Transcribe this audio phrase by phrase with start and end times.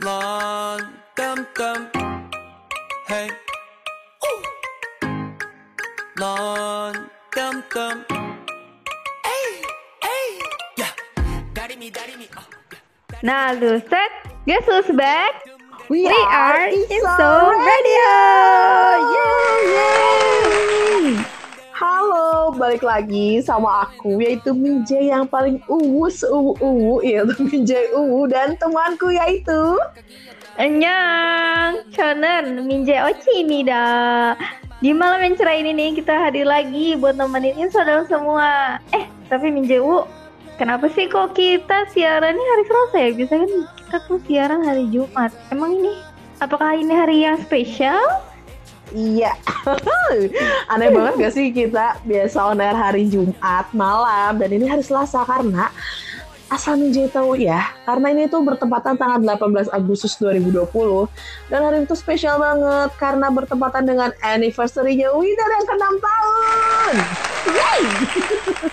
[0.00, 0.80] long
[1.16, 1.90] dum dum.
[3.06, 3.30] Hey.
[4.24, 4.42] Ooh.
[6.18, 6.94] Long
[7.34, 8.04] dum dum.
[9.24, 9.62] Hey,
[10.02, 10.40] hey.
[10.76, 10.92] Yeah.
[11.54, 12.28] Daddy me, daddy me.
[12.36, 13.18] Oh, yeah.
[13.22, 14.10] Nah, Luset,
[14.46, 15.42] guess who's back?
[15.88, 18.12] We, We are Inso Radio.
[19.14, 20.27] Yeay, yeay.
[21.78, 28.26] Halo, balik lagi sama aku yaitu Minjay yang paling uwu seuwu uwu yaitu Minjay uwu
[28.26, 29.78] dan temanku yaitu
[30.58, 34.34] Enyang Chanen, Minjay Ochinida.
[34.82, 38.82] Di malam yang cerah ini nih kita hadir lagi buat nemenin saudara semua.
[38.90, 40.02] Eh, tapi Minjay uwu
[40.58, 43.10] kenapa sih kok kita siarannya hari Selasa ya?
[43.14, 45.30] Biasanya kan kita tuh siaran hari Jumat.
[45.54, 45.94] Emang ini
[46.42, 48.02] apakah ini hari yang spesial?
[48.94, 49.32] Iya.
[50.72, 55.24] Aneh banget gak sih kita biasa on air hari Jumat malam Dan ini hari Selasa
[55.28, 55.68] karena
[56.48, 60.64] Asal Minjay tahu ya Karena ini tuh bertepatan tanggal 18 Agustus 2020
[61.52, 66.94] Dan hari itu spesial banget Karena bertepatan dengan anniversary-nya Winner yang ke-6 tahun.
[67.52, 67.82] Yeay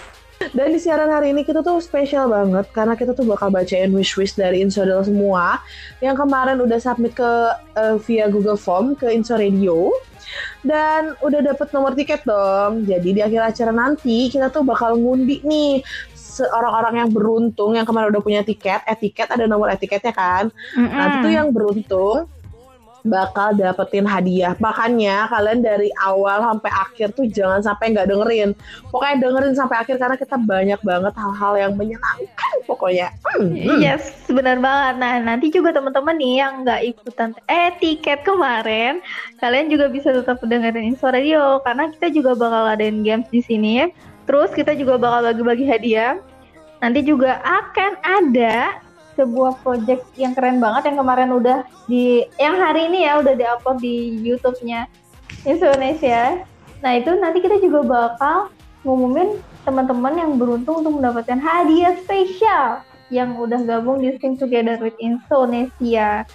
[0.35, 4.35] Dan di siaran hari ini kita tuh spesial banget karena kita tuh bakal bacain wish-wish
[4.35, 5.63] dari Insodel semua.
[6.03, 7.31] Yang kemarin udah submit ke
[7.79, 9.91] eh, via Google Form ke Inso Radio.
[10.65, 12.83] Dan udah dapet nomor tiket dong.
[12.83, 15.79] Jadi di akhir acara nanti kita tuh bakal ngundi nih
[16.43, 20.51] orang-orang yang beruntung yang kemarin udah punya tiket, etiket ada nomor etiketnya kan.
[20.75, 22.27] Nanti tuh yang beruntung
[23.05, 24.57] bakal dapetin hadiah.
[24.57, 28.51] Makanya kalian dari awal sampai akhir tuh jangan sampai nggak dengerin.
[28.89, 33.13] Pokoknya dengerin sampai akhir karena kita banyak banget hal-hal yang menyenangkan pokoknya.
[33.37, 33.79] Hmm, hmm.
[33.79, 34.97] Yes, benar banget.
[34.97, 38.99] Nah, nanti juga teman-teman nih yang nggak ikutan eh tiket kemarin,
[39.39, 43.93] kalian juga bisa tetap dengerin Info Radio karena kita juga bakal adain games di sini.
[44.25, 46.17] Terus kita juga bakal bagi-bagi hadiah.
[46.81, 48.84] Nanti juga akan ada
[49.15, 53.79] sebuah project yang keren banget yang kemarin udah di yang hari ini ya udah diupload
[53.79, 54.87] di YouTube-nya
[55.47, 56.43] Indonesia.
[56.83, 58.37] Nah, itu nanti kita juga bakal
[58.85, 64.97] ngumumin teman-teman yang beruntung untuk mendapatkan hadiah spesial yang udah gabung di Sing Together with
[65.01, 66.25] Indonesia.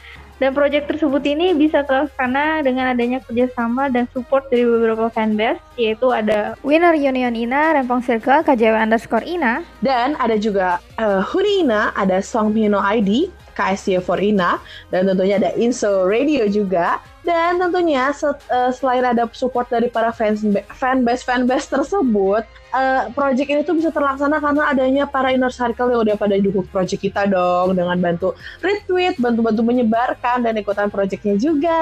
[0.41, 6.09] Dan proyek tersebut ini bisa terlaksana dengan adanya kerjasama dan support dari beberapa fanbase, yaitu
[6.17, 12.25] ada Winner Union Ina, Rempong Circle, KJW underscore Ina, Dan ada juga eh, Hurina, ada
[12.25, 14.57] Song Pino ID, KSY for Ina,
[14.89, 17.05] dan tentunya ada Inso Radio juga.
[17.31, 20.43] Dan tentunya se- eh, selain ada support dari para fans
[20.75, 22.43] fanbase fanbase tersebut,
[22.75, 26.67] eh, project ini tuh bisa terlaksana karena adanya para inner circle yang udah pada dukung
[26.67, 31.79] project kita dong dengan bantu retweet, bantu-bantu menyebarkan dan ikutan projectnya juga.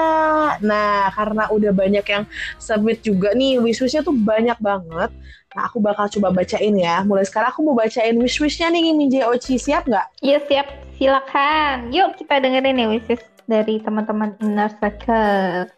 [0.61, 2.23] Nah, karena udah banyak yang
[2.61, 5.09] submit juga nih, wish-wishnya tuh banyak banget.
[5.49, 7.01] Nah, aku bakal coba bacain ya.
[7.01, 9.57] Mulai sekarang aku mau bacain wish-wishnya nih, Minjay Ochi.
[9.57, 10.21] Siap nggak?
[10.21, 10.69] Ya siap,
[11.01, 11.89] silakan.
[11.89, 15.73] Yuk kita dengerin nih wishes dari teman-teman Inner Circle.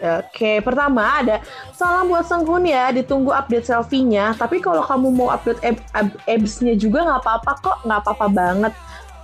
[0.00, 1.44] Oke, pertama ada
[1.76, 4.32] salam buat Senghun ya, ditunggu update selfie-nya.
[4.32, 8.72] Tapi kalau kamu mau update ab- ab- abs-nya juga nggak apa-apa kok, nggak apa-apa banget.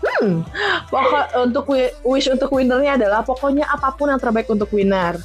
[0.05, 0.45] Hmm,
[0.93, 5.17] pokok untuk wi- wish untuk winnernya adalah pokoknya apa pun yang terbaik untuk winner.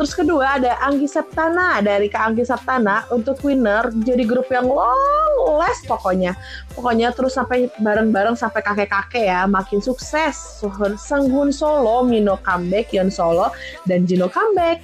[0.00, 5.60] Terus kedua ada Anggi Septana dari Kak Anggi Septana untuk winner jadi grup yang long
[5.60, 6.32] last pokoknya.
[6.72, 10.64] Pokoknya terus sampai bareng-bareng sampai kakek-kakek ya, makin sukses.
[10.96, 13.52] Senghun Solo, Mino comeback, Yon Solo,
[13.84, 14.80] dan Jino comeback.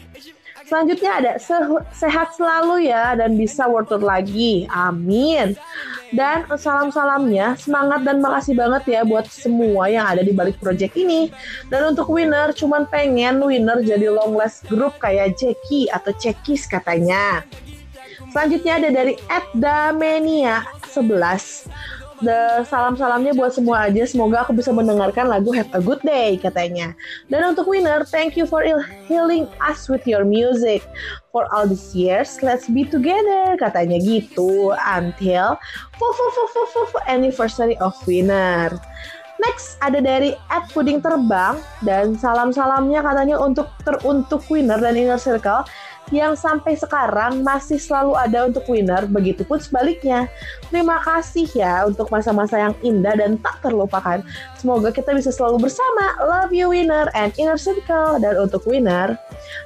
[0.67, 4.67] Selanjutnya ada "Sehu- sehat selalu ya dan bisa world tour lagi.
[4.67, 5.55] Amin.
[6.11, 11.31] Dan salam-salamnya semangat dan makasih banget ya buat semua yang ada di balik project ini.
[11.71, 17.47] Dan untuk winner cuman pengen winner jadi long last group kayak Jackie atau Cekis katanya.
[18.35, 21.71] Selanjutnya ada dari Edamenia 11.
[22.65, 24.03] Salam-salamnya buat semua aja.
[24.09, 26.97] Semoga aku bisa mendengarkan lagu Have a Good Day katanya.
[27.29, 28.65] Dan untuk winner, thank you for
[29.05, 30.81] healing us with your music.
[31.29, 34.73] For all these years, let's be together katanya gitu.
[34.81, 35.61] Until
[36.01, 38.73] fu- fu- fu- fu- fu- fu- anniversary of winner.
[39.37, 45.61] Next ada dari Ed Puding Terbang dan salam-salamnya katanya untuk teruntuk winner dan inner circle
[46.15, 50.31] yang sampai sekarang masih selalu ada untuk winner, begitupun sebaliknya.
[50.71, 54.23] Terima kasih ya untuk masa-masa yang indah dan tak terlupakan.
[54.55, 56.15] Semoga kita bisa selalu bersama.
[56.23, 58.23] Love you winner and inner circle.
[58.23, 59.19] Dan untuk winner,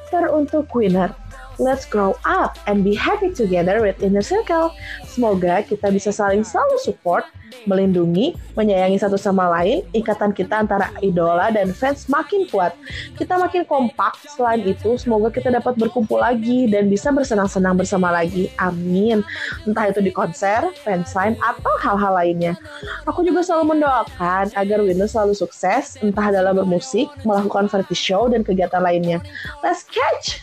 [0.08, 1.12] teruntuk winner.
[1.60, 4.72] Let's grow up and be happy together with Inner Circle.
[5.04, 7.28] Semoga kita bisa saling selalu support,
[7.68, 12.72] melindungi, menyayangi satu sama lain, ikatan kita antara idola dan fans makin kuat.
[13.20, 18.48] Kita makin kompak, selain itu semoga kita dapat berkumpul lagi dan bisa bersenang-senang bersama lagi.
[18.56, 19.20] Amin.
[19.68, 22.56] Entah itu di konser, fansign, atau hal-hal lainnya.
[23.04, 28.40] Aku juga selalu mendoakan agar Winner selalu sukses, entah dalam bermusik, melakukan variety show, dan
[28.40, 29.20] kegiatan lainnya.
[29.60, 30.40] Let's catch!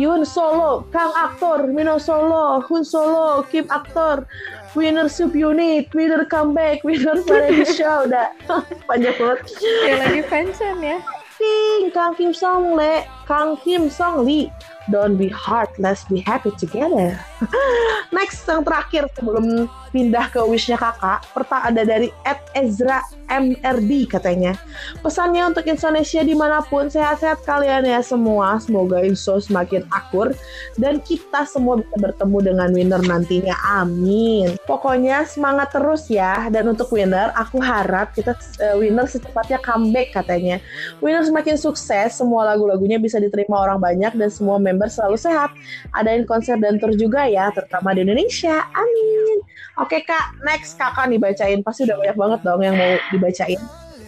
[0.00, 4.24] Yun solo, Kang aktor, Mino solo, Hun solo, Kim aktor,
[4.72, 8.32] winner sub unit, winner comeback, winner variety show, udah
[8.88, 9.38] panjang banget.
[9.60, 10.98] Kayak lagi fansign ya.
[11.36, 14.48] King, Kang Kim Song Le, Kang Kim Song Lee.
[14.90, 17.18] Don't be hard, let's be happy together.
[18.16, 24.56] Next, yang terakhir sebelum pindah ke wishnya kakak, pertama ada dari Ed Ezra MRD katanya.
[25.00, 28.58] Pesannya untuk Indonesia di mana pun, sehat-sehat kalian ya semua.
[28.62, 30.34] Semoga Inso semakin akur
[30.78, 33.56] dan kita semua bisa bertemu dengan winner nantinya.
[33.82, 34.56] Amin.
[34.66, 36.48] Pokoknya semangat terus ya.
[36.48, 40.60] Dan untuk winner, aku harap kita uh, winner secepatnya comeback katanya.
[41.00, 45.50] Winner semakin sukses, semua lagu-lagunya bisa diterima orang banyak dan semua member selalu sehat.
[45.96, 48.64] Adain konser dan tour juga ya, terutama di Indonesia.
[48.72, 49.42] Amin.
[49.80, 51.64] Oke kak, next kakak nih bacain.
[51.64, 53.60] Pasti udah banyak banget dong yang mau dibacain.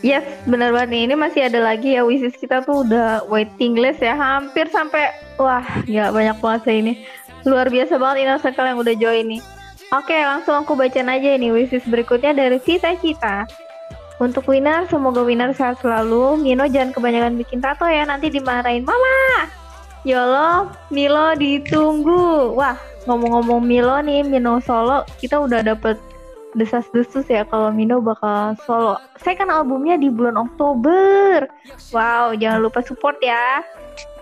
[0.04, 1.02] Yes, benar banget nih.
[1.08, 5.08] Ini masih ada lagi ya wishes kita tuh udah waiting list ya, hampir sampai
[5.40, 6.94] wah, ya banyak banget ini.
[7.48, 9.42] Luar biasa banget Inner Circle yang udah join nih.
[9.92, 13.48] Oke, langsung aku bacain aja nih wishes berikutnya dari Cita Cita.
[14.22, 16.38] Untuk winner, semoga winner sehat selalu.
[16.38, 19.48] Mino jangan kebanyakan bikin tato ya, nanti dimarahin mama.
[20.06, 22.54] Yolo, Milo ditunggu.
[22.54, 22.78] Wah,
[23.10, 25.98] ngomong-ngomong Milo nih, Mino solo, kita udah dapet
[26.54, 28.96] desas-desus ya kalau Mino bakal solo.
[29.20, 31.46] Saya kan albumnya di bulan Oktober.
[31.90, 33.62] Wow, jangan lupa support ya.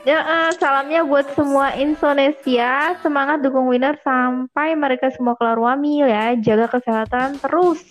[0.03, 2.99] Ya, uh, salamnya buat semua Indonesia.
[2.99, 6.35] Semangat dukung winner sampai mereka semua keluar wamil ya.
[6.35, 7.87] Jaga kesehatan terus.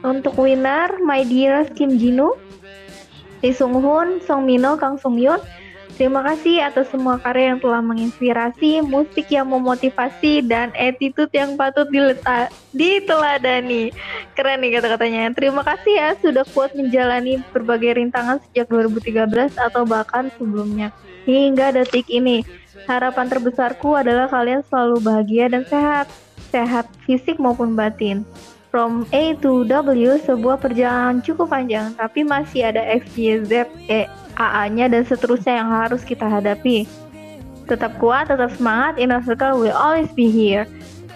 [0.00, 2.32] Untuk winner, my dearest Kim Jinu,
[3.44, 5.36] Lee Sung Hoon, Song Mino, Kang Sung Yun,
[6.00, 11.92] Terima kasih atas semua karya yang telah menginspirasi, musik yang memotivasi, dan attitude yang patut
[11.92, 13.92] diletak, diteladani.
[14.32, 15.28] Keren nih kata-katanya.
[15.36, 20.88] Terima kasih ya sudah kuat menjalani berbagai rintangan sejak 2013 atau bahkan sebelumnya.
[21.28, 22.48] Hingga detik ini,
[22.88, 26.08] harapan terbesarku adalah kalian selalu bahagia dan sehat.
[26.48, 28.24] Sehat fisik maupun batin.
[28.72, 34.06] From A to W, sebuah perjalanan cukup panjang, tapi masih ada X, Y, Z, E,
[34.40, 36.88] AA-nya dan seterusnya yang harus kita hadapi.
[37.68, 40.64] Tetap kuat, tetap semangat, Inner Circle will always be here.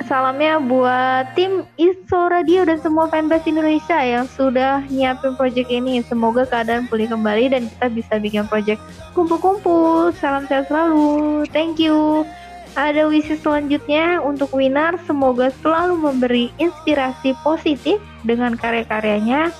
[0.04, 6.02] Salamnya buat tim ISO Radio dan semua fanbase Indonesia yang sudah nyiapin project ini.
[6.02, 8.82] Semoga keadaan pulih kembali dan kita bisa bikin project
[9.14, 10.10] kumpul-kumpul.
[10.18, 11.46] Salam sehat selalu.
[11.54, 12.26] Thank you.
[12.74, 14.98] Ada wishes selanjutnya untuk winner.
[15.06, 19.54] Semoga selalu memberi inspirasi positif dengan karya-karyanya.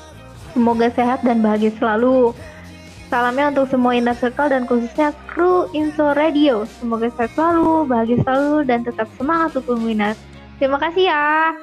[0.51, 2.35] Semoga sehat dan bahagia selalu.
[3.15, 6.67] Salamnya untuk semua Inner Circle dan khususnya kru Inso Radio.
[6.67, 10.19] Semoga sehat selalu, bahagia selalu, dan tetap semangat untuk Winner.
[10.59, 11.55] Terima kasih ya.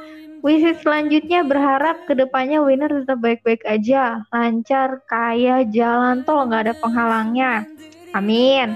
[0.48, 6.74] Wishes selanjutnya berharap ke depannya Winner tetap baik-baik aja, lancar, kaya, jalan tol, nggak ada
[6.80, 7.68] penghalangnya.
[8.16, 8.72] Amin.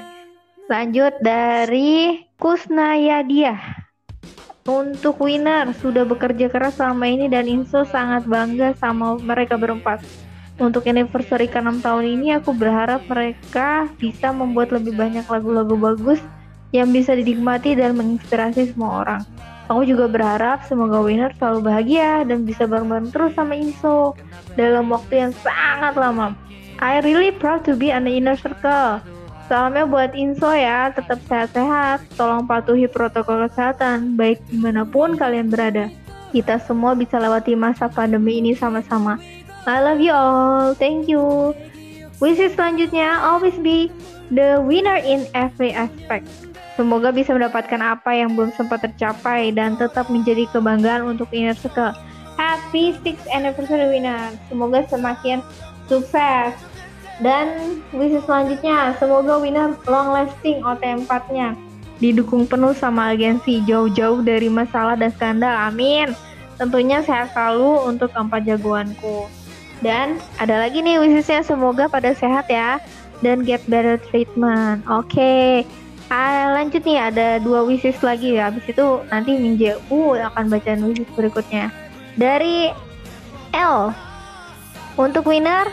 [0.68, 3.56] Lanjut dari Kusnayadia.
[4.68, 10.25] Untuk winner sudah bekerja keras selama ini dan Inso sangat bangga sama mereka berempat.
[10.56, 16.24] Untuk anniversary ke-6 tahun ini aku berharap mereka bisa membuat lebih banyak lagu-lagu bagus
[16.72, 19.22] yang bisa dinikmati dan menginspirasi semua orang.
[19.68, 24.16] Aku juga berharap semoga winner selalu bahagia dan bisa bareng-bareng terus sama Inso
[24.56, 26.38] dalam waktu yang sangat lama.
[26.80, 29.04] I really proud to be an inner circle.
[29.52, 35.52] Salamnya buat Inso ya, tetap sehat-sehat, tolong patuhi protokol kesehatan, baik di mana pun kalian
[35.52, 35.92] berada.
[36.32, 39.18] Kita semua bisa lewati masa pandemi ini sama-sama.
[39.66, 40.78] I love you all.
[40.78, 41.54] Thank you.
[42.22, 43.90] Wishes selanjutnya always be
[44.30, 46.30] the winner in every aspect.
[46.78, 51.98] Semoga bisa mendapatkan apa yang belum sempat tercapai dan tetap menjadi kebanggaan untuk Inner Circle.
[52.36, 54.36] Happy 6th anniversary winner.
[54.52, 55.40] Semoga semakin
[55.88, 56.54] sukses.
[57.24, 61.56] Dan wishes selanjutnya, semoga winner long lasting OT4-nya.
[62.04, 65.56] Didukung penuh sama agensi jauh-jauh dari masalah dan skandal.
[65.56, 66.12] Amin.
[66.60, 69.32] Tentunya sehat selalu untuk keempat jagoanku.
[69.86, 72.82] Dan ada lagi nih wishesnya semoga pada sehat ya
[73.22, 74.82] dan get better treatment.
[74.90, 75.14] Oke.
[75.14, 75.50] Okay.
[76.10, 78.50] Ah, lanjut nih ada dua wishes lagi ya.
[78.50, 81.70] Habis itu nanti Minje U akan baca wishes berikutnya.
[82.18, 82.74] Dari
[83.54, 83.94] L.
[84.98, 85.70] Untuk winner,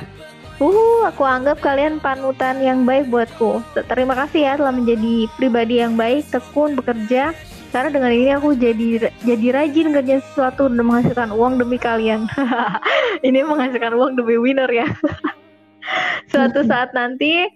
[0.62, 3.58] Uh, aku anggap kalian panutan yang baik buatku.
[3.74, 7.34] Terima kasih ya telah menjadi pribadi yang baik, tekun, bekerja.
[7.72, 12.28] Karena dengan ini aku jadi jadi rajin kerja sesuatu dan menghasilkan uang demi kalian.
[13.26, 14.84] ini menghasilkan uang demi winner ya.
[16.32, 17.48] Suatu saat nanti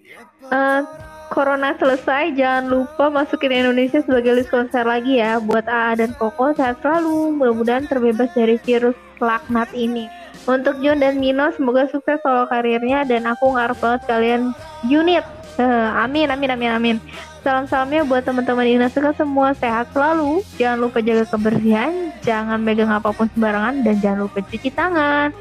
[0.49, 0.81] uh,
[1.29, 5.37] Corona selesai, jangan lupa masukin Indonesia sebagai list konser lagi ya.
[5.37, 7.37] Buat AA dan Koko sehat selalu.
[7.37, 10.09] Mudah-mudahan terbebas dari virus laknat ini.
[10.47, 14.41] Untuk Jun dan Mino semoga sukses solo karirnya dan aku ngarep banget kalian
[14.87, 15.27] unit.
[15.57, 16.97] Uh, amin amin amin amin.
[17.41, 20.45] Salam-salamnya buat teman-teman Inaseka semua sehat selalu.
[20.61, 25.33] Jangan lupa jaga kebersihan, jangan megang apa pun sembarangan dan jangan lupa cuci tangan.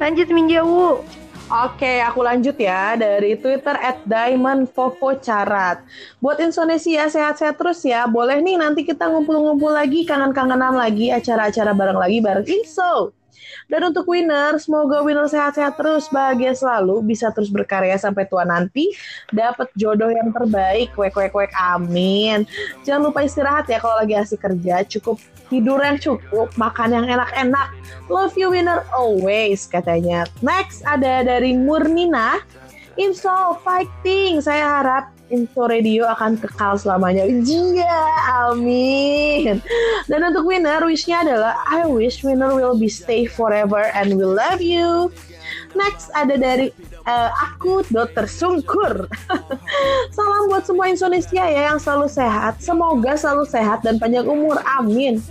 [0.00, 1.04] Lanjut Minjawu.
[1.50, 5.82] Oke, aku lanjut ya dari Twitter at Diamond Fofo Carat.
[6.22, 8.06] Buat Indonesia sehat-sehat terus ya.
[8.06, 13.10] Boleh nih nanti kita ngumpul-ngumpul lagi, kangen-kangenan lagi, acara-acara bareng lagi bareng Inso.
[13.70, 18.90] Dan untuk winner, semoga winner sehat-sehat terus, bahagia selalu, bisa terus berkarya sampai tua nanti,
[19.30, 22.48] dapat jodoh yang terbaik, wek wek wek, amin.
[22.82, 27.68] Jangan lupa istirahat ya kalau lagi asik kerja, cukup tidur yang cukup, makan yang enak-enak.
[28.10, 30.24] Love you winner always katanya.
[30.40, 32.42] Next ada dari Murnina.
[32.98, 34.42] Info fighting.
[34.42, 37.24] Saya harap Info Radio akan kekal selamanya.
[37.26, 38.02] Iya,
[38.50, 39.62] amin.
[40.10, 44.58] Dan untuk winner, wishnya adalah I wish winner will be stay forever and we love
[44.58, 45.14] you.
[45.70, 46.74] Next ada dari
[47.06, 49.06] uh, aku Dokter Sungkur.
[50.16, 52.58] Salam buat semua Indonesia ya yang selalu sehat.
[52.58, 54.58] Semoga selalu sehat dan panjang umur.
[54.66, 55.22] Amin.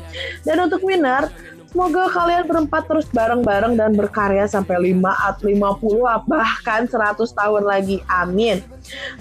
[0.48, 1.28] Dan untuk winner,
[1.70, 8.02] Semoga kalian berempat terus bareng-bareng dan berkarya sampai 5 atau 50 bahkan 100 tahun lagi.
[8.10, 8.66] Amin.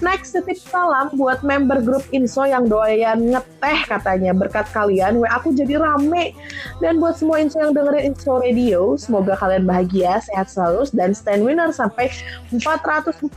[0.01, 4.33] Next, titip salam buat member grup Inso yang doyan ngeteh katanya.
[4.33, 6.33] Berkat kalian, WA aku jadi rame.
[6.81, 11.45] Dan buat semua Inso yang dengerin Inso Radio, semoga kalian bahagia, sehat selalu, dan stand
[11.45, 12.09] winner sampai
[12.49, 13.29] 444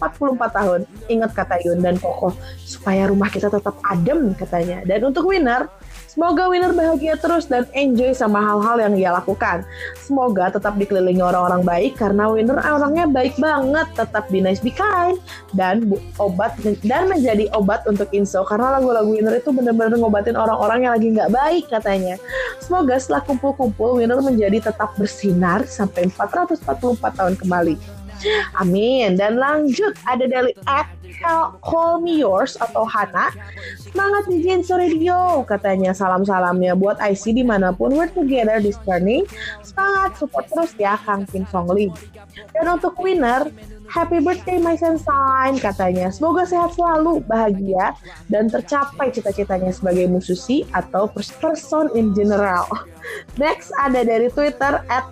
[0.57, 0.89] tahun.
[1.13, 2.33] Ingat kata Yun dan Koko,
[2.65, 4.81] supaya rumah kita tetap adem katanya.
[4.89, 5.69] Dan untuk winner,
[6.13, 9.65] Semoga winner bahagia terus dan enjoy sama hal-hal yang ia lakukan.
[9.97, 13.89] Semoga tetap dikelilingi orang-orang baik karena winner orangnya baik banget.
[13.97, 15.17] Tetap be nice, be kind
[15.57, 15.89] dan
[16.21, 16.53] obat
[16.85, 21.33] dan menjadi obat untuk inso karena lagu-lagu winner itu benar-benar ngobatin orang-orang yang lagi nggak
[21.33, 22.21] baik katanya.
[22.61, 28.02] Semoga setelah kumpul-kumpul winner menjadi tetap bersinar sampai 444 tahun kembali.
[28.59, 29.19] Amin.
[29.19, 30.89] Dan lanjut ada dari at
[31.63, 33.31] Call Me Yours atau Hana.
[33.79, 39.23] Semangat di Jenso Radio katanya salam-salamnya buat IC di mana pun we're together this journey.
[39.63, 41.93] Semangat support terus ya Kang Kim Song Lee.
[42.57, 43.49] Dan untuk winner
[43.93, 46.09] Happy birthday my sunshine katanya.
[46.09, 47.93] Semoga sehat selalu, bahagia,
[48.33, 52.65] dan tercapai cita-citanya sebagai musisi atau person in general.
[53.43, 55.05] Next ada dari Twitter at.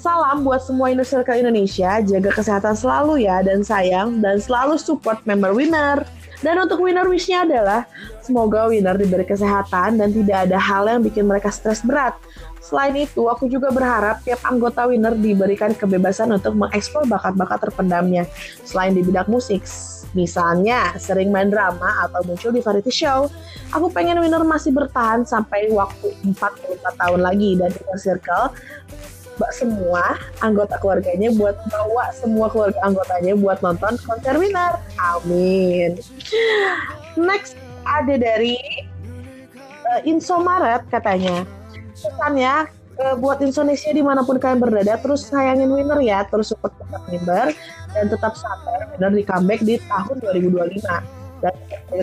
[0.00, 5.20] Salam buat semua Inner Circle Indonesia, jaga kesehatan selalu ya, dan sayang, dan selalu support
[5.28, 6.04] member winner.
[6.40, 7.84] Dan untuk winner wishnya adalah
[8.30, 12.14] semoga winner diberi kesehatan dan tidak ada hal yang bikin mereka stres berat.
[12.62, 18.30] Selain itu, aku juga berharap tiap anggota winner diberikan kebebasan untuk mengeksplor bakat-bakat terpendamnya
[18.62, 19.66] selain di bidang musik.
[20.14, 23.26] Misalnya, sering main drama atau muncul di variety show.
[23.74, 28.54] Aku pengen winner masih bertahan sampai waktu 44 tahun lagi dan Inner Circle
[29.56, 34.76] semua anggota keluarganya buat bawa semua keluarga anggotanya buat nonton konser winner.
[35.00, 35.96] Amin.
[37.16, 37.56] Next
[37.90, 38.54] ada dari
[39.90, 41.42] uh, Insomaret katanya.
[41.98, 42.70] Pesannya
[43.00, 47.02] uh, buat Indonesia di mana pun kalian berada terus sayangin winner ya terus support tetap
[47.10, 47.46] member
[47.96, 51.54] dan tetap sabar winner di comeback di tahun 2025 dan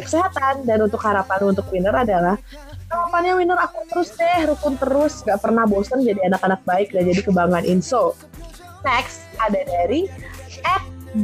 [0.02, 2.36] kesehatan dan untuk harapan untuk winner adalah
[2.90, 7.22] harapannya winner aku terus deh rukun terus gak pernah bosan jadi anak-anak baik dan jadi
[7.22, 8.18] kebanggaan Inso.
[8.82, 10.10] Next ada dari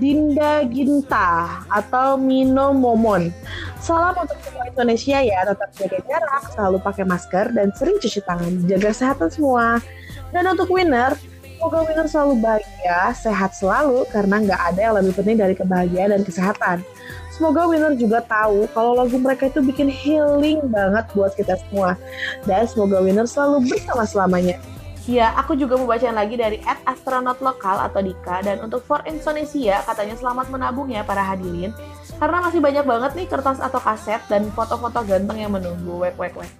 [0.01, 3.29] Dinda Ginta atau Mino Momon.
[3.83, 8.63] Salam untuk semua Indonesia ya, tetap jaga jarak, selalu pakai masker, dan sering cuci tangan.
[8.65, 9.83] Jaga kesehatan semua.
[10.31, 11.13] Dan untuk winner,
[11.59, 16.23] semoga winner selalu bahagia, sehat selalu, karena nggak ada yang lebih penting dari kebahagiaan dan
[16.23, 16.77] kesehatan.
[17.33, 21.99] Semoga winner juga tahu kalau lagu mereka itu bikin healing banget buat kita semua.
[22.47, 24.57] Dan semoga winner selalu bersama selamanya.
[25.03, 28.39] Ya, aku juga mau bacain lagi dari at astronot lokal atau Dika.
[28.39, 31.75] Dan untuk For Indonesia, katanya selamat menabung ya para hadirin.
[32.15, 36.07] Karena masih banyak banget nih kertas atau kaset dan foto-foto ganteng yang menunggu.
[36.07, 36.51] Wek, wek, wek.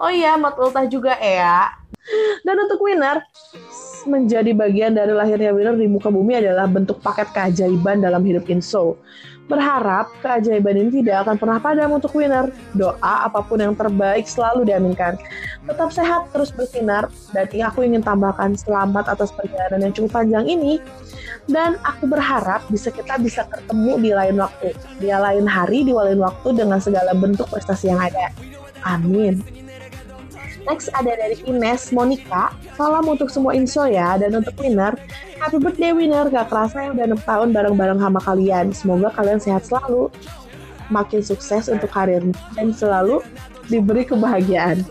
[0.00, 1.68] Oh iya, Mat Ultah juga ya.
[2.40, 3.20] Dan untuk winner,
[4.08, 8.98] menjadi bagian dari lahirnya winner di muka bumi adalah bentuk paket keajaiban dalam hidup Inso.
[9.52, 12.48] Berharap keajaiban ini tidak akan pernah padam untuk winner.
[12.72, 15.20] Doa apa pun yang terbaik selalu diaminkan.
[15.68, 20.80] Tetap sehat, terus bersinar, dan aku ingin tambahkan selamat atas perjalanan yang cukup panjang ini.
[21.44, 26.22] Dan aku berharap bisa kita bisa ketemu di lain waktu, di lain hari, di lain
[26.22, 28.32] waktu dengan segala bentuk prestasi yang ada.
[28.88, 29.61] Amin.
[30.62, 32.54] Next ada dari Ines Monica.
[32.78, 34.94] Salam untuk semua Inso ya dan untuk winner.
[35.42, 36.30] Happy birthday winner.
[36.30, 38.66] Gak kerasa ya udah 6 tahun bareng-bareng sama kalian.
[38.70, 40.06] Semoga kalian sehat selalu.
[40.92, 43.24] Makin sukses untuk karirnya dan selalu
[43.66, 44.86] diberi kebahagiaan.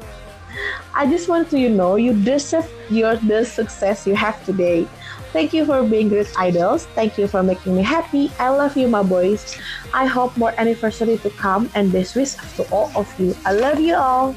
[0.91, 4.83] I just want to you know you deserve your the success you have today.
[5.31, 6.91] Thank you for being great idols.
[6.91, 8.27] Thank you for making me happy.
[8.35, 9.55] I love you, my boys.
[9.95, 13.31] I hope more anniversary to come and best wishes to all of you.
[13.47, 14.35] I love you all.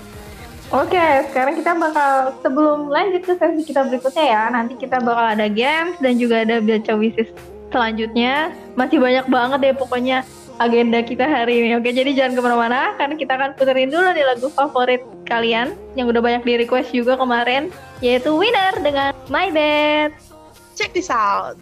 [0.73, 5.47] Oke, sekarang kita bakal sebelum lanjut ke sesi kita berikutnya ya, nanti kita bakal ada
[5.47, 7.28] games dan juga ada baca wishes
[7.68, 8.54] selanjutnya.
[8.73, 10.25] Masih banyak banget deh pokoknya
[10.59, 11.76] agenda kita hari ini.
[11.76, 16.06] Oke, jadi jangan ke mana-mana karena kita akan puterin dulu nih lagu favorit kalian yang
[16.09, 17.68] udah banyak di request juga kemarin,
[18.00, 20.14] yaitu Winner dengan My Bed.
[20.75, 21.61] Check this out.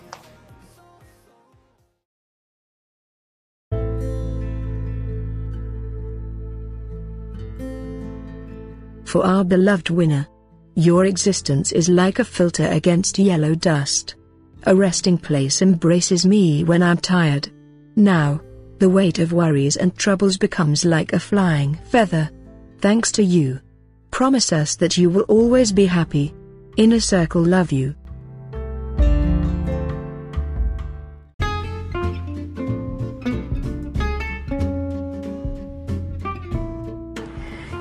[9.12, 10.26] For our beloved winner,
[10.74, 14.14] your existence is like a filter against yellow dust.
[14.64, 17.50] A resting place embraces me when I'm tired.
[17.94, 18.40] Now,
[18.78, 22.30] the weight of worries and troubles becomes like a flying feather.
[22.80, 23.60] Thanks to you.
[24.10, 26.32] Promise us that you will always be happy.
[26.78, 27.94] Inner Circle love you.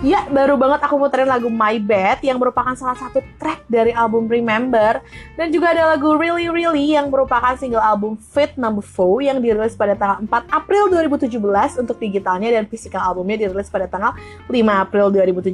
[0.02, 4.26] Ya, baru banget aku muterin lagu My Bad yang merupakan salah satu track dari album
[4.26, 4.98] Remember
[5.38, 9.78] dan juga ada lagu Really Really yang merupakan single album Fit Number 4 yang dirilis
[9.78, 14.18] pada tanggal 4 April 2017 untuk digitalnya dan physical albumnya dirilis pada tanggal
[14.50, 15.54] 5 April 2017.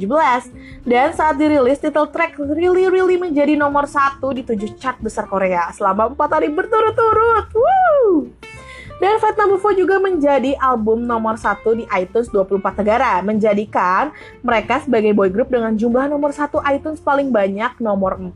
[0.80, 5.68] Dan saat dirilis, title track Really Really menjadi nomor satu di tujuh chart besar Korea
[5.76, 7.52] selama 4 hari berturut-turut.
[7.52, 8.32] Woo!
[8.98, 14.10] Dan Number 4 juga menjadi album nomor satu di iTunes 24 negara, menjadikan
[14.42, 18.34] mereka sebagai boy group dengan jumlah nomor satu iTunes paling banyak, nomor 4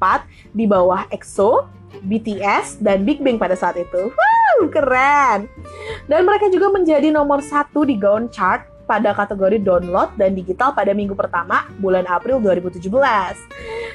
[0.54, 1.66] di bawah EXO,
[2.06, 4.14] BTS, dan Big Bang pada saat itu.
[4.14, 5.50] Wow, keren!
[6.06, 10.92] Dan mereka juga menjadi nomor satu di Gaon Chart pada kategori download dan digital pada
[10.92, 12.92] minggu pertama bulan April 2017.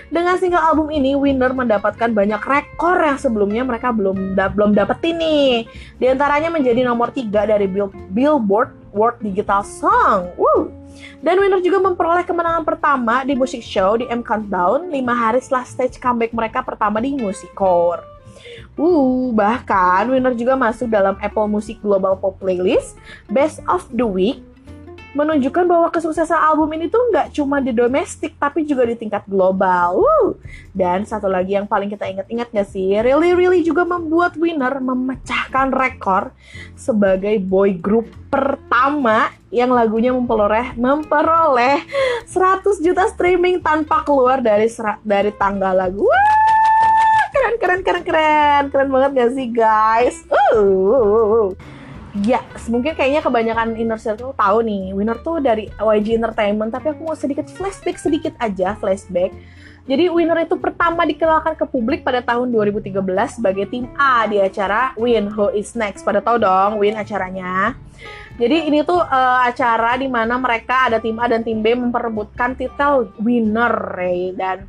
[0.09, 5.21] Dengan single album ini, Winner mendapatkan banyak rekor yang sebelumnya mereka belum da belum dapetin
[5.21, 5.69] nih.
[6.01, 10.33] Di antaranya menjadi nomor 3 dari Bill Billboard World Digital Song.
[10.33, 10.73] Woo!
[11.21, 15.65] Dan Winner juga memperoleh kemenangan pertama di musik show di M Countdown 5 hari setelah
[15.67, 18.01] stage comeback mereka pertama di Music Core.
[18.77, 22.97] Uh, bahkan Winner juga masuk dalam Apple Music Global Pop Playlist
[23.29, 24.41] Best of the Week
[25.17, 29.97] menunjukkan bahwa kesuksesan album ini tuh nggak cuma di domestik tapi juga di tingkat global.
[29.97, 30.37] Woo!
[30.77, 32.93] Dan satu lagi yang paling kita ingat-ingat nggak sih?
[33.01, 36.29] Really Really juga membuat Winner memecahkan rekor
[36.77, 41.81] sebagai boy group pertama yang lagunya memperoleh memperoleh
[42.29, 44.69] 100 juta streaming tanpa keluar dari
[45.01, 46.05] dari tanggal lagu.
[46.05, 50.15] Wah, keren keren keren keren keren banget gak sih guys?
[50.53, 51.57] Uh.
[52.23, 57.03] Ya, mungkin kayaknya kebanyakan inner circle tahu nih, winner tuh dari YG Entertainment, tapi aku
[57.03, 59.35] mau sedikit flashback sedikit aja, flashback.
[59.87, 62.91] Jadi winner itu pertama dikenalkan ke publik pada tahun 2013
[63.39, 66.03] sebagai tim A di acara Win Who Is Next.
[66.03, 67.71] Pada tahu dong Win acaranya.
[68.35, 72.59] Jadi ini tuh uh, acara di mana mereka ada tim A dan tim B memperebutkan
[72.59, 74.35] titel winner, Ray.
[74.35, 74.67] dan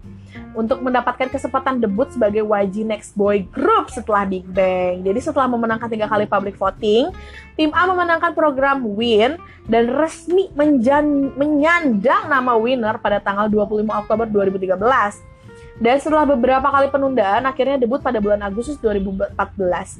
[0.52, 5.06] untuk mendapatkan kesempatan debut sebagai YG Next Boy Group setelah Big Bang.
[5.06, 7.10] Jadi setelah memenangkan tiga kali public voting,
[7.54, 9.38] tim A memenangkan program Win
[9.68, 15.38] dan resmi menjan menyandang nama winner pada tanggal 25 Oktober 2013.
[15.78, 19.38] Dan setelah beberapa kali penundaan, akhirnya debut pada bulan Agustus 2014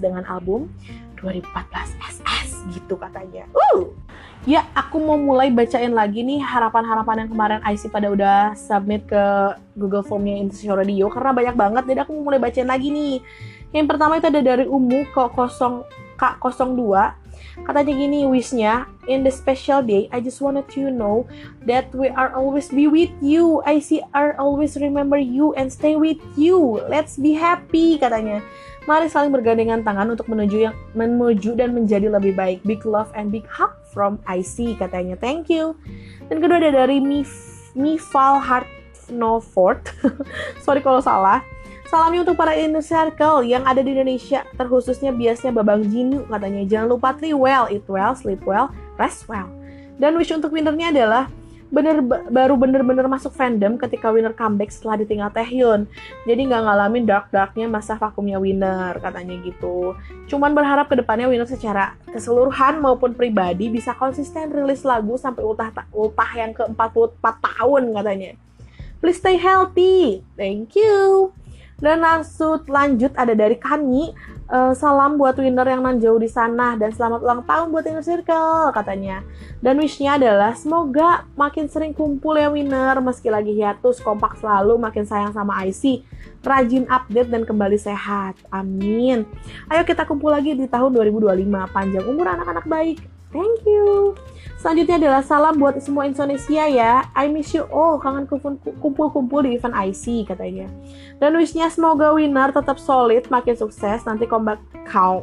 [0.02, 0.66] dengan album
[1.20, 3.44] 2014 SS gitu katanya.
[3.54, 3.90] Uh!
[4.46, 9.24] Ya, aku mau mulai bacain lagi nih harapan-harapan yang kemarin IC pada udah submit ke
[9.76, 13.20] Google Formnya Indonesia Radio karena banyak banget jadi aku mau mulai bacain lagi nih.
[13.74, 15.84] Yang pertama itu ada dari Umu ke 0
[16.18, 16.82] K02
[17.62, 21.26] katanya gini wishnya in the special day I just wanted you know
[21.66, 25.98] that we are always be with you I see are always remember you and stay
[25.98, 28.42] with you let's be happy katanya
[28.88, 32.64] mari saling bergandengan tangan untuk menuju yang menuju dan menjadi lebih baik.
[32.64, 35.12] Big love and big hug from IC katanya.
[35.20, 35.76] Thank you.
[36.32, 37.28] Dan kedua ada dari Mif
[37.76, 38.68] Mifal Heart
[39.12, 39.92] No Fort.
[40.64, 41.44] Sorry kalau salah.
[41.88, 46.64] Salamnya untuk para inner circle yang ada di Indonesia, terkhususnya biasnya Babang Jinu katanya.
[46.68, 48.68] Jangan lupa three well, eat well, sleep well,
[49.00, 49.48] rest well.
[49.96, 51.32] Dan wish untuk winnernya adalah
[51.68, 52.00] bener
[52.32, 55.84] baru bener-bener masuk fandom ketika winner comeback setelah ditinggal Taehyun.
[56.24, 59.94] Jadi nggak ngalamin dark-darknya masa vakumnya winner katanya gitu.
[60.26, 65.70] Cuman berharap ke depannya winner secara keseluruhan maupun pribadi bisa konsisten rilis lagu sampai ultah
[65.92, 68.32] ultah yang ke 44 tahun katanya.
[68.98, 70.26] Please stay healthy.
[70.34, 71.30] Thank you.
[71.78, 74.10] Dan langsung lanjut ada dari Kani.
[74.48, 78.00] Uh, salam buat winner yang nan jauh di sana dan selamat ulang tahun buat Inner
[78.00, 79.20] Circle katanya.
[79.60, 85.04] Dan wishnya adalah semoga makin sering kumpul ya winner meski lagi hiatus kompak selalu makin
[85.04, 86.02] sayang sama IC.
[86.40, 88.40] Rajin update dan kembali sehat.
[88.48, 89.28] Amin.
[89.68, 91.44] Ayo kita kumpul lagi di tahun 2025.
[91.68, 93.04] Panjang umur anak-anak baik.
[93.28, 94.16] Thank you.
[94.58, 97.06] Selanjutnya adalah salam buat semua Indonesia ya.
[97.14, 98.02] I miss you all.
[98.02, 98.26] Kangen
[98.82, 100.66] kumpul-kumpul di event IC katanya.
[101.22, 104.02] Dan wishnya semoga winner tetap solid, makin sukses.
[104.02, 104.58] Nanti comeback,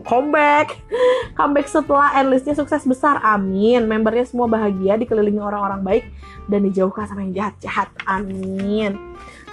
[0.08, 0.80] comeback,
[1.38, 3.20] comeback setelah endlistnya sukses besar.
[3.28, 3.92] Amin.
[3.92, 6.06] Membernya semua bahagia, dikelilingi orang-orang baik
[6.48, 7.92] dan dijauhkan sama yang jahat-jahat.
[8.08, 8.96] Amin.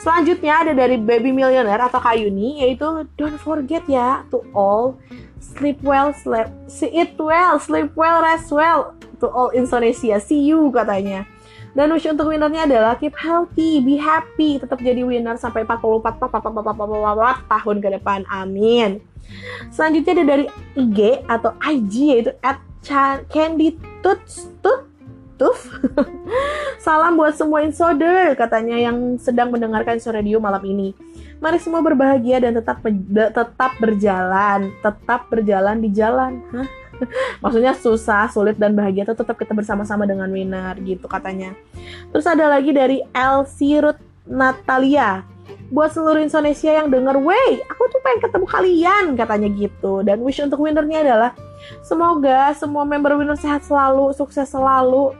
[0.03, 4.99] Selanjutnya ada dari Baby Millionaire atau Kayuni yaitu don't forget ya to all
[5.39, 6.51] sleep well, sleep,
[6.91, 10.19] eat well, sleep well, rest well to all Indonesia.
[10.19, 11.23] See you katanya.
[11.73, 16.19] Dan wish untuk winnernya adalah keep healthy, be happy, tetap jadi winner sampai 44
[17.49, 18.29] tahun ke depan.
[18.29, 19.01] Amin.
[19.73, 22.61] Selanjutnya ada dari IG atau IG yaitu at
[23.31, 24.92] Candy Tuts Tut
[26.85, 30.95] Salam buat semua insoder katanya yang sedang mendengarkan Radio malam ini.
[31.43, 32.83] Mari semua berbahagia dan tetap
[33.35, 36.43] tetap berjalan, tetap berjalan di jalan.
[37.43, 41.55] Maksudnya susah, sulit dan bahagia itu tetap kita bersama-sama dengan winner gitu katanya.
[42.15, 45.27] Terus ada lagi dari Elsie Ruth Natalia.
[45.73, 50.05] Buat seluruh Indonesia yang denger, wey, aku tuh pengen ketemu kalian, katanya gitu.
[50.05, 51.31] Dan wish untuk winnernya adalah,
[51.81, 55.17] semoga semua member winner sehat selalu, sukses selalu,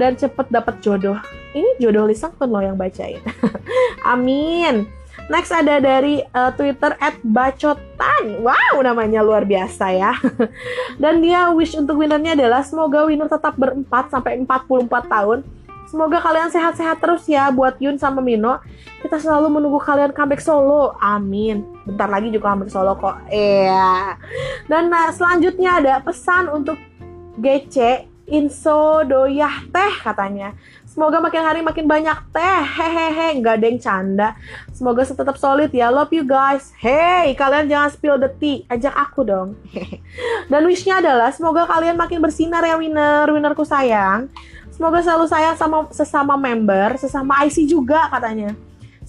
[0.00, 1.20] dan cepet dapat jodoh.
[1.52, 3.20] Ini jodoh Lisang pun lo yang bacain.
[4.12, 4.88] Amin.
[5.30, 8.24] Next ada dari uh, Twitter @bacotan.
[8.42, 10.16] Wow, namanya luar biasa ya.
[11.02, 15.38] Dan dia wish untuk winnernya adalah semoga winner tetap berempat sampai 44 tahun.
[15.86, 18.62] Semoga kalian sehat-sehat terus ya buat Yun sama Mino.
[19.02, 20.94] Kita selalu menunggu kalian comeback solo.
[21.02, 21.62] Amin.
[21.82, 23.18] Bentar lagi juga comeback solo kok.
[23.30, 24.18] Iya.
[24.70, 26.78] Dan nah, selanjutnya ada pesan untuk
[27.38, 30.54] GC Inso doyah teh katanya.
[30.86, 32.62] Semoga makin hari makin banyak teh.
[32.62, 34.28] Hehehe, nggak ada yang canda.
[34.70, 35.90] Semoga tetap solid ya.
[35.90, 36.70] Love you guys.
[36.78, 38.66] Hey, kalian jangan spill the tea.
[38.70, 39.58] Ajak aku dong.
[40.50, 43.26] Dan wishnya adalah semoga kalian makin bersinar ya winner.
[43.30, 44.30] Winnerku sayang.
[44.70, 48.54] Semoga selalu sayang sama sesama member, sesama IC juga katanya.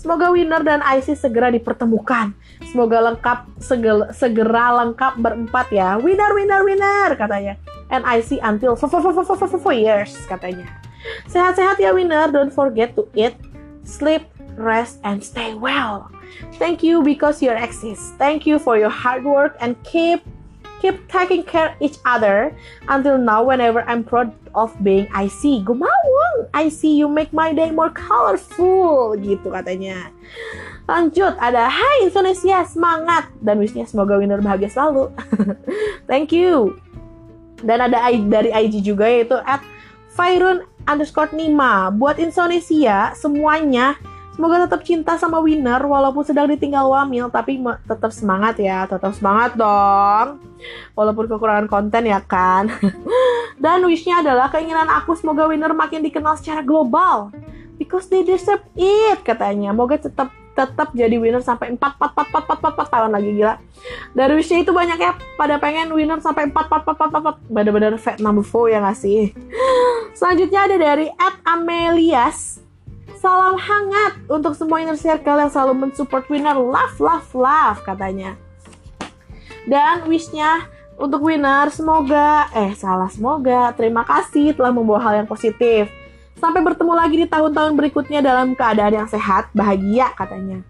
[0.01, 2.33] Semoga winner dan IC segera dipertemukan.
[2.65, 6.01] Semoga lengkap segera, segera lengkap berempat ya.
[6.01, 7.53] Winner, winner, winner katanya.
[7.93, 10.65] And IC until four, four, four, four, four years katanya.
[11.29, 13.37] Sehat-sehat ya winner, don't forget to eat,
[13.85, 14.25] sleep,
[14.57, 16.09] rest, and stay well.
[16.57, 18.17] Thank you because you exist.
[18.17, 20.25] Thank you for your hard work and keep
[20.81, 22.51] keep taking care each other
[22.89, 25.63] until now whenever I'm proud of being IC.
[25.63, 30.09] Gumawang, IC you make my day more colorful gitu katanya.
[30.89, 35.13] Lanjut, ada Hai Indonesia, semangat dan wishnya semoga winner bahagia selalu.
[36.09, 36.75] Thank you.
[37.61, 39.61] Dan ada dari IG juga yaitu at
[40.17, 41.93] Fairun underscore Nima.
[41.93, 43.95] Buat Indonesia semuanya
[44.41, 49.53] semoga tetap cinta sama winner walaupun sedang ditinggal wamil tapi tetap semangat ya, tetap semangat
[49.53, 50.41] dong.
[50.97, 52.65] Walaupun kekurangan konten ya kan.
[53.61, 57.29] Dan wishnya adalah keinginan aku semoga winner makin dikenal secara global.
[57.77, 59.77] Because they deserve it katanya.
[59.77, 63.29] Moga tetap tetap jadi winner sampai 4 4 4 4 4 4, 4 tahun lagi
[63.37, 63.61] gila.
[64.17, 67.53] Dari wishnya itu banyak ya pada pengen winner sampai 4 4 4 4 4 4
[67.53, 69.37] bener-bener fat number 4 ya gak sih?
[70.17, 72.70] Selanjutnya ada dari Ed Amelias.
[73.21, 76.57] Salam hangat untuk semua inner circle yang selalu mensupport winner.
[76.57, 78.33] Love, love, love katanya.
[79.69, 80.65] Dan wishnya
[80.97, 85.93] untuk winner semoga, eh salah semoga, terima kasih telah membawa hal yang positif
[86.41, 90.65] Sampai bertemu lagi di tahun-tahun berikutnya dalam keadaan yang sehat, bahagia katanya.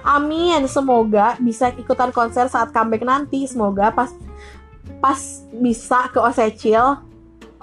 [0.00, 3.44] Amin, semoga bisa ikutan konser saat comeback nanti.
[3.44, 4.08] Semoga pas
[5.04, 5.20] pas
[5.52, 6.96] bisa ke Osecil.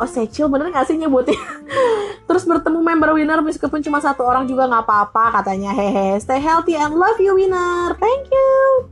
[0.01, 1.37] Osecil bener gak sih nyebutnya?
[2.27, 5.71] Terus bertemu member winner meskipun cuma satu orang juga nggak apa-apa katanya.
[5.77, 7.93] Hehe, stay healthy and love you winner.
[8.01, 8.89] Thank you.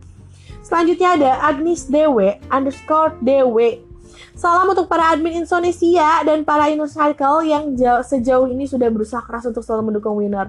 [0.61, 3.89] Selanjutnya ada Agnes Dewe underscore Dewe
[4.39, 9.19] Salam untuk para admin Indonesia dan para inner circle yang jauh, sejauh ini sudah berusaha
[9.19, 10.47] keras untuk selalu mendukung winner.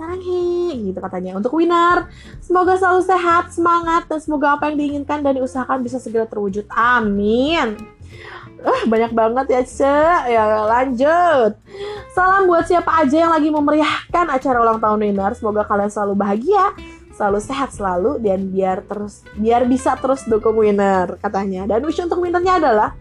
[0.00, 1.36] Saranghe gitu katanya.
[1.36, 2.08] Untuk winner,
[2.40, 6.64] semoga selalu sehat, semangat, dan semoga apa yang diinginkan dan diusahakan bisa segera terwujud.
[6.72, 7.76] Amin.
[8.64, 10.00] Uh, banyak banget ya, Ce.
[10.32, 11.52] Ya, lanjut.
[12.16, 15.36] Salam buat siapa aja yang lagi memeriahkan acara ulang tahun winner.
[15.36, 16.72] Semoga kalian selalu bahagia,
[17.12, 21.68] selalu sehat selalu, dan biar terus biar bisa terus dukung winner katanya.
[21.68, 22.96] Dan wish untuk winnernya adalah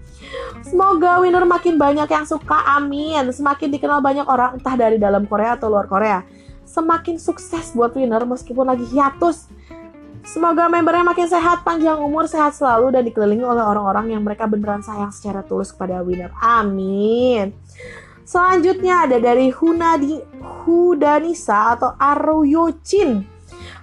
[0.68, 3.32] Semoga winner makin banyak yang suka, amin.
[3.32, 6.22] Semakin dikenal banyak orang entah dari dalam Korea atau luar Korea.
[6.70, 9.50] Semakin sukses buat winner meskipun lagi hiatus.
[10.22, 14.86] Semoga membernya makin sehat, panjang umur, sehat selalu, dan dikelilingi oleh orang-orang yang mereka beneran
[14.86, 16.30] sayang secara tulus kepada winner.
[16.38, 17.58] Amin.
[18.22, 20.22] Selanjutnya ada dari Hunadi
[20.62, 23.26] Hudanisa atau Aruyochin.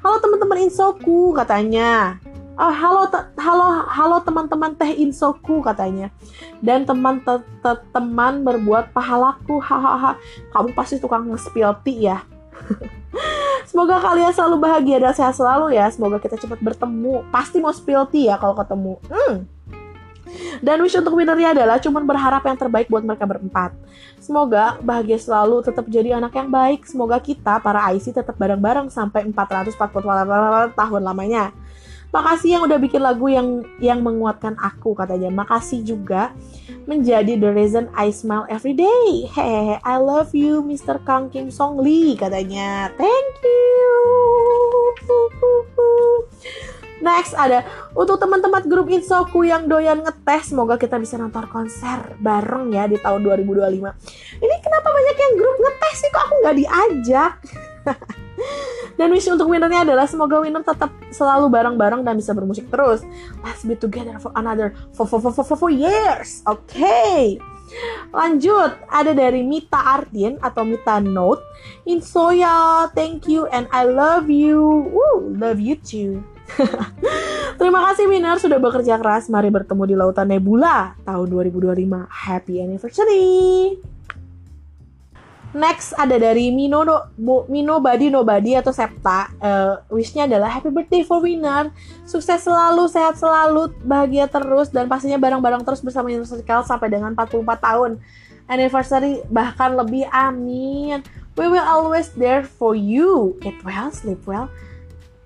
[0.06, 2.22] Halo teman-teman Insoku katanya.
[2.56, 6.08] Oh, halo halo halo teman-teman teh insoku katanya.
[6.64, 9.60] Dan teman te te teman berbuat pahalaku.
[9.60, 10.16] Hahaha.
[10.54, 12.24] Kamu pasti tukang nge-spill ya.
[13.70, 15.90] Semoga kalian selalu bahagia dan sehat selalu ya.
[15.90, 17.26] Semoga kita cepat bertemu.
[17.34, 18.94] Pasti mau spill ya kalau ketemu.
[19.10, 19.36] Hmm.
[20.60, 23.72] Dan wish untuk winnernya adalah cuman berharap yang terbaik buat mereka berempat.
[24.18, 26.82] Semoga bahagia selalu, tetap jadi anak yang baik.
[26.84, 31.54] Semoga kita, para IC, tetap bareng-bareng sampai 448 tahun lamanya.
[32.14, 35.28] Makasih yang udah bikin lagu yang yang menguatkan aku katanya.
[35.28, 36.32] Makasih juga
[36.86, 39.28] menjadi the reason I smile every day.
[39.30, 41.02] Hehehe, I love you Mr.
[41.02, 42.94] Kang Kim Song Lee katanya.
[42.94, 43.66] Thank you.
[47.06, 52.74] Next ada untuk teman-teman grup Insoku yang doyan ngetes, semoga kita bisa nonton konser bareng
[52.74, 54.42] ya di tahun 2025.
[54.42, 57.32] Ini kenapa banyak yang grup ngetes sih kok aku nggak diajak?
[58.98, 63.04] Dan wish untuk winnernya adalah semoga winner tetap selalu bareng-bareng dan bisa bermusik terus.
[63.44, 66.40] Let's be together for another for for for for, for, years.
[66.48, 66.72] Oke.
[66.72, 67.36] Okay.
[68.14, 71.42] Lanjut, ada dari Mita Artin atau Mita Note.
[71.84, 74.62] Insoya, thank you and I love you.
[74.88, 76.24] Woo, love you too.
[77.58, 79.26] Terima kasih Winner sudah bekerja keras.
[79.26, 82.06] Mari bertemu di Lautan Nebula tahun 2025.
[82.06, 83.95] Happy anniversary.
[85.56, 87.08] Next ada dari Mino no,
[87.48, 89.32] Mino Badi Nobody atau Septa.
[89.40, 91.72] Uh, wishnya adalah happy birthday for winner.
[92.04, 97.16] Sukses selalu, sehat selalu, bahagia terus dan pastinya bareng-barang terus bersama Inner Circle sampai dengan
[97.16, 97.96] 44 tahun.
[98.52, 101.00] Anniversary bahkan lebih amin.
[101.40, 103.40] We will always there for you.
[103.40, 104.52] Eat well, sleep well,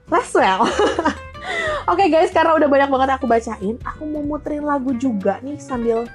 [0.07, 0.63] rest well.
[1.91, 5.59] Oke okay guys, karena udah banyak banget aku bacain, aku mau muterin lagu juga nih
[5.59, 6.07] sambil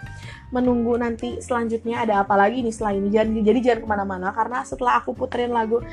[0.55, 3.11] menunggu nanti selanjutnya ada apa lagi nih setelah ini.
[3.11, 5.83] Jadi, jadi jangan ke mana-mana karena setelah aku puterin lagu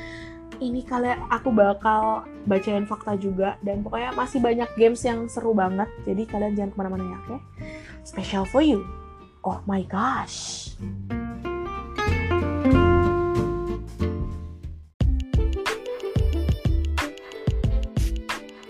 [0.63, 5.91] ini kalian aku bakal bacain fakta juga dan pokoknya masih banyak games yang seru banget.
[6.07, 7.27] Jadi kalian jangan ke mana-mana ya, oke?
[7.27, 7.39] Okay?
[8.07, 8.87] Special for you.
[9.43, 10.71] Oh my gosh.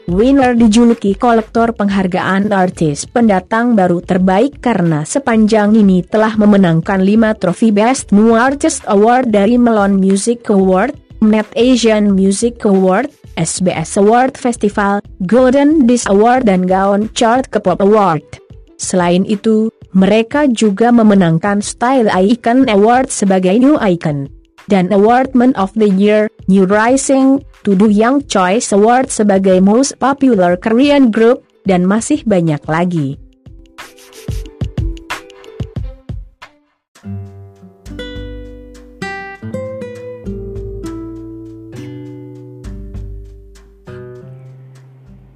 [0.04, 7.72] Winner dijuluki kolektor penghargaan artis pendatang baru terbaik karena sepanjang ini telah memenangkan 5 trofi
[7.72, 15.00] Best New Artist Award dari Melon Music Award, Net Asian Music Award, SBS Award Festival,
[15.24, 18.44] Golden Disc Award dan Gaon Chart K-pop Award.
[18.76, 24.28] Selain itu, mereka juga memenangkan Style Icon Award sebagai New Icon
[24.68, 31.16] dan Awardman of the Year, New Rising, Tuduh Young Choice Award sebagai Most Popular Korean
[31.16, 33.16] Group, dan masih banyak lagi.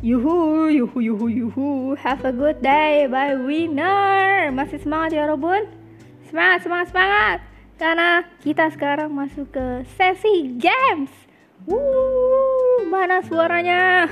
[0.04, 1.96] Yuhu, yuhu, yuhu, yuhu.
[1.96, 4.52] Have a good day, bye winner.
[4.52, 5.64] Masih semangat ya Robun?
[6.28, 7.38] Semangat, semangat, semangat.
[7.80, 11.27] Karena kita sekarang masuk ke sesi games.
[11.66, 14.06] Wuh, mana suaranya?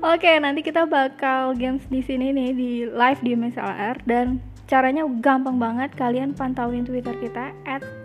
[0.00, 5.60] Oke, nanti kita bakal games di sini nih di live di MSLR dan caranya gampang
[5.60, 5.92] banget.
[5.92, 7.52] Kalian pantauin Twitter kita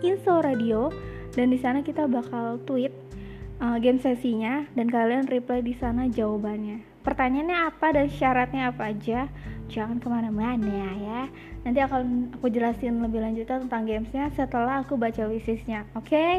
[0.04, 0.92] @insoradio
[1.32, 2.92] dan di sana kita bakal tweet
[3.60, 6.82] uh, game sesinya dan kalian reply di sana jawabannya.
[7.00, 9.28] Pertanyaannya apa dan syaratnya apa aja?
[9.70, 11.22] Jangan ke mana-mana ya.
[11.64, 15.86] Nanti akan aku jelasin lebih lanjutnya tentang gamesnya setelah aku baca wishlistnya.
[15.96, 16.12] Oke?
[16.12, 16.34] Okay?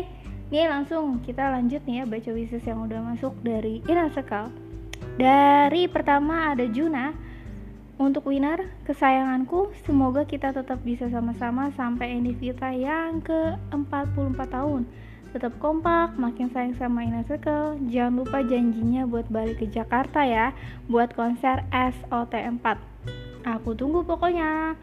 [0.52, 4.52] Nih langsung kita lanjut nih ya baca wishes yang udah masuk dari Circle.
[5.16, 7.16] Dari pertama ada Juna.
[7.96, 14.90] Untuk winner, kesayanganku, semoga kita tetap bisa sama-sama sampai ini kita yang ke-44 tahun.
[15.32, 17.80] Tetap kompak, makin sayang sama Inner Circle.
[17.88, 20.52] Jangan lupa janjinya buat balik ke Jakarta ya,
[20.92, 22.76] buat konser SOT4.
[23.48, 24.76] Aku tunggu pokoknya.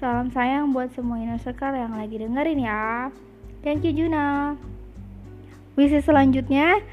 [0.00, 3.12] Salam sayang buat semua Inner Circle yang lagi dengerin ya.
[3.60, 4.56] Thank you Juna.
[5.80, 6.84] Wishes selanjutnya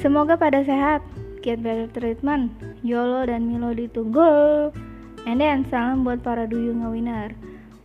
[0.00, 1.04] semoga pada sehat.
[1.40, 2.52] Get better treatment
[2.84, 4.72] Yolo dan Milo ditunggu.
[5.28, 7.36] And then salam buat para duyung winner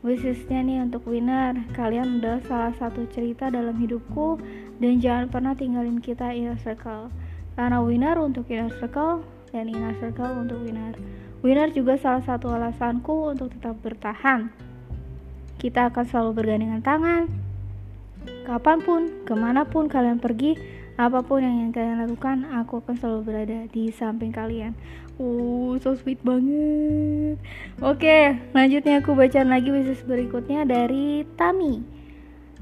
[0.07, 4.39] Wishesnya nih untuk winner Kalian udah salah satu cerita dalam hidupku
[4.79, 7.11] Dan jangan pernah tinggalin kita inner circle.
[7.59, 10.95] Karena winner untuk inner circle Dan inner circle untuk winner.
[11.43, 14.51] Winner juga salah satu alasanku untuk tetap bertahan.
[15.59, 17.44] Kita akan selalu bergandengan tangan
[18.45, 20.53] Kapan pun, ke mana pun kalian pergi
[20.95, 24.71] Apa pun yang ingin kalian lakukan, aku akan selalu berada di samping kalian.
[25.19, 27.35] Uh, so sweet banget.
[27.83, 31.83] Oke, lanjutnya aku bacaan lagi wishes berikutnya dari Tami.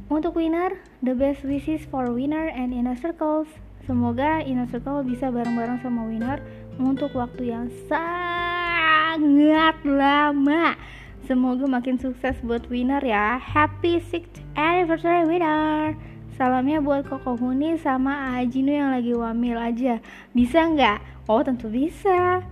[0.09, 3.45] Untuk winner, the best wishes for winner and inner circles.
[3.85, 6.41] Semoga inner circle bisa bareng-bareng sama winner
[6.81, 9.21] untuk waktu yang sangat
[9.85, 10.73] lama.
[11.23, 13.39] Semoga makin sukses buat winner ya.
[13.39, 15.95] Happy 6th anniversary winner.
[16.35, 20.03] Salamnya buat Koko Huni sama Ajinu yang lagi wamil aja.
[20.35, 20.99] Bisa nggak?
[21.31, 22.43] Oh tentu bisa.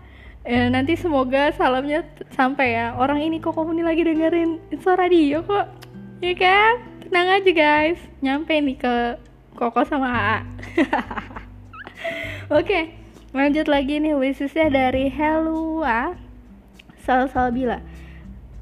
[0.48, 2.96] Eh, nanti semoga salamnya sampai ya.
[2.96, 5.68] Orang ini Koko Huni lagi dengerin Insta Radio kok.
[6.24, 6.80] Ya kan?
[7.04, 8.00] Tenang aja guys.
[8.24, 9.20] Nyampe nih ke
[9.52, 10.40] Koko sama AA.
[12.64, 12.96] Oke,
[13.36, 16.16] lanjut lagi nih wishesnya dari Helua
[17.04, 17.90] Salsalbila.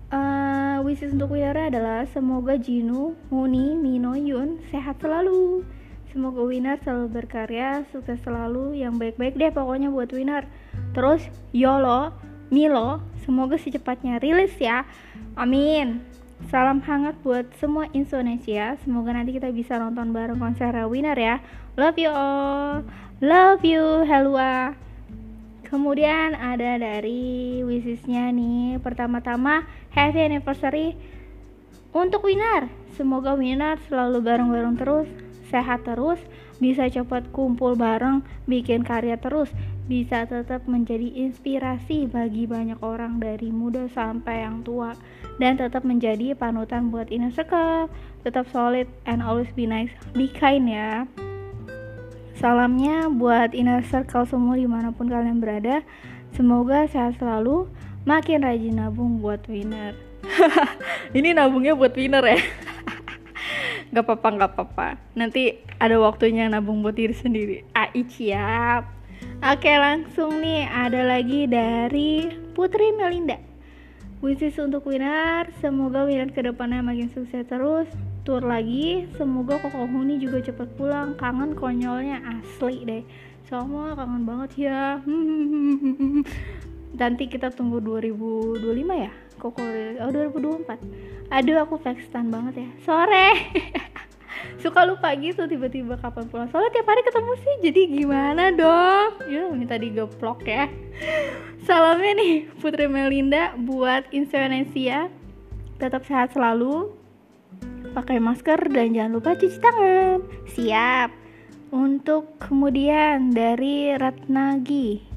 [0.10, 5.62] Uh, wishes untuk winner adalah semoga Jinu, Muni, Mino, Yun sehat selalu.
[6.10, 10.50] Semoga winner selalu berkarya, sukses selalu, yang baik-baik deh pokoknya buat winner.
[10.98, 11.22] Terus
[11.54, 12.10] Yolo,
[12.50, 14.89] Milo, semoga secepatnya rilis ya.
[15.38, 16.02] Amin.
[16.50, 18.74] Salam hangat buat semua Indonesia.
[18.82, 21.38] Semoga nanti kita bisa nonton bareng konser winner ya.
[21.78, 22.82] Love you all.
[23.22, 24.74] Love you, Helwa.
[25.69, 28.82] Kemudian ada dari wishesnya nih.
[28.82, 30.97] Pertama-tama happy anniversary
[31.93, 35.08] Untuk winner Semoga winner selalu bareng-bareng terus
[35.53, 36.17] Sehat terus
[36.58, 39.53] Bisa cepat kumpul bareng Bikin karya terus
[39.86, 44.97] Bisa tetap menjadi inspirasi bagi banyak orang Dari muda sampai yang tua
[45.38, 47.93] Dan tetap menjadi panutan buat inner circle
[48.25, 51.05] Tetap solid and always be nice Be kind ya
[52.39, 55.84] Salamnya buat inner circle semua di mana pun kalian berada.
[56.32, 57.67] Semoga sehat selalu,
[58.08, 59.91] makin rajin nabung buat winner.
[61.17, 62.39] Ini nabungnya buat winner ya.
[63.91, 64.88] gak apa-apa, gak apa-apa.
[65.19, 67.67] Nanti ada waktunya nabung buat diri sendiri.
[67.75, 68.88] Ai siap.
[69.43, 73.36] Oke langsung nih ada lagi dari Putri Melinda.
[74.23, 77.91] Wishes untuk winner, semoga winner ke depannya makin sukses terus,
[78.29, 79.09] tur lagi.
[79.17, 81.17] Semoga Koko Huni juga cepat pulang.
[81.17, 83.01] Kangen konyolnya asli deh.
[83.49, 85.01] Semua kangen banget ya.
[87.01, 92.69] Nanti kita tunggu 2025 ya Koko oh 2024 aduh aku fakstan banget ya.
[92.85, 93.29] Sore.
[94.61, 96.53] Suka lupa gitu tiba-tiba kapan pulang.
[96.53, 99.25] Soalnya tiap hari ketemu sih jadi gimana dong?
[99.25, 100.69] Ya minta digeplok ya.
[101.65, 105.09] Salamnya nih Putri Melinda buat Indonesia.
[105.81, 106.98] Tetap sehat selalu
[107.91, 110.19] pakai masker dan jangan lupa cuci tangan.
[110.54, 111.10] Siap.
[111.69, 115.10] Untuk kemudian dari Ratnagi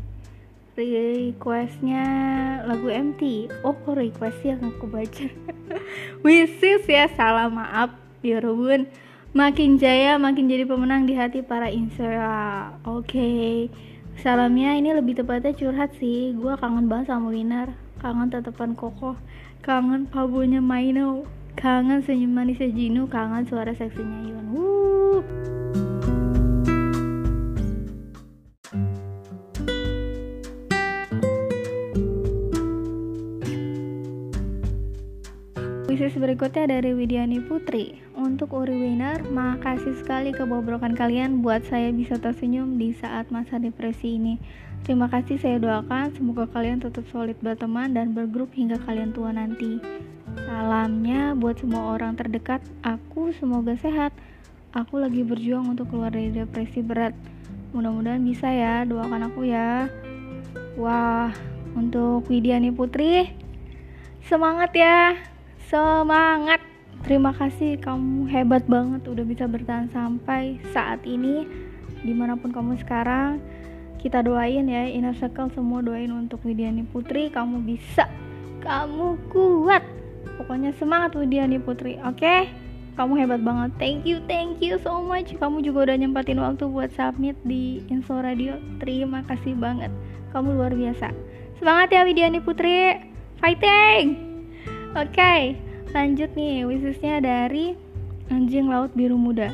[0.73, 2.05] requestnya
[2.65, 5.29] lagu MT oh request yang aku baca?
[6.25, 7.93] Wishes ya salah maaf
[8.25, 8.41] ya
[9.33, 13.09] makin jaya makin jadi pemenang di hati para insera oke.
[13.09, 13.69] Okay.
[14.21, 16.37] salamnya ini lebih tepatnya curhat sih.
[16.37, 19.17] Gue kangen banget sama winner kangen tatapan kokoh.
[19.65, 24.47] Kangen pabonya Maino Kangen senyum manisnya Jinu, kangen suara seksinya Yun.
[24.57, 25.23] Wuh.
[35.93, 38.01] Wishes berikutnya dari Widiani Putri.
[38.17, 44.17] Untuk Uri Winner, makasih sekali kebobrokan kalian buat saya bisa tersenyum di saat masa depresi
[44.17, 44.41] ini.
[44.89, 46.17] Terima kasih saya doakan.
[46.17, 49.79] Semoga kalian tetap solid berteman dan bergrup hingga kalian tua nanti
[50.41, 54.17] Salamnya buat semua orang terdekat, aku semoga sehat.
[54.73, 57.13] Aku lagi berjuang untuk keluar dari depresi berat.
[57.77, 59.93] Mudah-mudahan bisa ya, doakan aku ya.
[60.81, 61.29] Wah,
[61.77, 63.29] untuk Widiani Putri,
[64.25, 65.21] semangat ya,
[65.69, 66.65] semangat.
[67.05, 71.45] Terima kasih, kamu hebat banget udah bisa bertahan sampai saat ini.
[72.01, 73.45] Di mana pun kamu sekarang,
[74.01, 78.09] kita doain ya, inner circle semua doain untuk Widiani Putri, kamu bisa,
[78.65, 80.02] kamu kuat
[80.41, 81.99] pokoknya semangat Widiani Putri.
[82.03, 82.19] Oke?
[82.19, 82.41] Okay?
[82.93, 83.71] kamu hebat banget.
[83.81, 85.33] Thank you thank you so much.
[85.37, 88.61] Kamu juga udah nyempatin waktu buat submit di Info Radio.
[88.85, 89.89] Terima kasih banget.
[90.33, 91.13] Kamu luar biasa.
[91.57, 93.01] Semangat ya Widiani Putri.
[93.41, 94.31] Fighting!
[94.93, 95.41] Oke okay,
[95.97, 96.69] lanjut nih.
[96.69, 97.75] Wishesnya dari
[98.29, 99.51] anjing laut biru muda.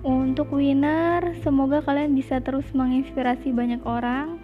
[0.00, 4.39] Untuk winner, semoga kalian bisa terus menginspirasi banyak orang.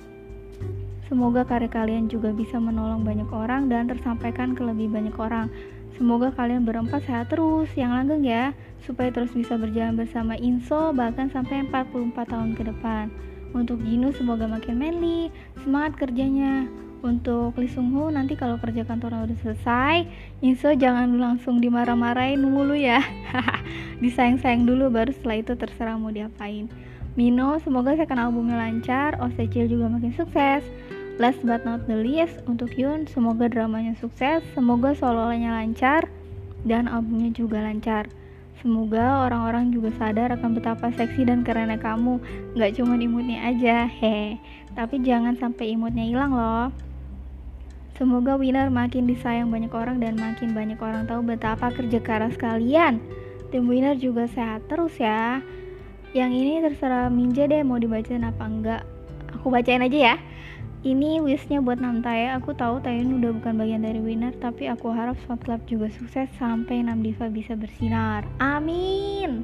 [1.06, 5.46] Semoga karya kalian juga bisa menolong banyak orang dan tersampaikan ke lebih banyak orang.
[5.94, 8.50] Semoga kalian berempat sehat terus, yang langgeng ya,
[8.82, 13.08] supaya terus bisa berjalan bersama Inso bahkan sampai 44 tahun ke depan.
[13.54, 15.30] Untuk Ginu semoga makin manly,
[15.62, 16.66] semangat kerjanya.
[17.06, 20.10] Untuk Lee Sung Ho nanti kalau kerja kantor udah selesai,
[20.42, 22.98] Inso jangan langsung dimarah-marahin mulu ya.
[24.02, 26.66] Disayang-sayang dulu baru setelah itu terserah mau diapain.
[27.16, 30.60] Mino, semoga second albumnya lancar, Osecil juga makin sukses.
[31.16, 36.12] Last but not the least, untuk Yun, semoga dramanya sukses, semoga solonya lancar,
[36.68, 38.04] dan albumnya juga lancar.
[38.60, 42.20] Semoga orang-orang juga sadar akan betapa seksi dan kerennya kamu,
[42.52, 44.36] gak cuma imutnya aja, hehe.
[44.76, 46.68] Tapi jangan sampai imutnya hilang loh.
[47.96, 53.00] Semoga Winner makin disayang banyak orang dan makin banyak orang tahu betapa kerja keras kalian.
[53.48, 55.40] Tim Winner juga sehat terus ya.
[56.12, 58.82] Yang ini terserah Minja deh mau dibacain apa enggak.
[59.40, 60.16] Aku bacain aja ya.
[60.86, 62.38] Ini wishnya buat Namtaya.
[62.38, 66.30] Aku tahu Tayun udah bukan bagian dari winner, tapi aku harap Spot Club juga sukses
[66.38, 68.22] sampai Nam Diva bisa bersinar.
[68.38, 69.42] Amin.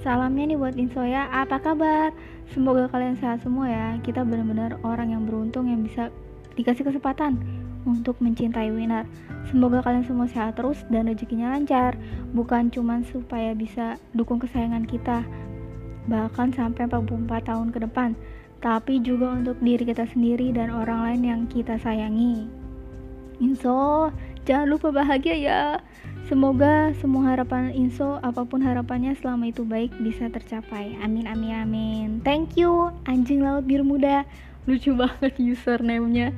[0.00, 2.16] Salamnya nih buat Insoya, apa kabar?
[2.56, 4.00] Semoga kalian sehat semua ya.
[4.00, 6.08] Kita benar-benar orang yang beruntung yang bisa
[6.56, 7.36] dikasih kesempatan
[7.84, 9.04] untuk mencintai winner.
[9.52, 11.92] Semoga kalian semua sehat terus dan rezekinya lancar.
[12.32, 15.28] Bukan cuma supaya bisa dukung kesayangan kita,
[16.08, 18.16] bahkan sampai 44 tahun ke depan
[18.60, 22.44] tapi juga untuk diri kita sendiri dan orang lain yang kita sayangi.
[23.40, 24.12] Inso,
[24.44, 25.62] jangan lupa bahagia ya.
[26.28, 30.94] Semoga semua harapan Inso, apa pun harapannya selama itu baik bisa tercapai.
[31.00, 32.08] Amin amin amin.
[32.22, 34.28] Thank you, anjing laut biru muda.
[34.68, 36.36] Lucu banget username-nya.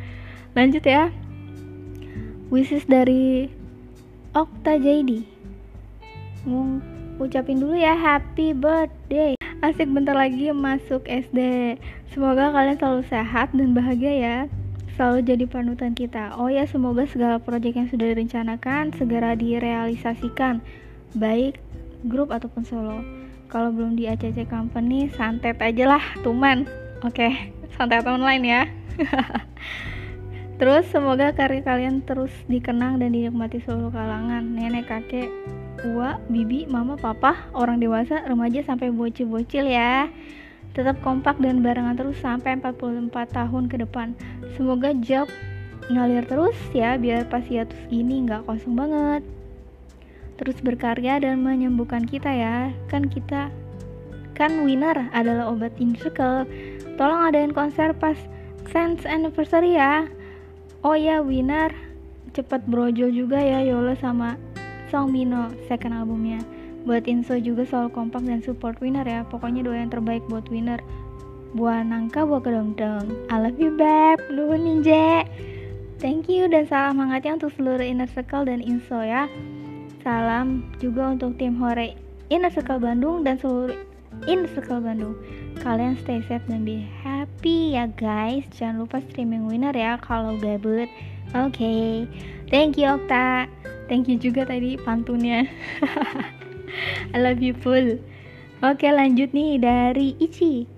[0.55, 1.11] Lanjut ya.
[2.49, 3.51] Wishes dari
[4.33, 5.27] Okta JD.
[7.21, 9.37] Ucapin dulu ya happy birthday.
[9.63, 11.39] Asik bentar lagi masuk SD.
[12.11, 14.37] Semoga kalian selalu sehat dan bahagia ya.
[14.99, 16.35] Selalu jadi panutan kita.
[16.35, 20.59] Oh ya, semoga segala proyek yang sudah direncanakan segera direalisasikan,
[21.15, 21.63] baik
[22.11, 23.07] grup ataupun solo.
[23.47, 26.67] Kalau belum di ACC Company, santet aja lah, tuman.
[27.07, 27.33] Oke, okay,
[27.79, 28.63] santet online ya.
[30.59, 35.31] Terus semoga karya kalian terus dikenang dan dinikmati seluruh kalangan, nenek, kakek,
[35.81, 40.11] tua, bibi, mama, papa, orang dewasa, remaja sampai bocil-bocil ya.
[40.73, 44.17] Tetap kompak dan barengan terus sampai 44 tahun ke depan.
[44.57, 45.29] Semoga job
[45.91, 49.23] ngalir terus ya biar pas hiatus gini nggak kosong banget.
[50.41, 52.73] Terus berkarya dan menyembuhkan kita ya.
[52.89, 53.53] Kan kita
[54.33, 56.49] kan winner adalah obat in circle.
[56.97, 58.17] Tolong adain konser pas
[58.73, 60.09] Sense Anniversary ya.
[60.81, 61.71] Oh ya winner
[62.33, 64.41] cepet brojol juga ya Yola sama
[64.93, 66.45] Song Mino second albumnya.
[66.85, 70.85] Buat info juga soal kompak dan support winner ya pokoknya doa yang terbaik buat winner.
[71.57, 73.09] Buat nangka buat kedong-dong.
[73.33, 74.21] I love you beb.
[74.29, 75.25] Nuhun ninja.
[75.97, 79.33] Thank you dan salam hangatnya untuk seluruh inner circle dan info ya.
[80.05, 81.97] Salam juga untuk tim hore
[82.29, 83.79] inner circle Bandung dan seluruh
[84.29, 85.17] inner circle Bandung.
[85.65, 88.45] Kalian stay safe dan be happy ya guys.
[88.53, 90.91] Jangan lupa streaming winner ya kalau gabut
[91.33, 91.49] oke.
[91.49, 92.05] okay.
[92.53, 93.49] Thank you Okta.
[93.91, 95.49] Thank you juga tadi pantunnya.
[97.13, 97.99] I love you full.
[98.63, 100.69] Oke lanjut nih dari Ichi.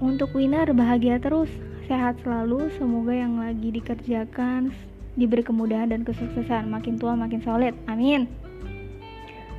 [0.00, 1.52] Untuk winner bahagia terus.
[1.86, 2.72] Sehat selalu.
[2.80, 4.72] Semoga yang lagi dikerjakan
[5.14, 6.72] diberi kemudahan dan kesuksesan.
[6.72, 7.76] Makin tua makin solid.
[7.86, 8.26] Amin.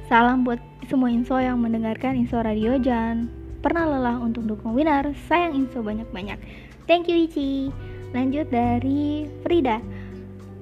[0.10, 0.60] Salam buat
[0.92, 2.76] semua info yang mendengarkan info radio.
[2.76, 3.30] Jangan
[3.64, 6.36] pernah lelah untuk dukung winner sayang info banyak-banyak.
[6.90, 7.72] Thank you Ichi.
[8.12, 10.03] Lanjut dari Frida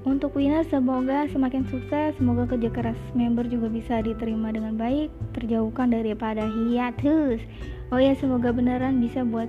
[0.02, 5.94] untuk winner semoga semakin sukses, semoga kerja keras member juga bisa diterima dengan baik, terjauhkan
[5.94, 7.38] daripada hiatus.
[7.94, 9.46] Oh ya, semoga beneran bisa buat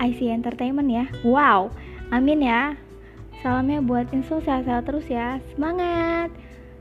[0.00, 1.04] IC Entertainment ya.
[1.20, 1.68] Wow,
[2.08, 2.72] amin ya.
[3.44, 5.42] Salamnya buat Inso sehat-sehat terus ya.
[5.52, 6.32] Semangat.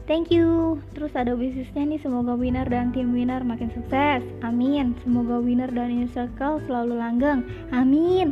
[0.08, 0.80] Thank you.
[0.96, 4.24] Terus ada bisnisnya nih, semoga winner dan tim winner makin sukses.
[4.40, 4.96] Amin.
[5.04, 7.44] Semoga winner dan inner circle selalu langgeng.
[7.76, 8.32] Amin.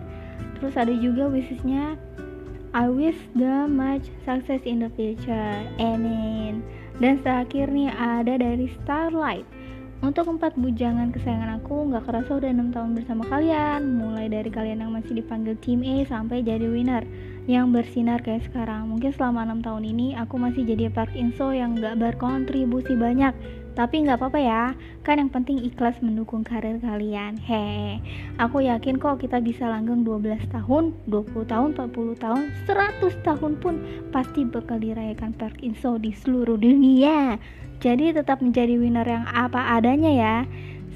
[0.59, 1.99] Terus ada juga bisnisnya
[2.69, 5.65] I wish them much success in the future.
[5.81, 6.61] Amin.
[7.01, 9.47] Dan terakhir nih ada dari Starlight.
[9.99, 13.99] Untuk empat bujangan kesayangan aku, nggak kerasa udah 6 tahun bersama kalian.
[13.99, 17.03] Mulai dari kalian yang masih dipanggil tim A sampai jadi winner
[17.51, 18.87] yang bersinar kayak sekarang.
[18.95, 23.35] Mungkin selama 6 tahun ini aku masih jadi part info yang nggak berkontribusi banyak
[23.79, 24.63] tapi nggak apa-apa ya,
[25.07, 27.39] kan yang penting ikhlas mendukung karir kalian.
[27.39, 28.03] Hehe,
[28.35, 33.79] aku yakin kok kita bisa langgeng 12 tahun, 20 tahun, 40 tahun, 100 tahun pun
[34.11, 37.39] pasti bakal dirayakan Park Inso di seluruh dunia.
[37.79, 40.37] Jadi tetap menjadi winner yang apa adanya ya.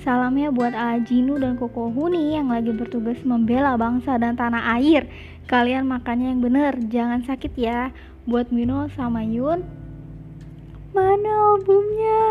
[0.03, 5.07] Salamnya buat Ajinu dan Koko Huni yang lagi bertugas membela bangsa dan tanah air.
[5.47, 7.95] Kalian makannya yang bener, jangan sakit ya.
[8.27, 9.63] Buat Mino sama Yun,
[10.93, 12.23] mana albumnya?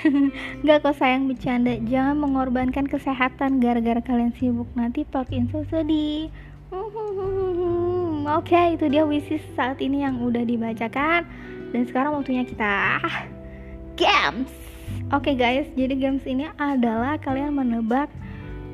[0.66, 4.66] Gak kok sayang bercanda, jangan mengorbankan kesehatan gara-gara kalian sibuk.
[4.72, 6.32] Nanti Pak Inso sedih.
[8.40, 11.28] Oke, itu dia wishes saat ini yang udah dibacakan.
[11.70, 13.04] Dan sekarang waktunya kita
[13.94, 14.50] games.
[15.10, 18.10] Oke guys, jadi games ini adalah kalian menebak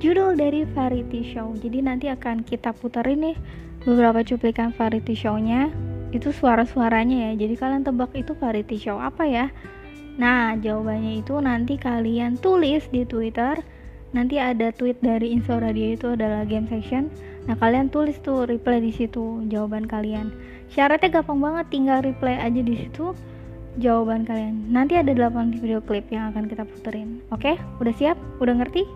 [0.00, 1.52] judul dari variety show.
[1.56, 3.36] Jadi nanti akan kita puterin nih
[3.84, 5.72] beberapa cuplikan variety show-nya.
[6.14, 7.46] Itu suara-suaranya ya.
[7.46, 9.46] Jadi kalian tebak itu variety show apa ya?
[10.16, 13.60] Nah, jawabannya itu nanti kalian tulis di Twitter.
[14.16, 17.12] Nanti ada tweet dari Inso Radio itu adalah game section.
[17.44, 20.32] Nah, kalian tulis tuh reply di situ jawaban kalian.
[20.72, 23.12] Syaratnya gampang banget, tinggal reply aja di situ
[23.76, 24.72] jawaban kalian.
[24.72, 27.20] Nanti ada 8 video klip yang akan kita puterin.
[27.28, 28.16] Oke, udah siap?
[28.40, 28.88] Udah ngerti?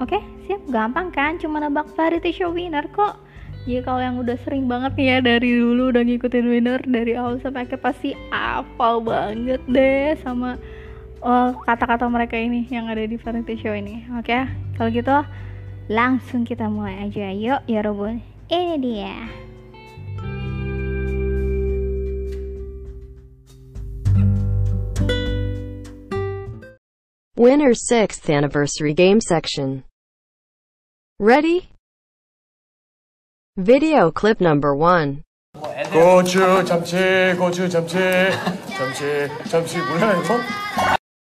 [0.00, 0.18] Oke,
[0.48, 0.64] siap?
[0.72, 1.36] Gampang kan?
[1.36, 3.20] Cuma nebak variety show winner kok.
[3.68, 7.36] Jadi kalau yang udah sering banget nih ya dari dulu udah ngikutin winner dari awal
[7.36, 10.56] sampai akhir pasti hafal banget deh sama
[11.20, 14.08] kata kata-kata mereka ini yang ada di variety show ini.
[14.16, 14.40] Oke,
[14.72, 15.12] kalau gitu
[15.92, 17.28] langsung kita mulai aja.
[17.28, 18.24] Yuk ya Robun.
[18.48, 19.16] Ini dia.
[27.36, 29.84] Winner's 6th Anniversary Game Section.
[31.20, 31.68] Ready?
[33.57, 35.21] Video clip number 1.
[35.91, 37.97] 고추 참치 고추 참치
[38.75, 40.39] 참치 참치 몰라 이거?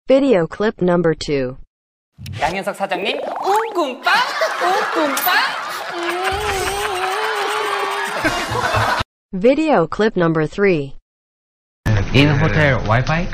[0.07, 1.57] Video clip number 2.
[2.39, 4.13] 양현석 사장님 웅꿈빵
[4.63, 5.35] 웅꿈빵
[9.33, 10.95] Video clip number 3.
[12.13, 13.27] In hotel Wi-Fi?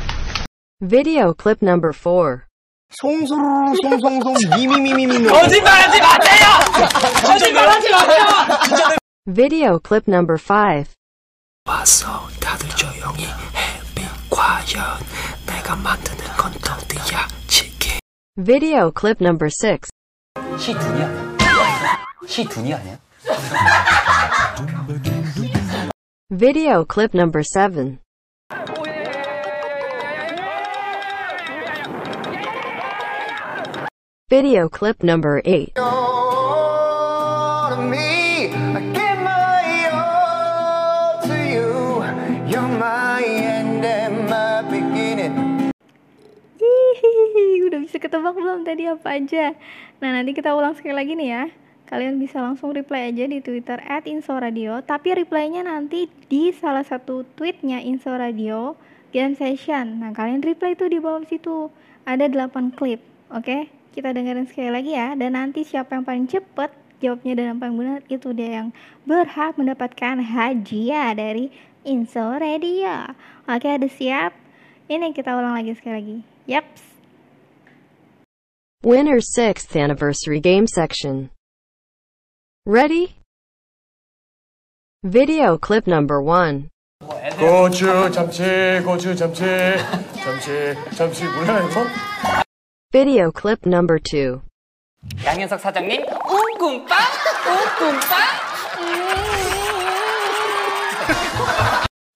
[0.82, 2.45] Video clip number 4.
[2.91, 6.47] 송소로 송송송 미미미미미 거짓말하지 마세요
[7.26, 8.24] 거짓말하지 마세요
[9.26, 10.84] Video clip number 5.
[11.68, 14.99] 와서 다들 조용히 해비 과연
[15.47, 17.99] 내가 만드는 건 어디야 치킨
[18.39, 19.89] Video clip number 6.
[20.59, 21.37] 시둔이 아니야?
[22.26, 22.99] 시둔이 아니야?
[26.30, 27.99] Video clip number 7.
[34.27, 35.79] Video clip number 8.
[46.59, 49.55] Hihihi, udah bisa ketebak belum tadi apa aja?
[50.03, 51.47] Nah, nanti kita ulang sekali lagi nih ya.
[51.87, 57.22] Kalian bisa langsung reply aja di Twitter at Insoradio, tapi reply-nya nanti di salah satu
[57.39, 58.74] tweetnya Insoradio
[59.14, 60.03] Game Session.
[60.03, 61.70] Nah, kalian reply itu di bawah situ.
[62.03, 62.99] Ada 8 klip,
[63.31, 63.76] oke?
[63.95, 65.14] Kita dengerin sekali lagi ya.
[65.20, 68.68] Dan nanti siapa yang paling cepet jawabnya dan yang paling benar itu dia yang
[69.03, 71.49] berhak mendapatkan hadiah dari
[71.82, 73.18] Insoradio.
[73.49, 74.38] Oke, ada siap?
[74.86, 76.18] Ini kita ulang lagi sekali lagi.
[76.45, 76.84] Yaps.
[78.86, 81.30] Winner's 6th Anniversary Game Section.
[82.66, 83.18] Ready?
[85.03, 86.70] Video clip number 1.
[87.39, 89.41] 고추 참치 고추 참치
[90.24, 91.82] 참치 참치 몰라 이거?
[92.95, 94.41] Video clip number 2.
[95.26, 96.97] 양현석 사장님 웅꿈빵
[97.47, 98.18] 웅꿈빵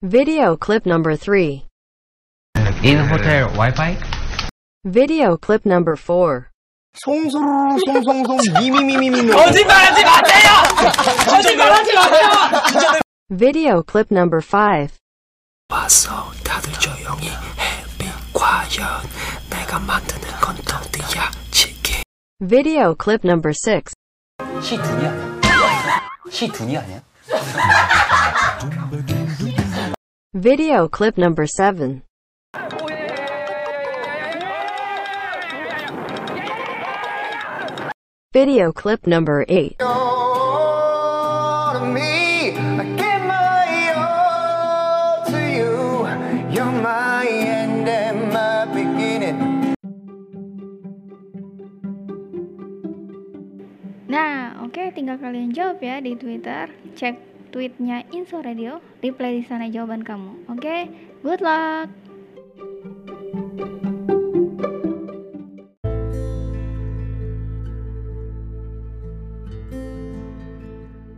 [0.02, 1.64] Video clip number 3.
[2.84, 3.96] In hotel Wi-Fi?
[4.84, 6.50] Video clip number 4.
[6.98, 10.50] 송소로 송송송 미미미미미 거짓말하지 마세요
[11.28, 12.28] 거짓말하지 마세요
[13.30, 14.88] Video clip number 5.
[15.70, 19.02] 와서 다들 조용히 해비 과연
[19.70, 22.02] 내가 만드는 건 어디야 치킨
[22.40, 23.92] Video clip number 6.
[24.62, 25.40] 시둔이 아니야?
[26.30, 27.02] 시둔이 아니야?
[30.34, 32.02] Video clip number 7.
[38.32, 39.76] Video clip number 8.
[54.11, 56.67] Nah, oke tinggal kalian jawab ya di Twitter.
[56.99, 57.15] Cek
[57.55, 60.51] tweetnya Inso Radio, reply di sana jawaban kamu.
[60.51, 60.91] Oke,
[61.23, 61.87] good luck.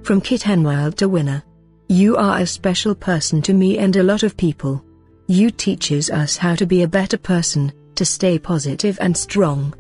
[0.06, 1.42] From Kit Henwild to winner.
[1.90, 4.86] You are a special person to me and a lot of people.
[5.26, 9.74] You teaches us how to be a better person, to stay positive and strong.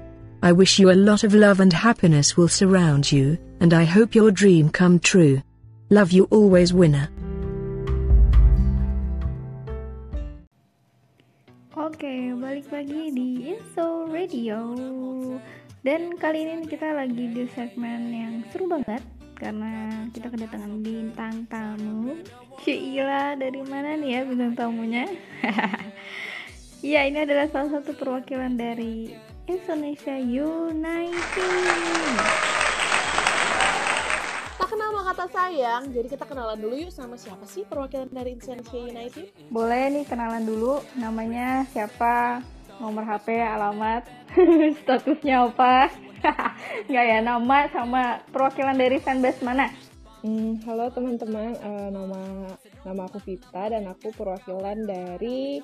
[0.43, 4.11] I wish you a lot of love and happiness will surround you, and I hope
[4.11, 5.39] your dream come true.
[5.87, 7.07] Love you always, winner.
[11.79, 14.59] Oke, balik lagi di Inso Radio.
[15.79, 18.99] Dan kali ini kita lagi di segmen yang seru banget
[19.39, 22.19] karena kita kedatangan bintang tamu.
[22.59, 25.07] Cila dari mana nih ya bintang tamunya?
[26.83, 31.15] Ya, ini adalah salah satu perwakilan dari Indonesia United.
[34.55, 38.39] Tak kenal maka kata sayang, jadi kita kenalan dulu yuk sama siapa sih perwakilan dari
[38.39, 39.25] Indonesia United?
[39.51, 42.39] Boleh nih kenalan dulu namanya siapa,
[42.79, 44.07] nomor HP, alamat,
[44.79, 45.91] statusnya apa?
[46.87, 49.67] Nggak ya, nama sama perwakilan dari fanbase mana?
[50.23, 52.47] Hmm, halo teman-teman, Eh, nama
[52.87, 55.59] nama aku Vita dan aku perwakilan dari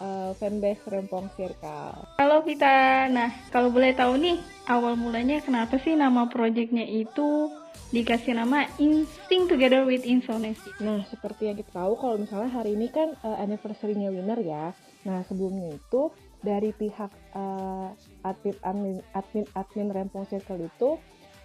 [0.00, 2.18] eh, fanbase Rempong Circle.
[2.18, 4.36] Halo Vita, nah kalau boleh tahu nih
[4.66, 7.52] awal mulanya kenapa sih nama proyeknya itu
[7.90, 10.70] dikasih nama Instinct Together with Insonesia?
[10.78, 14.72] Nah, seperti yang kita tahu kalau misalnya hari ini kan eh, anniversary-nya winner ya.
[15.06, 17.88] Nah, sebelumnya itu dari pihak eh,
[18.24, 20.96] admin admin admin admin Rempong Circle itu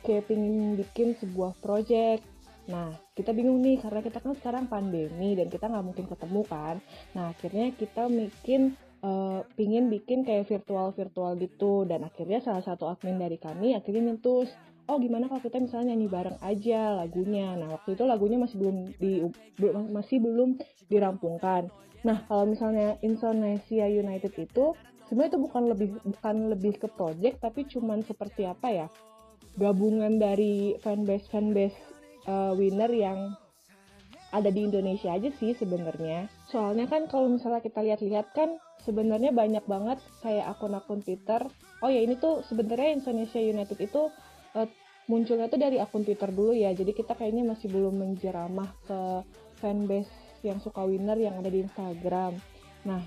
[0.05, 2.34] kayak pingin bikin sebuah project.
[2.65, 6.75] Nah, kita bingung nih karena kita kan sekarang pandemi dan kita nggak mungkin ketemu kan.
[7.13, 8.73] Nah, akhirnya kita bikin
[9.05, 14.49] eh, pingin bikin kayak virtual-virtual gitu dan akhirnya salah satu admin dari kami akhirnya nyentuh
[14.85, 17.53] oh gimana kalau kita misalnya nyanyi bareng aja lagunya.
[17.53, 19.11] Nah, waktu itu lagunya masih belum di
[19.61, 20.49] belum- masih belum
[20.89, 21.69] dirampungkan.
[22.05, 24.73] Nah, kalau misalnya Indonesia United itu
[25.09, 28.87] sebenarnya itu bukan lebih bukan lebih ke project tapi cuman seperti apa ya?
[29.55, 31.94] gabungan dari fanbase fanbase
[32.25, 33.19] eh, winner yang
[34.35, 36.27] ada di Indonesia aja sih sebenarnya.
[36.51, 41.47] Soalnya kan kalau misalnya kita lihat-lihat kan sebenarnya banyak banget kayak akun-akun Twitter.
[41.79, 44.11] Oh ya ini tuh sebenarnya Indonesia United itu
[44.59, 44.67] eh,
[45.07, 46.75] munculnya tuh dari akun Twitter dulu ya.
[46.75, 48.99] Jadi kita kayaknya masih belum menjeramah ke
[49.63, 50.11] fanbase
[50.43, 52.37] yang suka winner yang ada di Instagram.
[52.85, 53.01] Nah,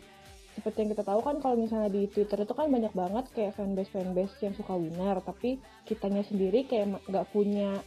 [0.58, 3.94] seperti yang kita tahu kan kalau misalnya di Twitter itu kan banyak banget kayak fanbase
[3.94, 7.78] fanbase yang suka winner, tapi kitanya sendiri kayak nggak punya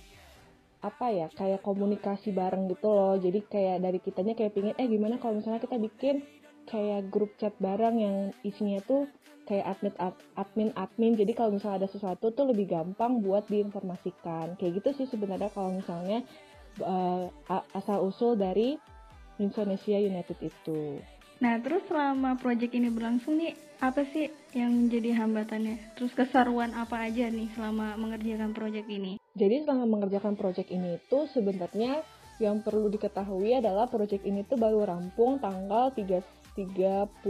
[0.82, 3.16] apa ya kayak komunikasi bareng gitu loh.
[3.18, 6.26] Jadi kayak dari kitanya kayak pingin eh gimana kalau misalnya kita bikin
[6.66, 9.06] kayak grup chat bareng yang isinya tuh
[9.46, 9.94] kayak admin
[10.38, 11.14] admin admin.
[11.18, 14.58] Jadi kalau misalnya ada sesuatu tuh lebih gampang buat diinformasikan.
[14.58, 16.26] Kayak gitu sih sebenarnya kalau misalnya
[17.50, 18.80] a- asal usul dari
[19.42, 21.02] Indonesia United itu
[21.42, 25.98] Nah, terus selama proyek ini berlangsung nih, apa sih yang menjadi hambatannya?
[25.98, 29.18] Terus keseruan apa aja nih selama mengerjakan proyek ini?
[29.34, 32.06] Jadi selama mengerjakan proyek ini itu sebenarnya
[32.38, 36.22] yang perlu diketahui adalah proyek ini tuh baru rampung tanggal 3,
[36.54, 37.26] 30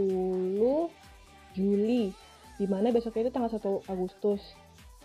[1.56, 2.12] Juli
[2.60, 4.44] di mana besoknya itu tanggal 1 Agustus.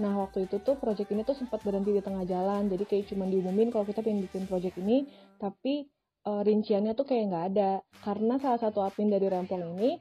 [0.03, 3.23] Nah waktu itu tuh proyek ini tuh sempat berhenti di tengah jalan jadi kayak cuma
[3.23, 5.07] diumumin kalau kita pengen bikin proyek ini
[5.39, 5.87] tapi
[6.27, 7.71] eh, rinciannya tuh kayak nggak ada
[8.03, 9.95] karena salah satu admin dari Rempong ini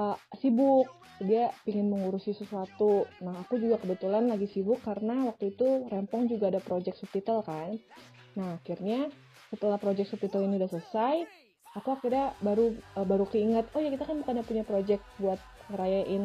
[0.00, 0.88] eh, sibuk
[1.18, 3.02] dia ingin mengurusi sesuatu.
[3.26, 7.74] Nah, aku juga kebetulan lagi sibuk karena waktu itu Rempong juga ada project subtitle kan.
[8.38, 9.10] Nah, akhirnya
[9.50, 11.26] setelah project subtitle ini udah selesai,
[11.74, 15.40] aku akhirnya baru eh, baru keinget, oh ya kita kan bukannya punya project buat
[15.74, 16.24] ngerayain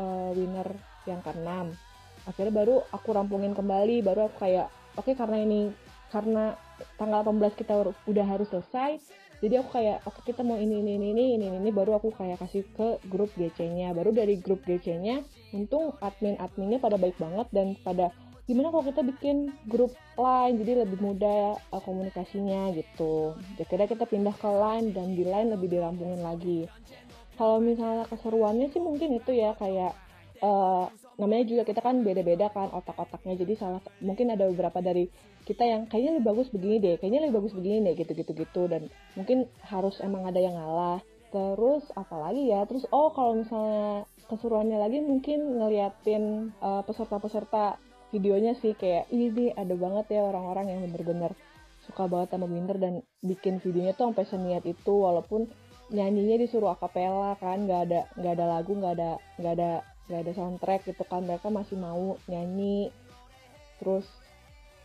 [0.00, 0.68] eh, winner
[1.04, 1.76] yang ke-6.
[2.22, 5.74] Akhirnya baru aku rampungin kembali, baru aku kayak, oke karena ini
[6.12, 6.54] karena
[7.00, 7.72] tanggal 18 kita
[8.04, 9.00] udah harus selesai,
[9.42, 12.38] jadi aku kayak oke kita mau ini ini ini ini ini ini baru aku kayak
[12.46, 17.74] kasih ke grup GC-nya baru dari grup GC-nya untung admin adminnya pada baik banget dan
[17.82, 18.14] pada
[18.46, 23.34] gimana kalau kita bikin grup line jadi lebih mudah uh, komunikasinya gitu.
[23.58, 26.70] Akhirnya kita pindah ke line dan di line lebih dirampungin lagi.
[27.34, 29.96] Kalau misalnya keseruannya sih mungkin itu ya kayak
[30.44, 30.86] eh,
[31.20, 33.34] namanya juga kita kan beda-beda kan otak-otaknya.
[33.40, 35.08] Jadi salah mungkin ada beberapa dari
[35.42, 38.86] kita yang kayaknya lebih bagus begini deh kayaknya lebih bagus begini deh gitu-gitu gitu dan
[39.18, 41.02] mungkin harus emang ada yang ngalah.
[41.32, 42.64] Terus apalagi ya?
[42.68, 47.76] Terus oh kalau misalnya keseruannya lagi mungkin ngeliatin eh, peserta-peserta
[48.12, 51.32] videonya sih kayak ini ada banget ya orang-orang yang bener-bener
[51.82, 54.92] suka banget sama Winter dan bikin videonya tuh sampai seniat itu.
[54.92, 55.48] Walaupun
[55.92, 59.70] nyanyinya disuruh akapela kan nggak ada nggak ada lagu nggak ada nggak ada
[60.12, 62.92] nggak ada soundtrack gitu kan mereka masih mau nyanyi
[63.80, 64.04] terus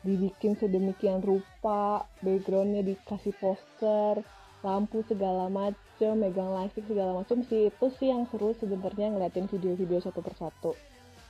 [0.08, 4.24] dibikin sedemikian rupa backgroundnya dikasih poster
[4.64, 10.00] lampu segala macem megang lightstick segala macem sih itu sih yang seru sebenarnya ngeliatin video-video
[10.00, 10.72] satu persatu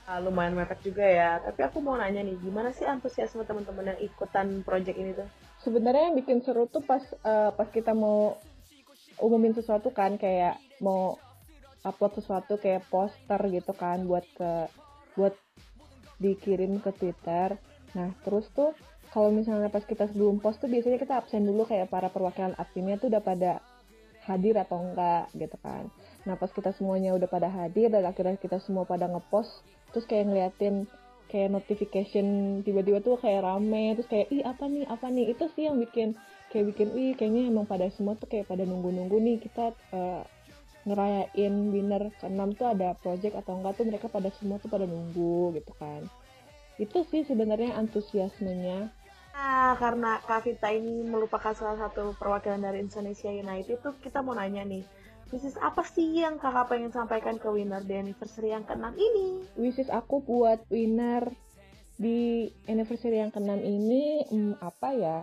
[0.08, 1.36] Ah, lumayan mepet juga ya.
[1.36, 5.28] Tapi aku mau nanya nih, gimana sih antusiasme teman-teman yang ikutan project ini tuh?
[5.62, 8.38] sebenarnya yang bikin seru tuh pas eh, pas kita mau
[9.18, 11.18] umumin sesuatu kan kayak mau
[11.86, 14.70] upload sesuatu kayak poster gitu kan buat ke
[15.14, 15.34] buat
[16.18, 17.54] dikirim ke Twitter.
[17.94, 18.74] Nah, terus tuh
[19.14, 23.00] kalau misalnya pas kita sebelum post tuh biasanya kita absen dulu kayak para perwakilan adminnya
[23.00, 23.52] tuh udah pada
[24.28, 25.88] hadir atau enggak gitu kan.
[26.28, 29.64] Nah, pas kita semuanya udah pada hadir dan akhirnya kita semua pada ngepost,
[29.94, 30.84] terus kayak ngeliatin
[31.28, 35.68] kayak notification tiba-tiba tuh kayak rame terus kayak ih apa nih apa nih itu sih
[35.68, 36.16] yang bikin
[36.48, 40.24] kayak bikin ih kayaknya emang pada semua tuh kayak pada nunggu-nunggu nih kita uh,
[40.88, 45.56] ngerayain winner keenam tuh ada project atau enggak tuh mereka pada semua tuh pada nunggu
[45.60, 46.02] gitu kan
[46.78, 48.88] itu sih sebenarnya antusiasmenya
[49.38, 54.34] Nah, karena Kak Vita ini merupakan salah satu perwakilan dari Indonesia United tuh kita mau
[54.34, 54.82] nanya nih,
[55.30, 59.46] bisnis apa sih yang kakak pengen sampaikan ke winner di anniversary yang keenam ini?
[59.54, 61.30] Wishes aku buat winner
[62.02, 65.18] di anniversary yang keenam ini hmm, apa ya?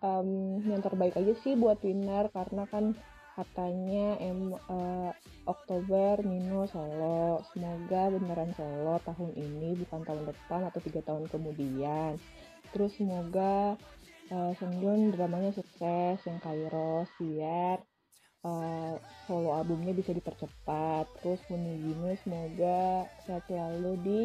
[0.00, 2.96] Um, yang terbaik aja sih buat winner karena kan
[3.38, 5.14] katanya em uh,
[5.46, 7.46] Oktober Mino Solo.
[7.54, 12.18] Semoga beneran Solo tahun ini bukan tahun depan atau tiga tahun kemudian.
[12.74, 13.78] Terus semoga
[14.34, 17.78] uh, Senjun dramanya sukses yang Kairos biar
[18.42, 18.98] uh,
[19.30, 21.06] solo albumnya bisa dipercepat.
[21.22, 24.22] Terus Munigino semoga sehat selalu di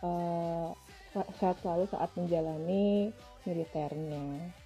[0.00, 0.72] uh,
[1.12, 3.12] sehat selalu saat menjalani
[3.44, 4.63] militernya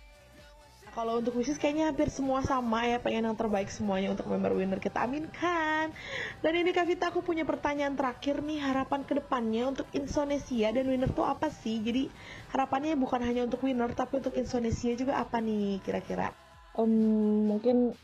[0.98, 4.82] kalau untuk wishes kayaknya hampir semua sama ya pengen yang terbaik semuanya untuk member winner
[4.82, 5.94] kita aminkan.
[6.42, 10.90] Dan ini Kak Vita aku punya pertanyaan terakhir nih harapan ke depannya untuk Indonesia dan
[10.90, 11.78] winner tuh apa sih?
[11.78, 12.10] Jadi
[12.50, 16.34] harapannya bukan hanya untuk winner tapi untuk Indonesia juga apa nih kira-kira?
[16.74, 17.94] Um, mungkin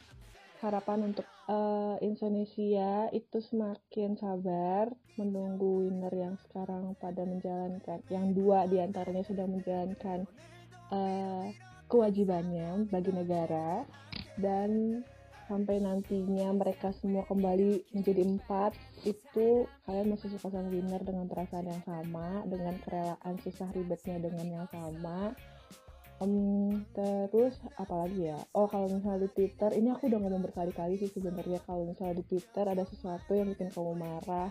[0.62, 8.70] harapan untuk uh, Indonesia itu semakin sabar menunggu winner yang sekarang pada menjalankan yang dua
[8.70, 10.30] di antaranya sudah menjalankan
[10.94, 13.84] uh, kewajibannya bagi negara
[14.40, 15.02] dan
[15.44, 18.72] sampai nantinya mereka semua kembali menjadi empat
[19.04, 24.46] itu kalian masih suka sama winner dengan perasaan yang sama dengan kerelaan susah ribetnya dengan
[24.48, 25.36] yang sama.
[26.22, 28.38] Um, terus apalagi ya?
[28.54, 32.24] Oh kalau misalnya di Twitter ini aku udah ngomong berkali-kali sih sebenarnya kalau misalnya di
[32.24, 34.48] Twitter ada sesuatu yang bikin kamu marah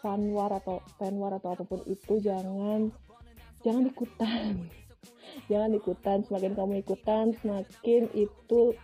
[0.00, 2.88] fanwar atau fanwar atau apa pun itu jangan
[3.60, 4.72] jangan ikutan
[5.50, 8.74] jangan ikutan semakin kamu ikutan semakin itu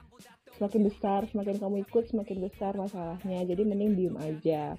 [0.57, 3.45] semakin besar semakin kamu ikut semakin besar masalahnya.
[3.45, 4.75] Jadi mending diem aja.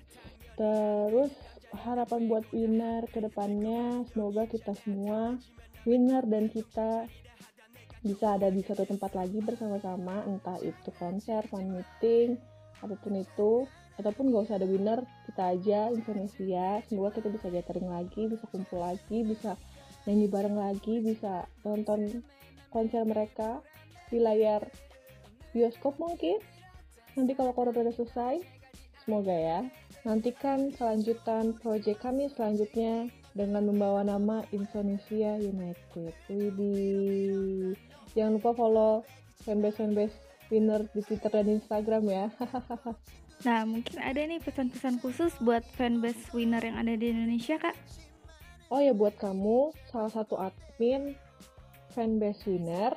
[0.58, 1.32] Terus
[1.76, 5.38] harapan buat winner ke depannya semoga kita semua
[5.86, 7.06] winner dan kita
[8.02, 10.26] bisa ada di satu tempat lagi bersama-sama.
[10.26, 12.42] Entah itu konser, fan meeting,
[12.82, 13.70] apa pun itu.
[13.98, 16.82] Ataupun gak usah ada winner kita aja Indonesia.
[16.86, 19.58] Semoga kita bisa gathering lagi bisa kumpul lagi bisa
[20.08, 22.24] nyanyi bareng lagi bisa nonton
[22.72, 23.60] konser mereka
[24.08, 24.64] di layar
[25.52, 26.40] bioskop mungkin.
[27.20, 28.40] Nanti kalau corona udah selesai
[29.04, 29.60] semoga ya.
[30.08, 36.16] Nantikan kelanjutan proyek kami selanjutnya dengan membawa nama Indonesia United.
[36.32, 37.76] Widih.
[38.16, 39.04] Jangan lupa follow
[39.44, 42.26] fanbase fanbase winner di Twitter dan Instagram ya.
[43.46, 47.78] Nah, mungkin ada nih pesan-pesan khusus buat fanbase winner yang ada di Indonesia, Kak?
[48.68, 51.16] Oh ya buat kamu salah satu admin
[51.96, 52.94] fanbase winner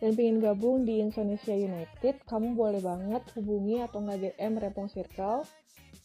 [0.00, 5.44] dan pengen gabung di Indonesia United, kamu boleh banget hubungi atau nggak DM Repong Circle.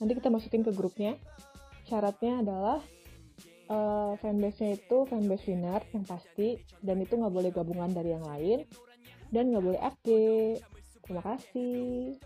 [0.03, 1.15] Nanti kita masukin ke grupnya.
[1.87, 2.83] Syaratnya adalah
[3.71, 8.67] uh, fanbase-nya itu fanbase winner yang pasti dan itu nggak boleh gabungan dari yang lain
[9.31, 10.09] dan nggak boleh FD.
[11.07, 12.19] Terima kasih.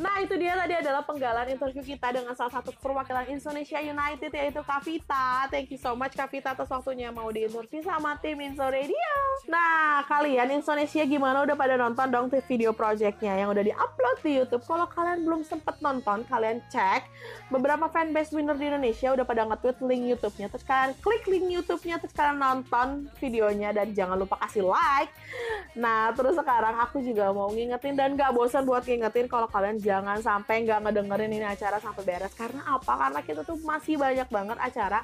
[0.00, 4.60] Nah itu dia tadi adalah penggalan interview kita dengan salah satu perwakilan Indonesia United yaitu
[4.64, 5.48] Kavita.
[5.52, 9.12] Thank you so much Kavita atas waktunya mau diinterview sama tim Inso Radio.
[9.48, 14.64] Nah kalian Indonesia gimana udah pada nonton dong video projectnya yang udah diupload di YouTube.
[14.64, 17.04] Kalau kalian belum sempet nonton, kalian cek
[17.52, 20.46] beberapa fanbase winner di Indonesia udah pada nge-tweet link YouTube-nya.
[20.48, 25.12] Terus kalian klik link YouTube-nya, terus kalian nonton videonya dan jangan lupa kasih like.
[25.76, 30.22] Nah terus sekarang aku juga mau ngingetin dan gak bosan buat ngingetin kalau kalian jangan
[30.22, 32.32] sampai nggak ngedengerin ini acara sampai beres.
[32.38, 32.94] Karena apa?
[32.94, 35.02] Karena kita tuh masih banyak banget acara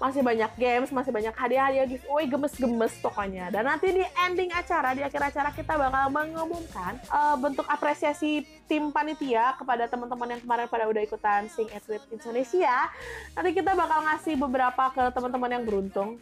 [0.00, 3.52] masih banyak games masih banyak hadiah-hadiah giveaway gemes-gemes pokoknya.
[3.52, 8.88] Dan nanti di ending acara di akhir acara kita bakal mengumumkan uh, bentuk apresiasi tim
[8.88, 12.88] panitia kepada teman-teman yang kemarin pada udah ikutan Sing With Indonesia.
[13.36, 16.16] Nanti kita bakal ngasih beberapa ke teman-teman yang beruntung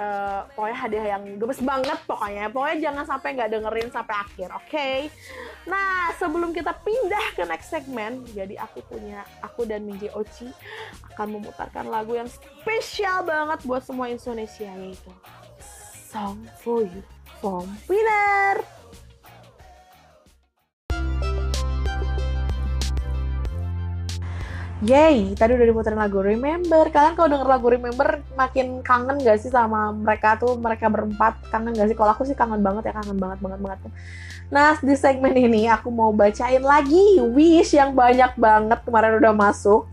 [0.00, 4.68] uh, pokoknya hadiah yang gemes banget pokoknya pokoknya jangan sampai nggak dengerin sampai akhir oke
[4.68, 4.98] okay?
[5.64, 10.48] nah sebelum kita pindah ke next segmen jadi aku punya aku dan Minji Ochi
[11.16, 15.12] akan memutarkan lagu yang spesial banget buat semua Indonesia yaitu
[16.06, 17.02] Song for You
[17.40, 18.75] from Winner
[24.84, 26.84] Yay, tadi udah diputerin lagu Remember.
[26.92, 31.48] Kalian kalau denger lagu Remember makin kangen gak sih sama mereka tuh, mereka berempat?
[31.48, 31.96] Kangen gak sih?
[31.96, 33.78] Kalau aku sih kangen banget ya, kangen banget, banget, banget.
[34.52, 39.88] Nah, di segmen ini aku mau bacain lagi wish yang banyak banget kemarin udah masuk.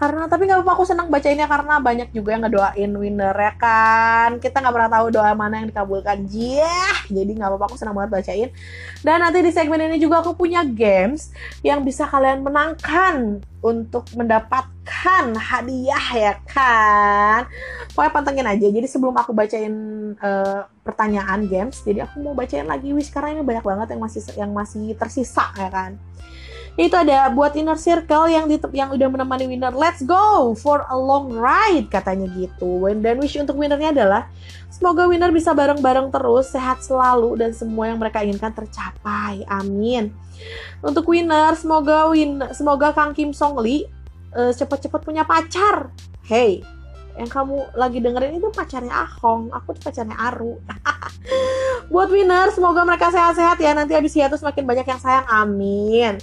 [0.00, 4.40] Karena tapi nggak apa-apa aku senang bacainnya karena banyak juga yang ngedoain winner ya kan.
[4.40, 6.24] Kita nggak pernah tahu doa mana yang dikabulkan.
[6.32, 8.48] Yeah, jadi nggak apa-apa aku senang banget bacain.
[9.04, 15.24] Dan nanti di segmen ini juga aku punya games yang bisa kalian menangkan untuk mendapatkan
[15.36, 17.44] hadiah ya kan.
[17.92, 18.66] Pokoknya pantengin aja.
[18.72, 19.74] Jadi sebelum aku bacain
[20.16, 24.22] eh, pertanyaan games, jadi aku mau bacain lagi wish karena ini banyak banget yang masih
[24.32, 26.00] yang masih tersisa ya kan.
[26.78, 29.74] Itu ada buat inner circle yang di, yang udah menemani winner.
[29.74, 32.86] Let's go for a long ride katanya gitu.
[32.98, 34.30] Dan wish untuk winnernya adalah
[34.70, 39.42] semoga winner bisa bareng-bareng terus, sehat selalu dan semua yang mereka inginkan tercapai.
[39.50, 40.14] Amin.
[40.80, 43.84] Untuk winner, semoga win semoga Kang Kim Song Lee
[44.32, 45.92] eh, cepet-cepet punya pacar.
[46.24, 46.64] Hey,
[47.20, 50.56] yang kamu lagi dengerin itu pacarnya Ahong, aku tuh pacarnya Aru.
[51.92, 53.76] Buat winner, semoga mereka sehat-sehat ya.
[53.76, 55.28] Nanti habis hiatus makin banyak yang sayang.
[55.28, 56.16] Amin.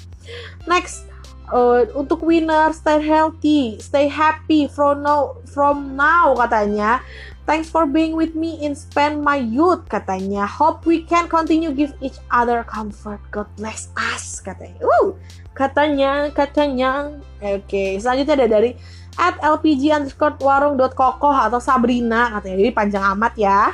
[0.65, 1.05] Next,
[1.53, 7.05] uh, untuk winner, stay healthy, stay happy from now, from now katanya.
[7.47, 10.49] Thanks for being with me in spend my youth katanya.
[10.49, 13.21] Hope we can continue give each other comfort.
[13.29, 14.81] God bless us katanya.
[14.81, 15.13] Uh,
[15.53, 17.15] katanya, katanya.
[17.39, 18.71] Oke, selanjutnya ada dari
[19.17, 22.57] at lpg underscore warung.kokoh atau Sabrina katanya.
[22.61, 23.73] Jadi panjang amat ya.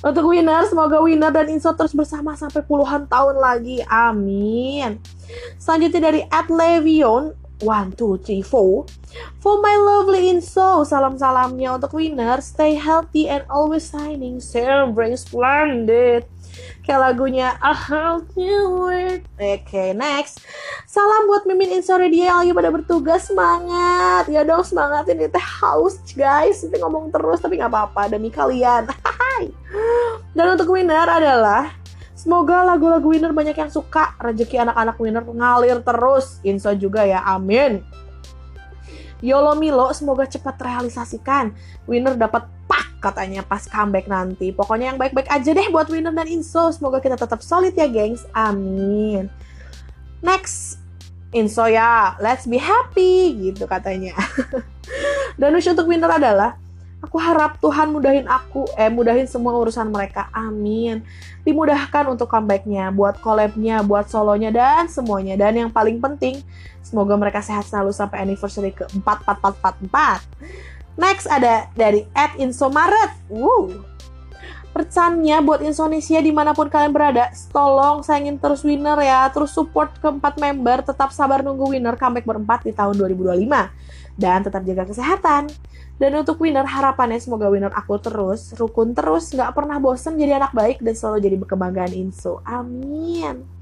[0.00, 3.84] Untuk winner semoga winner dan Inso terus bersama sampai puluhan tahun lagi.
[3.86, 4.96] Amin.
[5.60, 8.88] Selanjutnya dari at levion one two three four.
[9.42, 12.40] For my lovely Inso salam salamnya untuk winner.
[12.40, 14.40] Stay healthy and always shining.
[14.40, 16.24] Celebrate splendid
[16.86, 19.22] kayak lagunya A Healthy World.
[19.36, 20.42] Oke, okay, next.
[20.88, 24.26] Salam buat Mimin Insore dia yang lagi pada bertugas semangat.
[24.32, 26.64] Ya dong semangat ini teh haus guys.
[26.64, 28.88] Ini ngomong terus tapi nggak apa-apa demi kalian.
[29.06, 29.52] Hai.
[30.32, 31.78] Dan untuk winner adalah
[32.18, 34.18] Semoga lagu-lagu winner banyak yang suka.
[34.18, 36.42] Rezeki anak-anak winner ngalir terus.
[36.42, 37.22] Inso juga ya.
[37.22, 37.78] Amin.
[39.22, 41.54] Yolo Milo semoga cepat terrealisasikan.
[41.86, 42.50] Winner dapat
[42.98, 44.50] katanya pas comeback nanti.
[44.50, 46.70] Pokoknya yang baik-baik aja deh buat Winner dan Inso.
[46.74, 48.26] Semoga kita tetap solid ya, gengs.
[48.34, 49.30] Amin.
[50.18, 50.82] Next,
[51.30, 54.16] Inso ya, let's be happy gitu katanya.
[55.40, 56.58] dan wish untuk Winner adalah
[56.98, 60.26] Aku harap Tuhan mudahin aku, eh mudahin semua urusan mereka.
[60.34, 61.06] Amin.
[61.46, 65.38] Dimudahkan untuk comebacknya, buat collabnya, buat solonya, dan semuanya.
[65.38, 66.42] Dan yang paling penting,
[66.82, 70.77] semoga mereka sehat selalu sampai anniversary ke 44444.
[70.98, 73.14] Next ada dari at Insomaret.
[73.30, 73.86] Woo.
[74.74, 79.96] Percannya buat Indonesia di mana pun kalian berada, tolong sayangin terus winner ya, terus support
[79.98, 83.48] keempat member, tetap sabar nunggu winner comeback berempat di tahun 2025.
[84.18, 85.50] Dan tetap jaga kesehatan.
[85.98, 90.54] Dan untuk winner, harapannya semoga winner aku terus, rukun terus, nggak pernah bosen jadi anak
[90.54, 92.38] baik dan selalu jadi kebanggaan Inso.
[92.46, 93.57] Amin.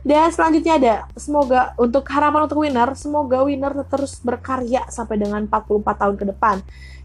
[0.00, 6.00] Dan selanjutnya ada, semoga untuk harapan untuk winner, semoga winner terus berkarya sampai dengan 44
[6.00, 6.56] tahun ke depan.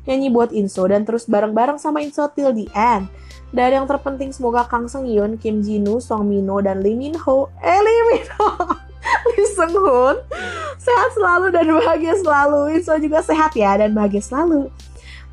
[0.05, 3.09] Nyanyi buat Inso dan terus bareng-bareng sama Inso till the end.
[3.51, 7.49] Dan yang terpenting semoga Kang Seng Yun, Kim Jinu, Song Mino, dan Lee Min Ho,
[7.59, 8.47] eh Lee Min Ho,
[9.33, 10.17] Lee Sung Hoon
[10.85, 12.77] sehat selalu dan bahagia selalu.
[12.77, 14.69] Inso juga sehat ya dan bahagia selalu.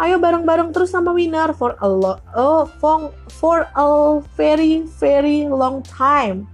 [0.01, 3.89] Ayo bareng-bareng terus sama Winner for a lo oh, for, for a
[4.35, 6.49] very very long time.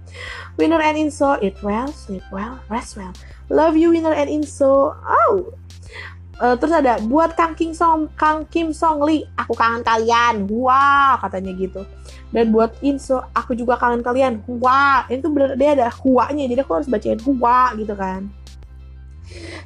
[0.59, 3.15] Winner and Inso, eat well, sleep well, rest well.
[3.47, 4.91] Love you Winner and Inso.
[4.91, 5.55] Oh.
[6.39, 10.51] Uh, terus ada buat Kang Kim Song Kang Kim Song Lee, aku kangen kalian.
[10.51, 11.87] Wah, katanya gitu.
[12.35, 14.43] Dan buat Inso, aku juga kangen kalian.
[14.59, 18.27] Wah, itu bener dia ada huanya, jadi aku harus bacain huwa gitu kan.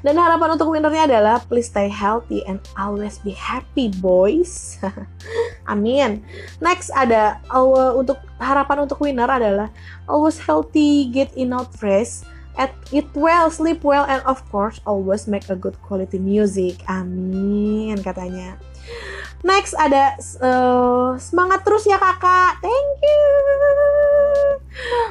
[0.03, 4.77] Dan harapan untuk winnernya adalah please stay healthy and always be happy boys.
[5.71, 6.19] Amin.
[6.59, 9.71] Next ada uh, untuk harapan untuk winner adalah
[10.11, 12.27] always healthy, get enough rest,
[12.59, 16.83] at eat well, sleep well, and of course always make a good quality music.
[16.91, 18.59] Amin katanya.
[19.43, 23.27] Next ada uh, semangat terus ya kakak, thank you.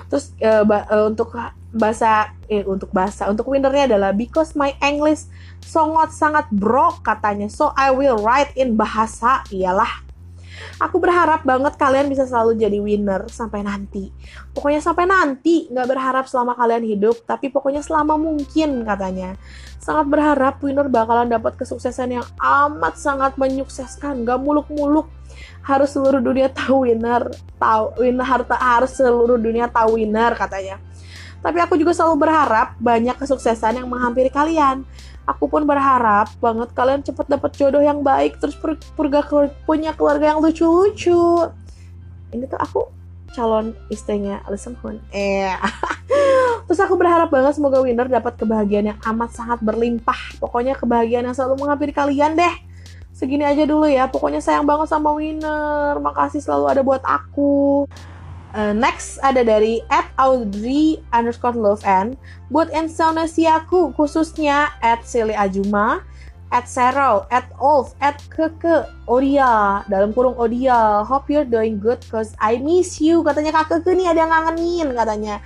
[0.08, 1.36] Terus uh, uh, untuk
[1.72, 5.28] bahasa eh untuk bahasa untuk winnernya adalah because my English
[5.60, 7.52] sangat sangat broke katanya.
[7.52, 10.04] So I will write in bahasa iyalah.
[10.80, 14.08] Aku berharap banget kalian bisa selalu jadi winner sampai nanti.
[14.52, 19.36] Pokoknya sampai nanti nggak berharap selama kalian hidup tapi pokoknya selama mungkin katanya
[19.82, 25.10] sangat berharap winner bakalan dapat kesuksesan yang amat sangat menyukseskan gak muluk-muluk
[25.66, 27.26] harus seluruh dunia tahu winner
[27.58, 30.78] tahu winner harta harus seluruh dunia tahu winner katanya
[31.42, 34.86] tapi aku juga selalu berharap banyak kesuksesan yang menghampiri kalian.
[35.26, 38.54] Aku pun berharap banget kalian cepet dapet jodoh yang baik, terus
[38.94, 39.26] purga
[39.66, 41.50] punya keluarga yang lucu-lucu.
[42.30, 42.80] Ini tuh aku
[43.34, 45.02] calon istrinya Alison Hun.
[45.10, 45.50] Eh.
[46.72, 50.40] Terus aku berharap banget semoga winner dapat kebahagiaan yang amat sangat berlimpah.
[50.40, 52.54] Pokoknya kebahagiaan yang selalu menghampiri kalian deh.
[53.12, 54.08] Segini aja dulu ya.
[54.08, 56.00] Pokoknya sayang banget sama winner.
[56.00, 57.84] Makasih selalu ada buat aku.
[58.56, 62.16] Uh, next ada dari at Audrey underscore love and
[62.48, 66.00] buat Insonesiaku khususnya at Silly Ajuma
[66.52, 71.00] at Zero, at Olf, at Keke, Odia, dalam kurung Odia.
[71.00, 73.24] Hope you're doing good cause I miss you.
[73.24, 75.36] Katanya kak Keke nih ada yang ngangenin katanya.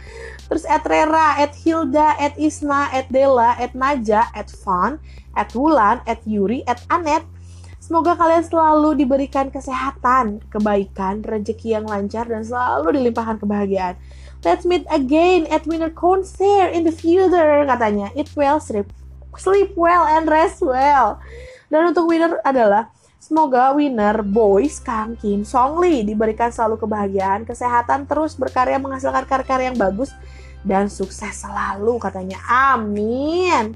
[0.46, 5.02] Terus at Rera, at Hilda, at Isna, at Della, at Naja, at Fan,
[5.34, 7.26] at Wulan, at Yuri, at Anet.
[7.82, 13.94] Semoga kalian selalu diberikan kesehatan, kebaikan, rezeki yang lancar, dan selalu dilimpahkan kebahagiaan.
[14.42, 18.14] Let's meet again at winner concert in the future, katanya.
[18.14, 18.90] Eat well, sleep
[19.38, 21.20] sleep well and rest well.
[21.68, 22.90] Dan untuk winner adalah
[23.26, 29.74] semoga winner boys Kang Kim Song Lee diberikan selalu kebahagiaan, kesehatan, terus berkarya menghasilkan karya-karya
[29.74, 30.14] yang bagus
[30.62, 32.38] dan sukses selalu katanya.
[32.46, 33.74] Amin.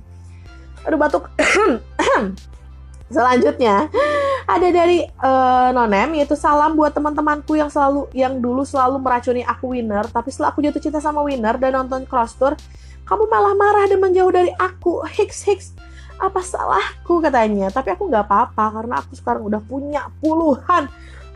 [0.87, 1.27] Aduh batuk.
[3.11, 3.91] Selanjutnya
[4.47, 9.75] ada dari uh, Nonem yaitu salam buat teman-temanku yang selalu yang dulu selalu meracuni aku
[9.75, 12.59] winner tapi setelah aku jatuh cinta sama winner dan nonton cross tour
[13.07, 15.69] kamu malah marah dan menjauh dari aku Hicks Hicks
[16.21, 17.73] apa salahku katanya.
[17.73, 20.87] Tapi aku nggak apa-apa karena aku sekarang udah punya puluhan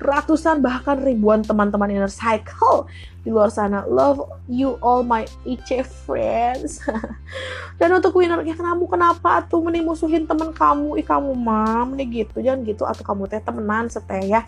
[0.04, 2.84] ratusan bahkan ribuan teman-teman inner cycle
[3.24, 3.88] di luar sana.
[3.88, 6.84] Love you all my IC friends.
[7.80, 11.00] Dan untuk winner ya kamu kenapa tuh mending musuhin temen kamu?
[11.00, 12.44] Ih kamu mam nih gitu.
[12.44, 14.44] Jangan gitu atau kamu teh temenan seteh ya.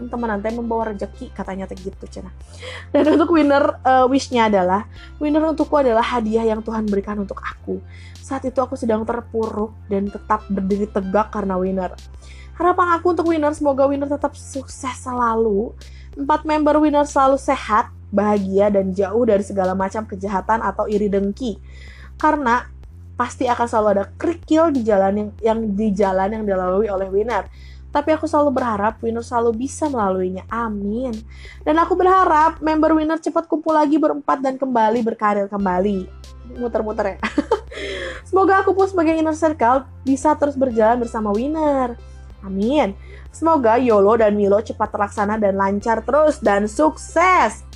[0.00, 2.32] Kan temenan teh membawa rezeki katanya teh gitu cina.
[2.94, 4.88] Dan untuk winner uh, wishnya adalah
[5.20, 7.82] winner untukku adalah hadiah yang Tuhan berikan untuk aku
[8.24, 11.92] saat itu aku sedang terpuruk dan tetap berdiri tegak karena winner
[12.54, 15.74] Harapan aku untuk winner semoga winner tetap sukses selalu.
[16.14, 21.58] Empat member winner selalu sehat, bahagia dan jauh dari segala macam kejahatan atau iri dengki.
[22.14, 22.62] Karena
[23.18, 27.50] pasti akan selalu ada kerikil di jalan yang, yang di jalan yang dilalui oleh winner.
[27.90, 30.46] Tapi aku selalu berharap winner selalu bisa melaluinya.
[30.46, 31.10] Amin.
[31.66, 36.06] Dan aku berharap member winner cepat kumpul lagi berempat dan kembali berkarir kembali.
[36.54, 37.22] Muter-muter ya.
[38.28, 41.98] Semoga aku pun sebagai inner circle bisa terus berjalan bersama winner.
[42.44, 42.94] Amin.
[43.34, 47.66] Semoga Yolo dan Milo cepat terlaksana dan lancar terus dan sukses.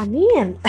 [0.00, 0.56] Amin.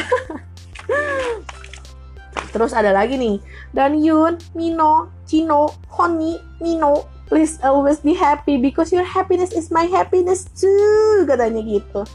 [2.54, 3.42] Terus ada lagi nih.
[3.74, 9.90] Dan Yun, Mino, Chino, Honi, Mino, please always be happy because your happiness is my
[9.90, 11.26] happiness too.
[11.26, 12.06] Katanya gitu.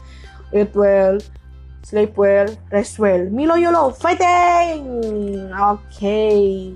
[0.55, 1.19] Eat well,
[1.83, 3.27] sleep well, rest well.
[3.29, 4.83] Milo Yolo, fighting!
[5.51, 6.73] Okay.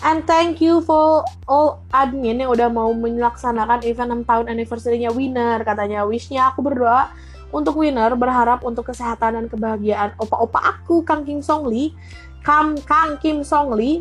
[0.00, 5.60] And thank you for all admin yang udah mau melaksanakan event 6 tahun anniversary-nya Winner.
[5.60, 7.12] Katanya wishnya aku berdoa
[7.52, 11.92] untuk Winner berharap untuk kesehatan dan kebahagiaan opa-opa aku Kang Kim Song Lee,
[12.40, 14.00] Kam Kang Kim Song Lee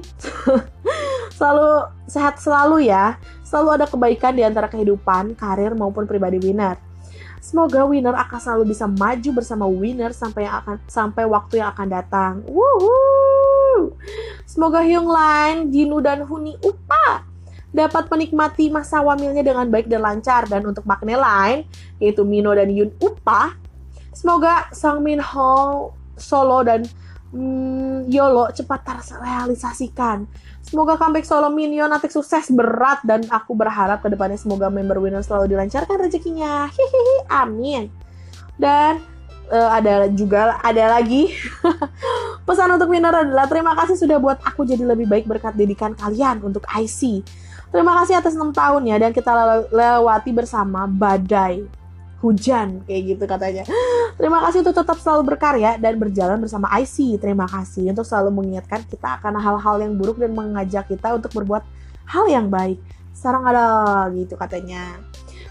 [1.38, 3.20] selalu sehat selalu ya.
[3.44, 6.89] Selalu ada kebaikan di antara kehidupan, karir maupun pribadi Winner.
[7.40, 11.88] Semoga Winner akan selalu bisa maju bersama Winner sampai yang akan sampai waktu yang akan
[11.88, 12.34] datang.
[12.48, 13.96] Woohoo!
[14.44, 17.24] Semoga Hyung Lain, Jinu dan Huni Upa
[17.70, 21.70] dapat menikmati masa wamilnya dengan baik dan lancar dan untuk makna lain
[22.02, 23.54] yaitu Mino dan Yun Upa
[24.10, 26.82] semoga Sang Min Ho Solo dan
[27.30, 30.26] mm, Yolo cepat terrealisasikan
[30.70, 35.26] semoga comeback solo Minyo nanti sukses berat dan aku berharap ke depannya semoga member winner
[35.26, 36.70] selalu dilancarkan rezekinya.
[36.70, 37.90] Hihihi amin.
[38.56, 39.02] Dan
[39.50, 41.34] uh, ada juga ada lagi.
[42.48, 46.46] Pesan untuk winner adalah terima kasih sudah buat aku jadi lebih baik berkat didikan kalian
[46.46, 47.26] untuk IC
[47.70, 49.30] terima kasih atas 6 tahun ya dan kita
[49.70, 51.70] lewati bersama badai
[52.20, 53.64] hujan kayak gitu katanya.
[54.20, 58.84] Terima kasih untuk tetap selalu berkarya dan berjalan bersama IC terima kasih untuk selalu mengingatkan
[58.84, 61.64] kita akan hal-hal yang buruk dan mengajak kita untuk berbuat
[62.04, 62.76] hal yang baik.
[63.16, 63.68] Sekarang ada
[64.12, 65.00] gitu katanya.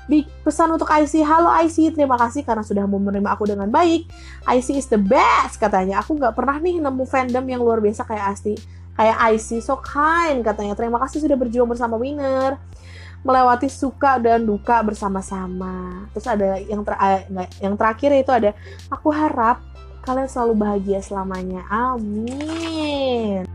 [0.08, 4.08] Big pesan untuk IC, halo IC, terima kasih karena sudah mau menerima aku dengan baik.
[4.48, 6.00] IC is the best katanya.
[6.00, 8.56] Aku nggak pernah nih nemu fandom yang luar biasa kayak Asti,
[8.96, 10.72] kayak IC, so kind katanya.
[10.72, 12.56] Terima kasih sudah berjuang bersama Winner,
[13.26, 16.06] melewati suka dan duka bersama-sama.
[16.14, 16.94] Terus ada yang ter
[17.58, 18.50] yang terakhir itu ada,
[18.90, 19.62] aku harap
[20.06, 21.62] kalian selalu bahagia selamanya.
[21.68, 23.48] Amin.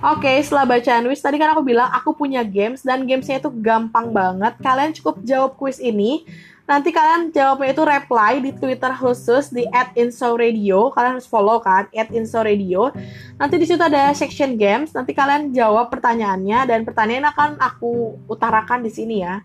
[0.00, 3.52] Oke, okay, setelah bacaan wish, tadi kan aku bilang aku punya games dan gamesnya itu
[3.52, 4.56] gampang banget.
[4.56, 6.24] Kalian cukup jawab quiz ini.
[6.70, 9.66] Nanti kalian jawabnya itu reply di Twitter khusus di
[9.98, 10.94] @insoradio.
[10.94, 12.94] Kalian harus follow kan @insoradio.
[13.34, 14.94] Nanti di situ ada section games.
[14.94, 19.42] Nanti kalian jawab pertanyaannya dan pertanyaan akan aku utarakan di sini ya.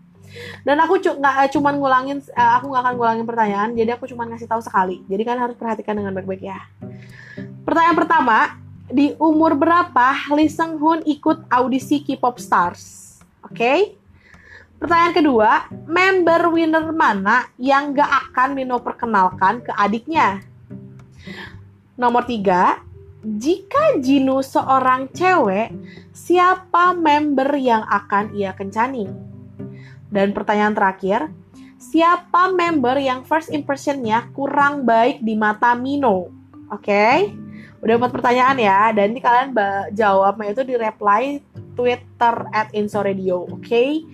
[0.61, 3.69] Dan aku nggak cu cuman ngulangin, uh, aku nggak akan ngulangin pertanyaan.
[3.73, 5.01] Jadi aku cuma ngasih tahu sekali.
[5.09, 6.61] Jadi kalian harus perhatikan dengan baik-baik ya.
[7.65, 8.37] Pertanyaan pertama,
[8.85, 13.17] di umur berapa Lee Seung Hoon ikut audisi K-pop Stars?
[13.41, 13.57] Oke.
[13.57, 14.04] Okay?
[14.85, 20.45] Pertanyaan kedua, member winner mana yang gak akan Mino perkenalkan ke adiknya?
[21.97, 22.85] Nomor tiga,
[23.25, 25.73] jika Jinu seorang cewek,
[26.13, 29.09] siapa member yang akan ia kencani?
[30.13, 31.33] Dan pertanyaan terakhir,
[31.81, 36.29] siapa member yang first impressionnya kurang baik di mata Mino?
[36.69, 37.33] Oke, okay?
[37.81, 39.49] udah empat pertanyaan ya, dan ini kalian
[39.97, 41.41] jawabnya itu di reply
[41.73, 43.65] Twitter at Insoradio, oke?
[43.65, 44.05] Okay?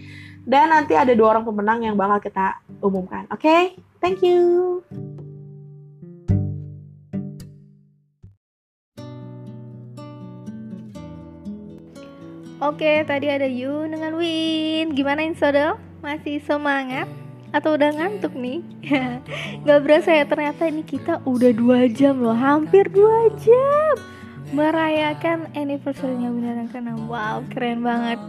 [0.52, 3.24] Dan nanti ada dua orang pemenang yang bakal kita umumkan.
[3.32, 3.62] Oke, okay?
[4.04, 4.84] thank you.
[12.60, 14.92] Oke, tadi ada Yu dengan Win.
[14.92, 15.80] Gimana Insodel?
[16.04, 17.08] Masih semangat?
[17.56, 18.60] Atau udah ngantuk nih?
[19.66, 23.96] Gak berasa ya ternyata ini kita udah dua jam loh, hampir dua jam
[24.52, 28.20] merayakan anniversary-nya yang ke Wow, keren banget.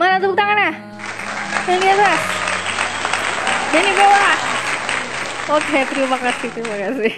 [0.00, 0.72] Mana tepuk tangannya?
[1.66, 2.22] Di atas
[3.74, 4.38] di bawah
[5.58, 7.14] oke terima kasih terima kasih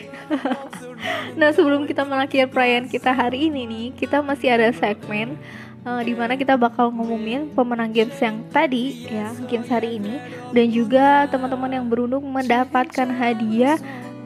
[1.38, 5.36] nah sebelum kita mengakhiri perayaan kita hari ini nih kita masih ada segmen
[5.84, 10.16] uh, di mana kita bakal ngumumin pemenang games yang tadi ya games hari ini
[10.56, 13.76] dan juga teman-teman yang beruntung mendapatkan hadiah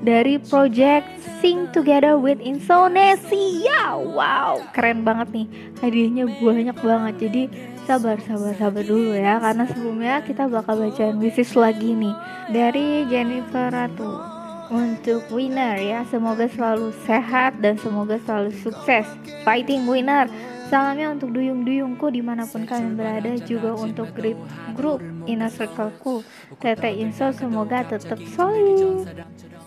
[0.07, 1.07] dari project
[1.43, 3.99] Sing Together with Indonesia.
[3.99, 5.47] Wow, keren banget nih.
[5.79, 7.15] Hadiahnya banyak banget.
[7.23, 7.43] Jadi
[7.83, 12.15] sabar sabar sabar dulu ya karena sebelumnya kita bakal bacain wishes lagi nih
[12.51, 14.33] dari Jennifer Ratu.
[14.73, 19.05] Untuk winner ya semoga selalu sehat dan semoga selalu sukses.
[19.45, 20.31] Fighting winner
[20.73, 24.41] salamnya untuk duyung-duyungku di mana pun kalian berada juga untuk grup
[24.73, 26.25] grup inner circleku.
[26.57, 29.05] Tete Inso semoga tetap solid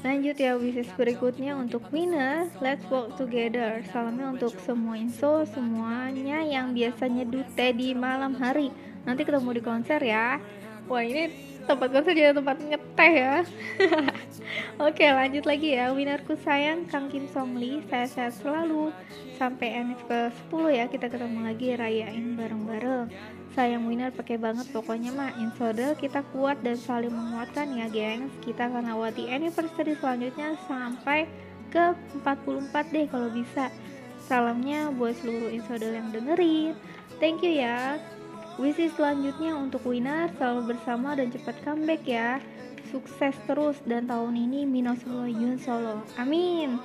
[0.06, 3.82] Lanjut ya wishes berikutnya untuk winner Let's walk together.
[3.90, 8.70] Salamnya untuk semua info semuanya yang biasanya dute di malam hari.
[9.02, 10.38] Nanti ketemu di konser ya.
[10.86, 11.34] Wah ini
[11.66, 13.36] tempat konser jadi tempat ngeteh ya.
[14.86, 15.90] Oke lanjut lagi ya.
[15.90, 18.94] Winnerku sayang Kang Kim Song Lee Saya sehat selalu.
[19.42, 23.10] Sampai NF ke 10 ya Kita ketemu lagi rayain bareng-bareng
[23.56, 28.36] sayang winner pakai banget pokoknya mah insodel kita kuat dan saling menguatkan ya gengs.
[28.44, 31.24] Kita akan lewati anniversary selanjutnya sampai
[31.72, 33.72] ke 44 deh kalau bisa.
[34.28, 36.76] Salamnya buat seluruh insodel yang dengerin.
[37.24, 37.96] Thank you ya.
[38.60, 42.44] Wishes selanjutnya untuk winner selalu bersama dan cepat comeback ya.
[42.92, 46.04] Sukses terus dan tahun ini Mino Solo Yun Solo.
[46.20, 46.76] Amin.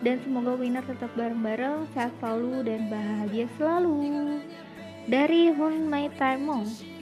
[0.00, 4.40] Dan semoga winner tetap bareng-bareng sehat selalu dan bahagia selalu
[5.04, 6.94] dari Hun Mai Taimong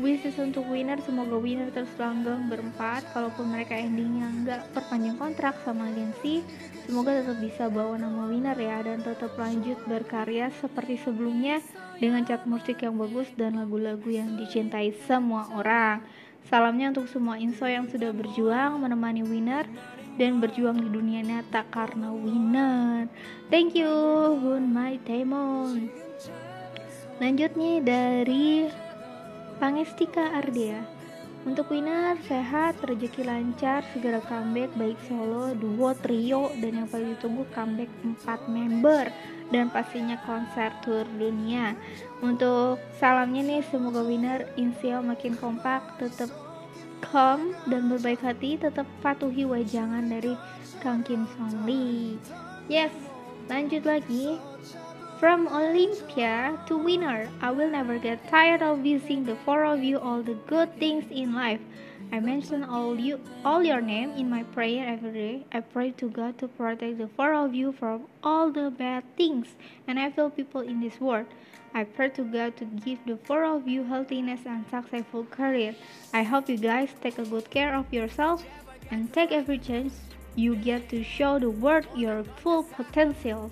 [0.00, 5.92] wishes untuk winner semoga winner terus langgeng berempat kalaupun mereka endingnya nggak perpanjang kontrak sama
[5.92, 6.40] agensi
[6.88, 11.60] semoga tetap bisa bawa nama winner ya dan tetap lanjut berkarya seperti sebelumnya
[12.00, 16.00] dengan cat musik yang bagus dan lagu-lagu yang dicintai semua orang.
[16.48, 19.68] Salamnya untuk semua inso yang sudah berjuang menemani winner
[20.16, 23.04] dan berjuang di dunia nyata karena winner.
[23.52, 23.92] Thank you
[24.40, 26.09] Hun Mai Taimong
[27.20, 28.64] Lanjut nih dari
[29.60, 30.80] Pangestika Ardea.
[31.44, 37.44] Untuk winner sehat, rezeki lancar, segera comeback baik solo, duo, trio, dan yang paling ditunggu
[37.52, 37.92] comeback
[38.24, 39.12] 4 member
[39.52, 41.76] dan pastinya konser tour dunia.
[42.24, 46.32] Untuk salamnya nih semoga winner Insial makin kompak, tetap
[47.04, 50.32] calm dan berbaik hati, tetap patuhi wajangan dari
[50.80, 52.16] Kang Kim Song Lee.
[52.64, 52.96] Yes,
[53.52, 54.40] lanjut lagi
[55.20, 59.98] From Olympia to winner, I will never get tired of wishing the four of you
[60.00, 61.60] all the good things in life.
[62.10, 65.44] I mention all you all your name in my prayer every day.
[65.52, 69.48] I pray to God to protect the four of you from all the bad things
[69.86, 71.26] and evil people in this world.
[71.74, 75.74] I pray to God to give the four of you healthiness and successful career.
[76.14, 78.42] I hope you guys take a good care of yourself
[78.90, 80.00] and take every chance
[80.34, 83.50] you get to show the world your full potential.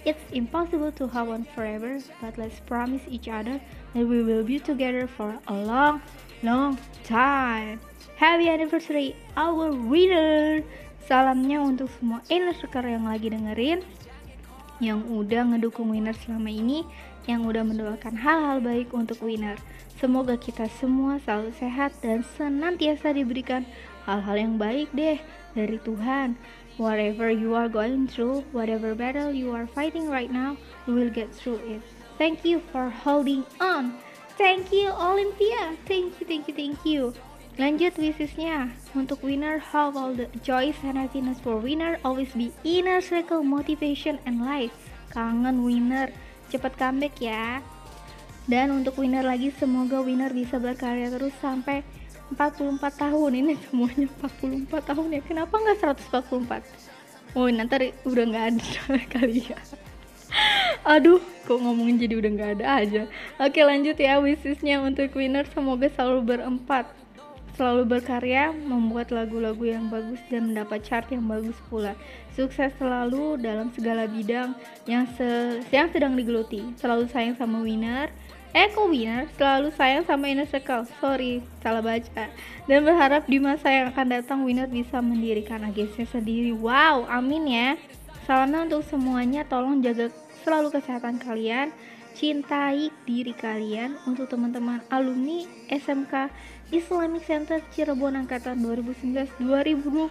[0.00, 3.60] It's impossible to have one forever, but let's promise each other
[3.92, 6.00] that we will be together for a long,
[6.42, 7.80] long time.
[8.16, 10.64] Happy anniversary, our winner!
[11.04, 12.56] Salamnya untuk semua inner
[12.88, 13.84] yang lagi dengerin,
[14.80, 16.88] yang udah ngedukung winner selama ini,
[17.28, 19.60] yang udah mendoakan hal-hal baik untuk winner.
[20.00, 23.68] Semoga kita semua selalu sehat dan senantiasa diberikan
[24.08, 25.20] hal-hal yang baik deh
[25.52, 26.40] dari Tuhan.
[26.80, 30.56] Whatever you are going through, whatever battle you are fighting right now,
[30.88, 31.84] you will get through it.
[32.16, 34.00] Thank you for holding on.
[34.40, 35.76] Thank you Olympia.
[35.84, 37.12] Thank you, thank you, thank you.
[37.60, 43.04] Lanjut wishesnya untuk winner how all the joys and happiness for winner always be inner
[43.04, 44.72] circle motivation and life.
[45.12, 46.08] Kangen winner,
[46.48, 47.60] cepet comeback ya.
[48.48, 51.84] Dan untuk winner lagi semoga winner bisa berkarya terus sampai
[52.36, 53.30] 44 tahun.
[53.34, 55.20] Ini semuanya 44 tahun ya.
[55.26, 55.78] Kenapa nggak
[56.10, 56.90] 144
[57.34, 58.66] oh nanti udah nggak ada
[59.14, 59.58] kali ya.
[60.86, 63.02] Aduh kok ngomongin jadi udah nggak ada aja.
[63.42, 65.46] Oke lanjut ya wishesnya untuk winner.
[65.50, 66.86] Semoga selalu berempat
[67.58, 71.92] selalu berkarya membuat lagu-lagu yang bagus dan mendapat chart yang bagus pula.
[72.32, 74.56] Sukses selalu dalam segala bidang
[74.88, 76.62] yang se yang sedang digeluti.
[76.78, 78.08] Selalu sayang sama winner
[78.50, 80.82] Eko Winner selalu sayang sama Inner Circle.
[80.98, 82.26] Sorry, salah baca.
[82.66, 86.50] Dan berharap di masa yang akan datang Winner bisa mendirikan agensi sendiri.
[86.50, 87.68] Wow, amin ya.
[88.26, 90.10] Salamnya untuk semuanya, tolong jaga
[90.42, 91.70] selalu kesehatan kalian.
[92.10, 96.28] Cintai diri kalian untuk teman-teman alumni SMK
[96.74, 100.10] Islamic Center Cirebon Angkatan 2019-2020.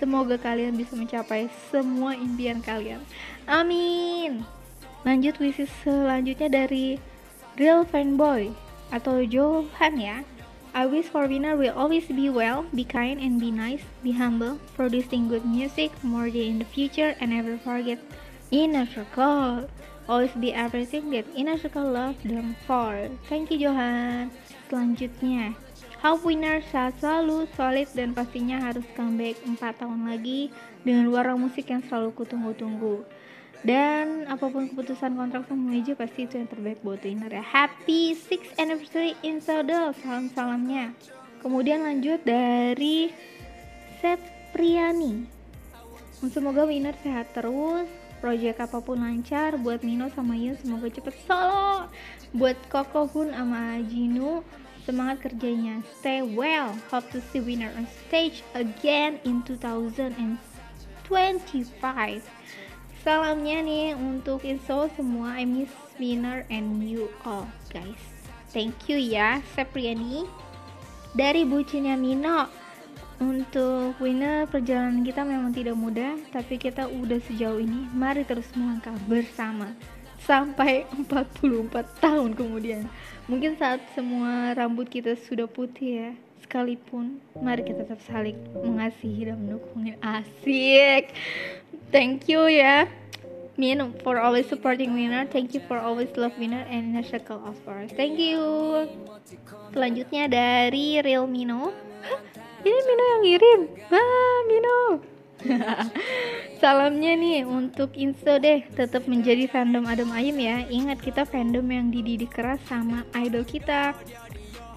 [0.00, 3.04] Semoga kalian bisa mencapai semua impian kalian.
[3.44, 4.48] Amin.
[5.04, 6.96] Lanjut wishes selanjutnya dari
[7.58, 8.54] Real Fanboy
[8.90, 10.22] atau Johan ya.
[10.70, 14.62] I wish for winner will always be well, be kind and be nice, be humble,
[14.78, 17.98] producing good music more day in the future and never forget
[18.54, 19.66] inner circle.
[20.06, 23.10] Always be everything that inner circle love them for.
[23.26, 24.30] Thank you Johan.
[24.70, 25.58] Selanjutnya,
[26.00, 30.48] How winner saat selalu solid dan pastinya harus comeback 4 tahun lagi
[30.80, 33.04] dengan warna musik yang selalu kutunggu-tunggu
[33.60, 37.44] dan apa pun keputusan kontrak sama menuju pasti itu yang terbaik buat winner ya.
[37.44, 40.96] Happy 6th anniversary in Saudel salam salamnya
[41.44, 43.12] kemudian lanjut dari
[44.00, 45.28] Sepriani.
[46.20, 47.88] Semoga winner sehat terus
[48.20, 51.88] project apa pun lancar buat Mino sama Yun semoga cepet solo.
[52.36, 54.44] Buat Koko Hun sama Jinu
[54.84, 55.80] semangat kerjanya.
[56.00, 62.39] Stay well hope to see winner on stage again in 2025
[63.00, 67.96] Salamnya nih untuk info semua I miss winner and you all guys.
[68.52, 70.28] Thank you ya Sepriani.
[71.16, 72.44] Dari bucinnya Mino.
[73.16, 77.88] Untuk winner perjalanan kita memang tidak mudah, tapi kita udah sejauh ini.
[77.96, 79.72] Mari terus melangkah bersama
[80.20, 82.84] sampai 44 tahun kemudian.
[83.32, 86.10] Mungkin saat semua rambut kita sudah putih ya,
[86.50, 91.14] sekalipun mari kita tetap saling mengasihi dan mendukungin asik.
[91.94, 92.90] Thank you ya
[93.54, 95.30] Min for always supporting winner.
[95.30, 97.94] Thank you for always love winner and inner circle of course.
[97.94, 98.42] Thank you.
[99.70, 101.70] Selanjutnya dari real Mino.
[102.66, 103.60] Ini Mino yang ngirim?
[103.94, 104.78] Ah Mino.
[106.60, 110.66] Salamnya nih untuk Inso deh Tetap menjadi fandom Adem Ayem ya.
[110.66, 113.94] Ingat kita fandom yang dididik keras sama idol kita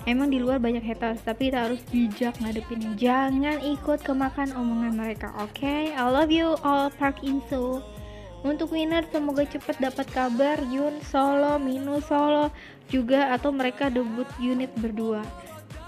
[0.04, 2.92] Emang di luar banyak haters, tapi kita harus bijak ngadepinnya.
[3.00, 5.56] Jangan ikut kemakan omongan mereka, oke?
[5.56, 5.96] Okay?
[5.96, 7.80] I love you all, Park Inso.
[8.44, 12.52] Untuk winner semoga cepat dapat kabar Yun solo, Minu solo
[12.92, 15.24] juga atau mereka debut unit berdua.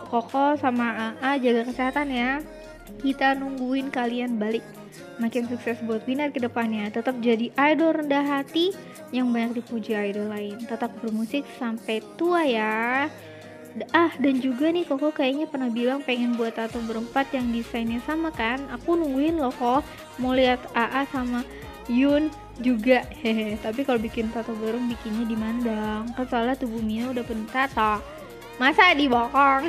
[0.08, 2.40] Koko sama AA jaga kesehatan ya.
[3.04, 4.64] Kita nungguin kalian balik.
[5.20, 6.88] Makin sukses buat winner ke depannya.
[6.88, 8.72] Tetap jadi idol rendah hati
[9.12, 10.56] yang banyak dipuji idol lain.
[10.64, 13.12] Tetap bermusik sampai tua ya
[13.92, 18.32] ah dan juga nih Koko kayaknya pernah bilang pengen buat tato berempat yang desainnya sama
[18.32, 18.64] kan?
[18.80, 19.84] Aku nungguin loh kok
[20.20, 21.44] mau lihat AA sama
[21.92, 22.32] Yun
[22.64, 23.04] juga.
[23.22, 27.24] Hehe tapi kalau bikin tato baru bikinnya di mana dong kan soalnya tubuh Mia udah
[27.28, 28.00] penuh tato.
[28.56, 29.68] Masa dibokong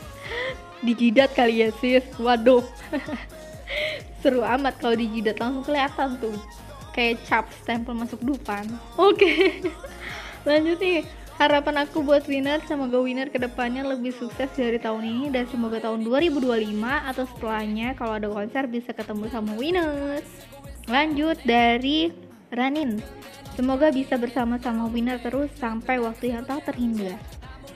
[0.86, 2.04] dijidat kali ya sis?
[2.20, 2.60] Waduh.
[4.20, 5.40] Seru amat kalau dijidat.
[5.40, 6.36] Langsung kelihatan tuh.
[6.92, 8.68] Kayak cap stempel masuk dupan
[9.00, 9.18] oke.
[9.18, 9.64] Okay.
[10.44, 11.02] lanjut nih
[11.34, 15.82] Harapan aku buat winner semoga winner ke depannya lebih sukses dari tahun ini dan semoga
[15.82, 16.46] tahun 2025
[16.80, 20.22] atau setelahnya kalau ada konser bisa ketemu sama winners.
[20.86, 22.14] Lanjut dari
[22.54, 23.02] Ranin.
[23.58, 27.18] Semoga bisa bersama-sama winner terus sampai waktu yang tak terhingga.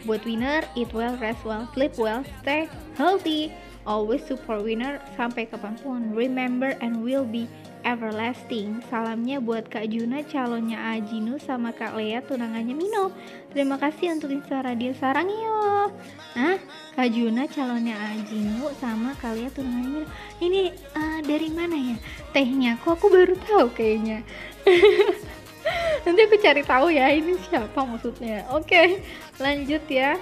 [0.07, 3.51] Buat winner, eat well, rest well, sleep well, stay healthy.
[3.89, 6.13] Always support winner sampai kapan pun.
[6.15, 7.51] Remember and will be
[7.89, 8.85] everlasting.
[8.93, 13.09] Salamnya buat Kak Juna calonnya Ajinu sama Kak Lea tunangannya Mino.
[13.59, 15.91] Terima kasih untuk Insta Radio Sarangio.
[16.39, 16.63] Nah,
[16.95, 20.11] Kak Juna calonnya Ajinu sama Lea tunangannya Mino.
[20.39, 21.99] Ini uh, dari mana ya?
[22.31, 24.23] Tehnya kok aku baru tahu kayaknya.
[26.07, 28.47] Nanti aku cari tahu ya ini siapa maksudnya.
[28.55, 29.03] Oke,
[29.43, 30.15] lanjut ya.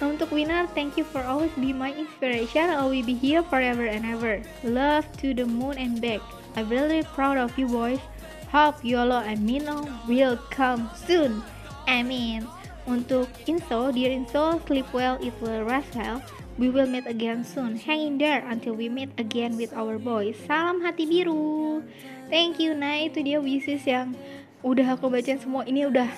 [0.00, 2.72] Untuk winner, thank you for always be my inspiration.
[2.72, 4.40] I will be here forever and ever.
[4.64, 6.24] Love to the moon and back.
[6.56, 8.00] I'm really proud of you boys.
[8.48, 11.44] Hope Yolo and Mino will come soon.
[11.88, 12.44] Amin.
[12.84, 16.20] Untuk Inso, dear Inso, sleep well, eat well, rest well.
[16.60, 17.80] We will meet again soon.
[17.80, 20.36] Hang in there until we meet again with our boys.
[20.44, 21.80] Salam hati biru.
[22.28, 22.76] Thank you.
[22.76, 24.12] Nah, itu dia wishes yang
[24.60, 25.64] udah aku bacain semua.
[25.64, 26.10] Ini udah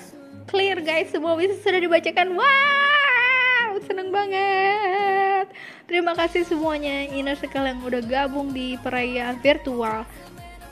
[0.51, 1.13] clear guys.
[1.13, 2.35] Semua wishes sudah dibacakan.
[2.35, 5.47] Wow, seneng banget.
[5.87, 10.07] Terima kasih semuanya inner sekali yang udah gabung di perayaan virtual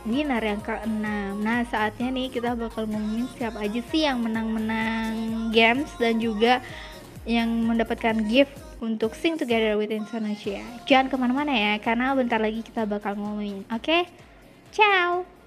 [0.08, 1.06] winner yang ke-6
[1.44, 5.12] Nah saatnya nih kita bakal ngomongin siapa aja sih yang menang-menang
[5.52, 6.64] games dan juga
[7.28, 12.64] yang mendapatkan gift untuk Sing Together with Indonesia Jangan ke mana-mana ya karena bentar lagi
[12.64, 13.84] kita bakal ngomongin Oke?
[13.84, 14.02] Okay?
[14.70, 15.40] Ciao!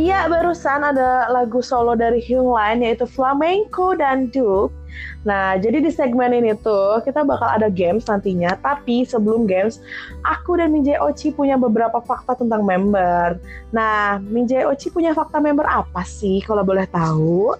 [0.00, 4.72] Ya, barusan ada lagu solo dari Hyung Line yaitu Flamenco dan Duke.
[5.22, 8.58] Nah, jadi di segmen ini tuh kita bakal ada games nantinya.
[8.58, 9.78] Tapi sebelum games,
[10.26, 13.38] aku dan Minjay Ochi punya beberapa fakta tentang member.
[13.70, 17.54] Nah, Minjay Ochi punya fakta member apa sih kalau boleh tahu?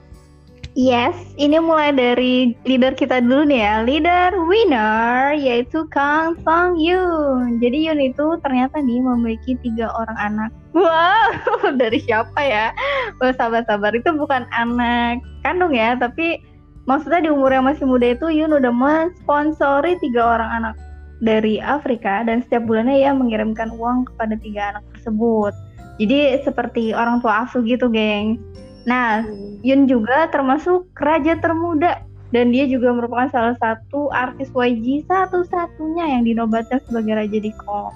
[0.73, 3.75] Yes, ini mulai dari leader kita dulu nih ya.
[3.85, 7.61] Leader winner yaitu Kang Song Yun.
[7.61, 10.51] Jadi Yun itu ternyata nih memiliki tiga orang anak.
[10.73, 12.73] Wow, dari siapa ya?
[13.21, 16.41] Wah, sabar-sabar itu bukan anak kandung ya, tapi
[16.87, 20.77] maksudnya di umur yang masih muda itu Yun udah mensponsori tiga orang anak
[21.23, 25.55] dari Afrika dan setiap bulannya ia mengirimkan uang kepada tiga anak tersebut.
[26.03, 28.43] Jadi seperti orang tua asuh gitu, geng.
[28.91, 29.23] Nah,
[29.63, 32.03] Yun juga termasuk raja termuda
[32.35, 37.95] dan dia juga merupakan salah satu artis YG satu-satunya yang dinobatkan sebagai raja di Kom.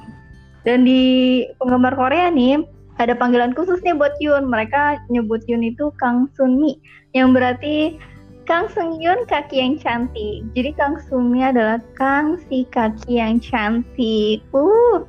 [0.62, 2.62] Dan di penggemar Korea nih
[3.02, 4.46] ada panggilan khusus nih buat Yun.
[4.46, 6.78] Mereka nyebut Yun itu Kang Sunmi
[7.16, 7.98] yang berarti
[8.46, 10.46] Kang Sung Yun kaki yang cantik.
[10.54, 14.38] Jadi Kang Sunmi adalah Kang si kaki yang cantik.
[14.54, 15.02] Uh.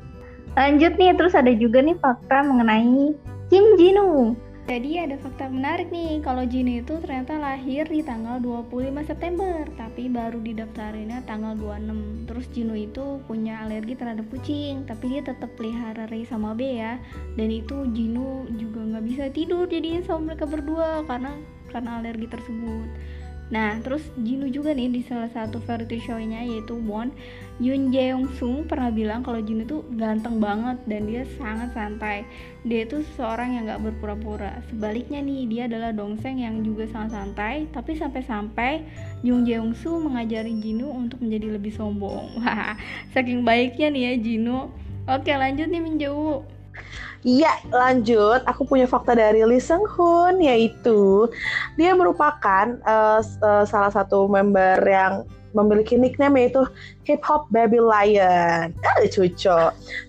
[0.57, 3.14] Lanjut nih terus ada juga nih fakta mengenai
[3.53, 4.34] Kim Jinu.
[4.68, 10.11] Jadi ada fakta menarik nih, kalau Jin itu ternyata lahir di tanggal 25 September, tapi
[10.11, 12.27] baru didaftarinnya tanggal 26.
[12.27, 16.99] Terus Jinu itu punya alergi terhadap kucing, tapi dia tetap pelihara Ray sama B ya.
[17.39, 21.31] Dan itu Jinu juga nggak bisa tidur jadinya sama mereka berdua karena
[21.72, 22.88] karena alergi tersebut.
[23.48, 27.15] Nah, terus Jinu juga nih di salah satu variety show-nya yaitu Won,
[27.64, 32.28] Yoon Jae Sung pernah bilang kalau Jinu tuh ganteng banget dan dia sangat santai.
[32.68, 34.60] Dia itu seorang yang gak berpura-pura.
[34.68, 38.84] Sebaliknya nih, dia adalah Dongseng yang juga sangat santai, tapi sampai-sampai
[39.24, 42.36] Yoon Jae Sung mengajari Jinu untuk menjadi lebih sombong.
[42.44, 42.76] Wah,
[43.15, 44.68] saking baiknya nih ya Jinu.
[45.07, 46.44] Oke, lanjut nih Minjau.
[47.26, 48.45] Iya, lanjut.
[48.45, 51.26] Aku punya fakta dari Lee Seung Hoon, yaitu
[51.73, 55.26] dia merupakan uh, uh, salah satu member yang
[55.57, 56.61] memiliki nickname yaitu
[57.09, 58.69] Hip Hop Baby Lion.
[58.85, 59.57] Ah, cucu.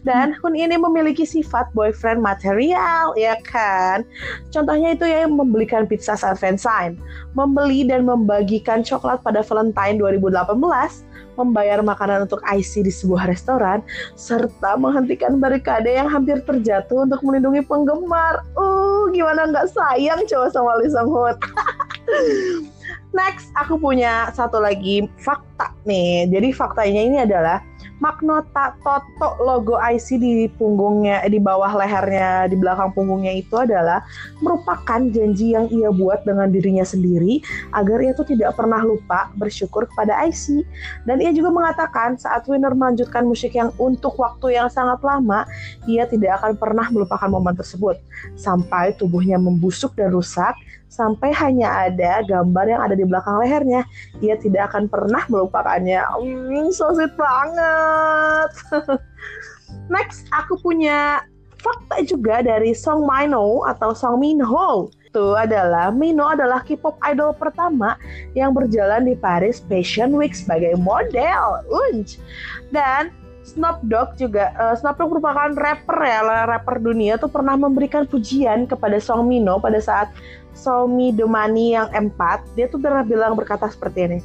[0.05, 4.05] Dan Hun ini memiliki sifat boyfriend material, ya kan?
[4.53, 7.01] Contohnya itu ya membelikan pizza saat fansign,
[7.33, 11.09] membeli dan membagikan coklat pada Valentine 2018,
[11.39, 13.81] membayar makanan untuk IC di sebuah restoran,
[14.19, 18.43] serta menghentikan barikade yang hampir terjatuh untuk melindungi penggemar.
[18.59, 21.37] Uh, gimana nggak sayang coba sama Lee Sung Hoon.
[23.17, 26.29] Next, aku punya satu lagi fakta nih.
[26.29, 27.65] Jadi faktanya ini adalah
[27.99, 34.07] Magnota Toto logo IC di punggungnya di bawah lehernya di belakang punggungnya itu adalah
[34.39, 37.43] merupakan janji yang ia buat dengan dirinya sendiri
[37.75, 40.63] agar ia tuh tidak pernah lupa bersyukur kepada IC
[41.11, 45.43] dan ia juga mengatakan saat Winner melanjutkan musik yang untuk waktu yang sangat lama
[45.91, 47.99] ia tidak akan pernah melupakan momen tersebut
[48.39, 50.55] sampai tubuhnya membusuk dan rusak
[50.89, 53.85] sampai hanya ada gambar yang ada di belakang lehernya.
[54.25, 56.01] Ia tidak akan pernah melupakannya.
[56.03, 58.51] Hmm, so sweet banget.
[59.93, 61.25] Next, aku punya
[61.59, 64.89] fakta juga dari Song Mino atau Song Minho.
[65.09, 67.97] Itu adalah Mino adalah K-pop idol pertama
[68.37, 71.65] yang berjalan di Paris Fashion Week sebagai model.
[71.69, 72.21] Unj.
[72.69, 73.09] Dan
[73.49, 78.69] Snoop Dogg juga uh, Snoop Dogg merupakan rapper ya rapper dunia tuh pernah memberikan pujian
[78.69, 80.13] kepada Song Mino pada saat
[80.59, 82.43] Somi Demani yang empat.
[82.59, 84.19] Dia tuh pernah bilang berkata seperti ini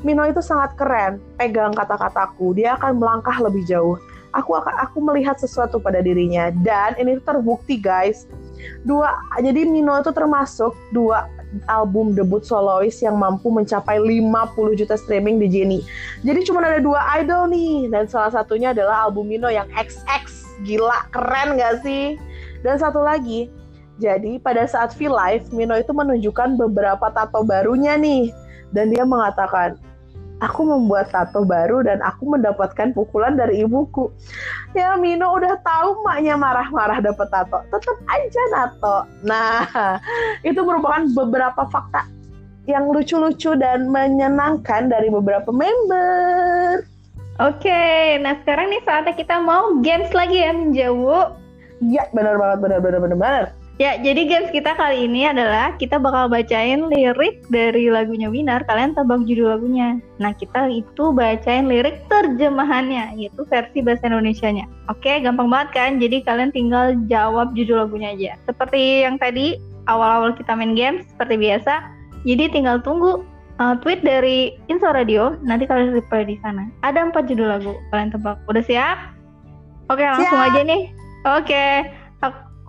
[0.00, 4.00] Mino itu sangat keren pegang kata-kataku dia akan melangkah lebih jauh.
[4.30, 8.30] Aku akan aku melihat sesuatu pada dirinya dan ini terbukti guys.
[8.86, 9.12] Dua
[9.42, 11.28] jadi Mino itu termasuk dua
[11.66, 15.80] album debut solois yang mampu mencapai 50 juta streaming di Jenny.
[16.22, 20.24] Jadi cuma ada dua idol nih dan salah satunya adalah album Mino yang XX.
[20.62, 22.20] Gila, keren gak sih?
[22.60, 23.48] Dan satu lagi,
[24.00, 28.32] Jadi pada saat V Live, Mino itu menunjukkan beberapa tato barunya nih.
[28.72, 29.76] Dan dia mengatakan,
[30.40, 34.08] aku membuat tato baru dan aku mendapatkan pukulan dari ibuku.
[34.72, 38.98] Ya Mino udah tahu maknya marah-marah dapat tato, tetap aja nato.
[39.24, 39.64] Nah,
[40.48, 42.08] itu merupakan beberapa fakta
[42.68, 46.84] yang lucu-lucu dan menyenangkan dari beberapa member.
[47.40, 51.32] Oke, nah sekarang nih saatnya kita mau games lagi ya menjauh.
[51.80, 53.44] Iya, benar banget, benar, benar, benar, benar.
[53.80, 58.92] Ya, jadi games kita kali ini adalah kita bakal bacain lirik dari lagunya Winar, kalian
[58.92, 59.96] tebak judul lagunya.
[60.20, 64.68] Nah, kita itu bacain lirik terjemahannya, yaitu versi bahasa Indonesianya.
[64.92, 65.90] Oke, gampang banget kan?
[65.96, 68.36] Jadi kalian tinggal jawab judul lagunya aja.
[68.44, 69.56] Seperti yang tadi
[69.88, 71.80] awal-awal kita main games, seperti biasa.
[72.28, 73.24] Jadi tinggal tunggu
[73.64, 76.68] uh, tweet dari Inso Radio, nanti kalian reply di sana.
[76.84, 78.44] Ada empat judul lagu, kalian tebak.
[78.44, 79.16] Udah siap?
[79.88, 80.52] Oke, langsung Siap.
[80.52, 80.82] aja nih.
[81.20, 81.64] Oke,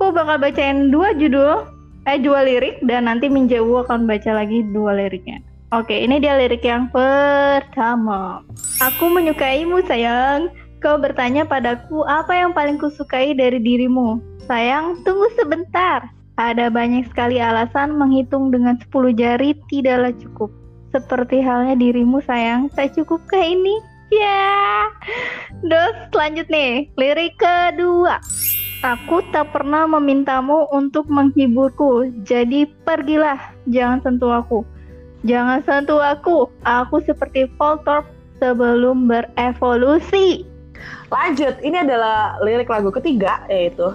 [0.01, 1.61] aku bakal bacain dua judul,
[2.09, 5.45] eh dua lirik, dan nanti Minjawu akan baca lagi dua liriknya.
[5.77, 8.41] Oke, ini dia lirik yang pertama.
[8.81, 10.49] Aku menyukaimu sayang.
[10.81, 14.17] Kau bertanya padaku apa yang paling kusukai dari dirimu.
[14.49, 16.09] Sayang, tunggu sebentar.
[16.41, 20.49] Ada banyak sekali alasan menghitung dengan 10 jari tidaklah cukup.
[20.89, 23.77] Seperti halnya dirimu sayang, tak cukupkah ini?
[24.09, 24.89] Ya.
[25.61, 28.17] Terus lanjut nih, lirik kedua.
[28.81, 33.37] Aku tak pernah memintamu untuk menghiburku, jadi pergilah,
[33.69, 34.65] jangan sentuh aku.
[35.21, 38.09] Jangan sentuh aku, aku seperti Voltorb
[38.41, 40.49] sebelum berevolusi.
[41.13, 43.85] Lanjut, ini adalah lirik lagu ketiga yaitu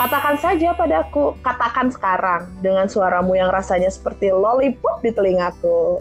[0.00, 6.00] Katakan saja padaku, katakan sekarang dengan suaramu yang rasanya seperti lollipop di telingaku.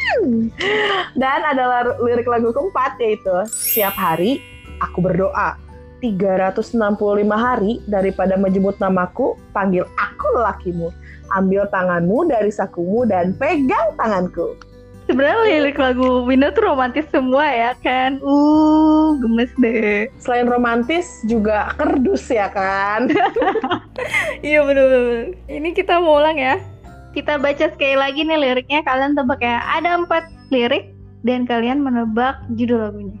[1.20, 4.40] Dan adalah lirik lagu keempat yaitu Setiap hari
[4.80, 5.60] aku berdoa
[6.04, 6.76] 365
[7.32, 10.92] hari daripada menjemput namaku, panggil aku lelakimu.
[11.32, 14.52] Ambil tanganmu dari sakumu dan pegang tanganku.
[15.04, 18.20] Sebenarnya lirik lagu Winner tuh romantis semua ya kan.
[18.24, 20.08] Uh, gemes deh.
[20.16, 23.08] Selain romantis juga kerdus ya kan.
[24.44, 25.38] Iya bener-bener.
[25.48, 26.60] Ini kita mau ulang ya.
[27.16, 28.84] Kita baca sekali lagi nih liriknya.
[28.84, 29.60] Kalian tebak ya.
[29.80, 30.92] Ada empat lirik
[31.24, 33.16] dan kalian menebak judul lagunya.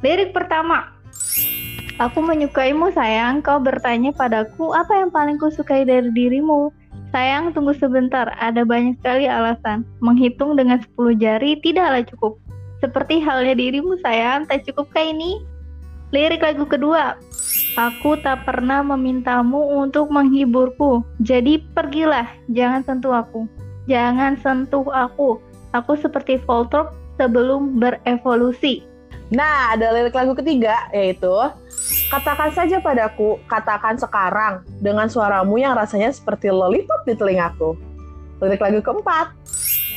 [0.00, 0.93] Lirik pertama.
[2.02, 3.38] Aku menyukaimu sayang.
[3.38, 6.74] Kau bertanya padaku apa yang paling kusukai dari dirimu.
[7.14, 8.34] Sayang, tunggu sebentar.
[8.42, 9.86] Ada banyak sekali alasan.
[10.02, 12.34] Menghitung dengan 10 jari tidaklah cukup.
[12.82, 15.38] Seperti halnya dirimu sayang, tak cukupkah ini?
[16.10, 17.14] Lirik lagu kedua.
[17.78, 21.06] Aku tak pernah memintamu untuk menghiburku.
[21.22, 23.46] Jadi pergilah, jangan sentuh aku.
[23.86, 25.38] Jangan sentuh aku.
[25.74, 28.82] Aku seperti Voltorb sebelum berevolusi.
[29.34, 31.30] Nah, ada lirik lagu ketiga yaitu
[32.08, 37.74] Katakan saja padaku, katakan sekarang dengan suaramu yang rasanya seperti lollipop di telingaku.
[38.38, 39.34] Lirik lagu keempat.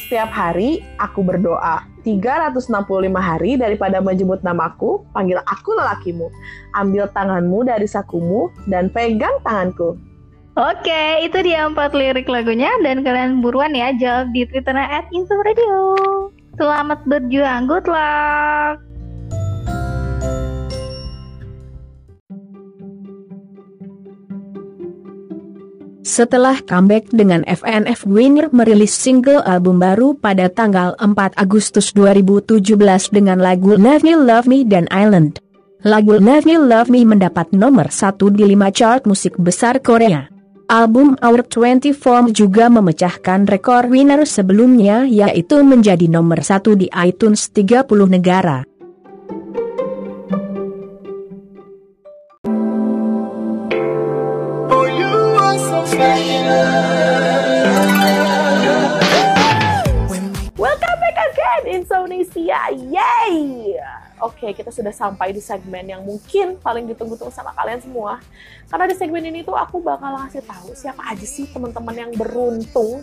[0.07, 2.71] Setiap hari aku berdoa 365
[3.19, 6.31] hari daripada menjemput namaku, panggil aku lelakimu.
[6.79, 9.99] Ambil tanganmu dari sakumu dan pegang tanganku.
[10.57, 15.37] Oke, itu dia empat lirik lagunya dan kalian buruan ya jawab di Twitternya at Info
[15.45, 15.77] Radio.
[16.57, 18.96] Selamat berjuang, good luck!
[26.17, 32.73] Setelah comeback dengan FNF Winner merilis single album baru pada tanggal 4 Agustus 2017
[33.13, 35.37] dengan lagu Love Me Love Me dan Island.
[35.85, 40.25] Lagu Love Me Love Me mendapat nomor satu di lima chart musik besar Korea.
[40.65, 47.85] Album Our 24 juga memecahkan rekor winner sebelumnya yaitu menjadi nomor satu di iTunes 30
[48.09, 48.65] negara.
[55.97, 56.45] Welcome
[61.01, 63.73] back again Indonesia, yay!
[64.21, 68.21] Oke, kita sudah sampai di segmen yang mungkin paling ditunggu-tunggu sama kalian semua.
[68.67, 72.99] Karena di segmen ini tuh aku bakal ngasih tahu siapa aja sih teman-teman yang beruntung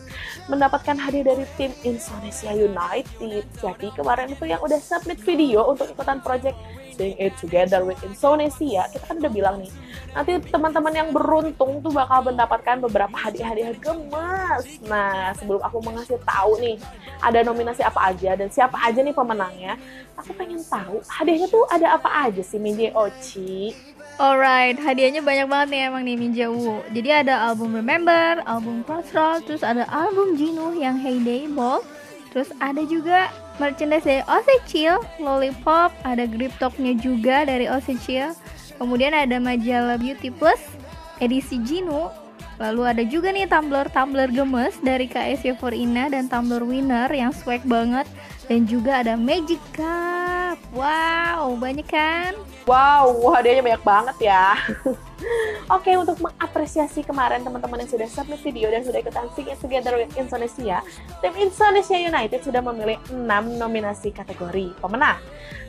[0.52, 3.44] mendapatkan hadiah dari tim Indonesia United.
[3.48, 6.56] Jadi kemarin itu yang udah submit video untuk ikutan project
[6.94, 9.70] Sing It Together with Indonesia, kita kan udah bilang nih,
[10.14, 14.78] nanti teman-teman yang beruntung tuh bakal mendapatkan beberapa hadiah-hadiah gemes.
[14.86, 16.78] Nah, sebelum aku mengasih tahu nih,
[17.18, 19.74] ada nominasi apa aja dan siapa aja nih pemenangnya,
[20.14, 23.74] aku pengen tahu hadiahnya tuh ada apa aja sih Minje Oci?
[24.14, 26.86] Alright, hadiahnya banyak banget nih emang nih Minjawu.
[26.94, 31.82] Jadi ada album Remember, album Crossroads, terus ada album Jinu yang Heyday Ball,
[32.30, 38.38] terus ada juga merchandise dari Osechil, Lollipop, ada grip talknya juga dari Osechil,
[38.78, 40.62] kemudian ada majalah Beauty Plus,
[41.18, 42.06] edisi Jinu,
[42.62, 47.66] Lalu ada juga nih tumbler-tumbler gemes dari KSY for Ina dan tumbler winner yang swag
[47.66, 48.06] banget.
[48.46, 49.58] Dan juga ada Magic
[50.74, 52.34] Wow, banyak kan?
[52.64, 54.56] Wow, hadiahnya banyak banget ya.
[55.76, 59.96] Oke, untuk mengapresiasi kemarin teman-teman yang sudah submit video dan sudah ikutan Sing It Together
[59.96, 60.84] with Indonesia,
[61.24, 63.24] tim Indonesia United sudah memilih 6
[63.56, 65.20] nominasi kategori pemenang.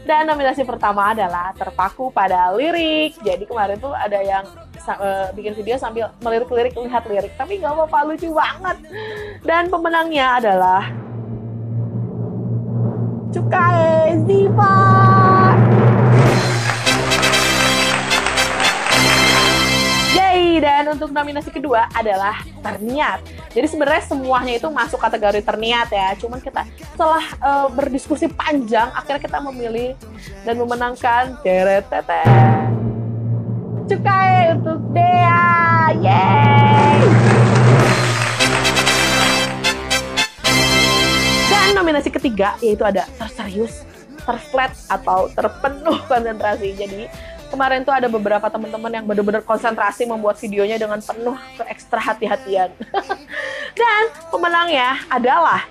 [0.05, 3.17] Dan nominasi pertama adalah terpaku pada lirik.
[3.25, 4.45] Jadi kemarin tuh ada yang
[4.85, 8.77] uh, bikin video sambil melirik-lirik lihat lirik, tapi nggak apa-apa lucu banget.
[9.41, 11.04] Dan pemenangnya adalah
[13.35, 14.79] Cukai Ziva.
[20.15, 20.63] Yay!
[20.63, 23.19] Dan untuk nominasi kedua adalah terniat.
[23.51, 26.15] Jadi sebenarnya semuanya itu masuk kategori terniat ya.
[26.15, 26.63] Cuman kita
[26.95, 29.99] setelah uh, berdiskusi panjang, akhirnya kita memilih
[30.47, 31.91] dan memenangkan Teret
[33.83, 35.91] Cukai untuk Dea.
[35.99, 37.54] Yeay!
[41.85, 43.85] Nominasi ketiga yaitu ada terserius,
[44.25, 46.73] terflat atau terpenuh konsentrasi.
[46.73, 47.05] Jadi
[47.53, 52.73] kemarin tuh ada beberapa teman-teman yang benar-benar konsentrasi membuat videonya dengan penuh keekstra hati-hatian.
[53.79, 54.01] Dan
[54.33, 55.61] pemenangnya adalah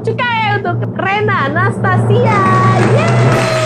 [0.00, 2.40] Cukai untuk Rena Anastasia.
[2.94, 3.63] Yeay!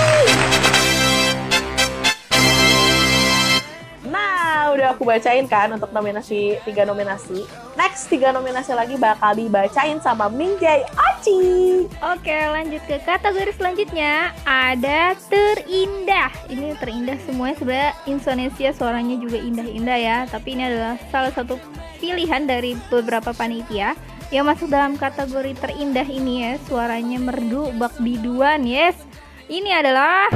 [4.89, 7.45] Udah aku bacain kan untuk nominasi tiga nominasi.
[7.77, 11.85] Next tiga nominasi lagi bakal dibacain sama Minjay Oci.
[12.01, 16.33] Oke, lanjut ke kategori selanjutnya ada terindah.
[16.49, 20.19] Ini terindah semuanya sebenarnya Indonesia suaranya juga indah-indah ya.
[20.25, 21.61] Tapi ini adalah salah satu
[22.01, 23.93] pilihan dari beberapa panitia
[24.33, 26.53] yang masuk dalam kategori terindah ini ya.
[26.65, 28.97] Suaranya merdu bak biduan, yes.
[29.53, 30.33] Ini adalah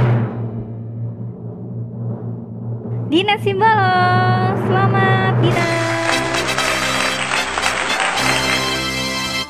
[3.13, 4.57] Dina Simbalong.
[4.65, 5.69] Selamat Dina.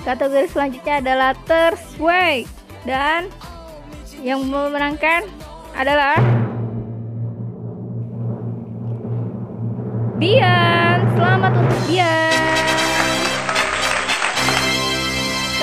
[0.03, 2.43] Kategori selanjutnya adalah Tersway
[2.83, 3.31] dan
[4.19, 5.23] yang memenangkan
[5.79, 6.19] adalah
[10.19, 11.07] Bian.
[11.15, 12.82] Selamat untuk Bian.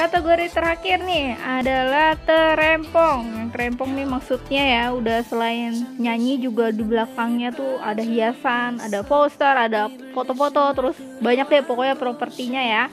[0.00, 3.36] Kategori terakhir nih adalah terempong.
[3.36, 9.04] Yang terempong nih maksudnya ya udah selain nyanyi juga di belakangnya tuh ada hiasan, ada
[9.04, 12.84] poster, ada foto-foto, terus banyak deh pokoknya propertinya ya.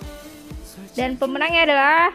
[0.99, 2.11] Dan pemenangnya adalah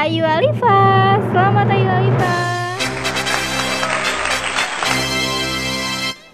[0.00, 0.80] Ayu Alifa.
[1.28, 2.63] Selamat Ayu Alifa.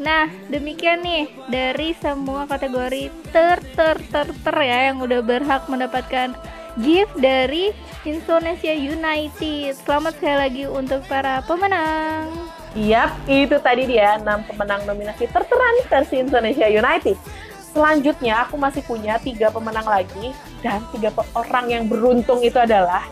[0.01, 6.33] Nah, demikian nih dari semua kategori ter ter ter ter ya yang udah berhak mendapatkan
[6.81, 7.77] gift dari
[8.09, 9.77] Indonesia United.
[9.77, 12.33] Selamat sekali lagi untuk para pemenang.
[12.73, 17.21] Yap, itu tadi dia 6 pemenang nominasi terteran versi Indonesia United.
[17.61, 20.33] Selanjutnya aku masih punya tiga pemenang lagi
[20.65, 23.05] dan tiga orang yang beruntung itu adalah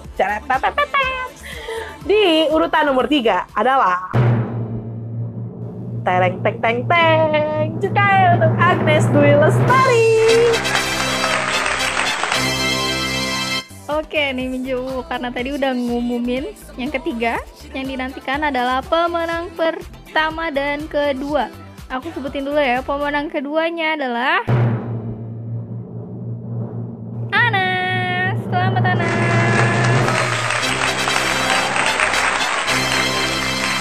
[2.08, 4.08] di urutan nomor tiga adalah
[6.08, 7.68] tereng teng teng teng.
[7.84, 10.08] Cukai untuk Agnes Dwi Lestari.
[13.92, 17.40] Oke nih Minju, karena tadi udah ngumumin yang ketiga
[17.76, 21.52] Yang dinantikan adalah pemenang pertama dan kedua.
[21.92, 24.40] Aku sebutin dulu ya, pemenang keduanya adalah
[27.36, 28.40] Anas.
[28.48, 29.12] Selamat Anas.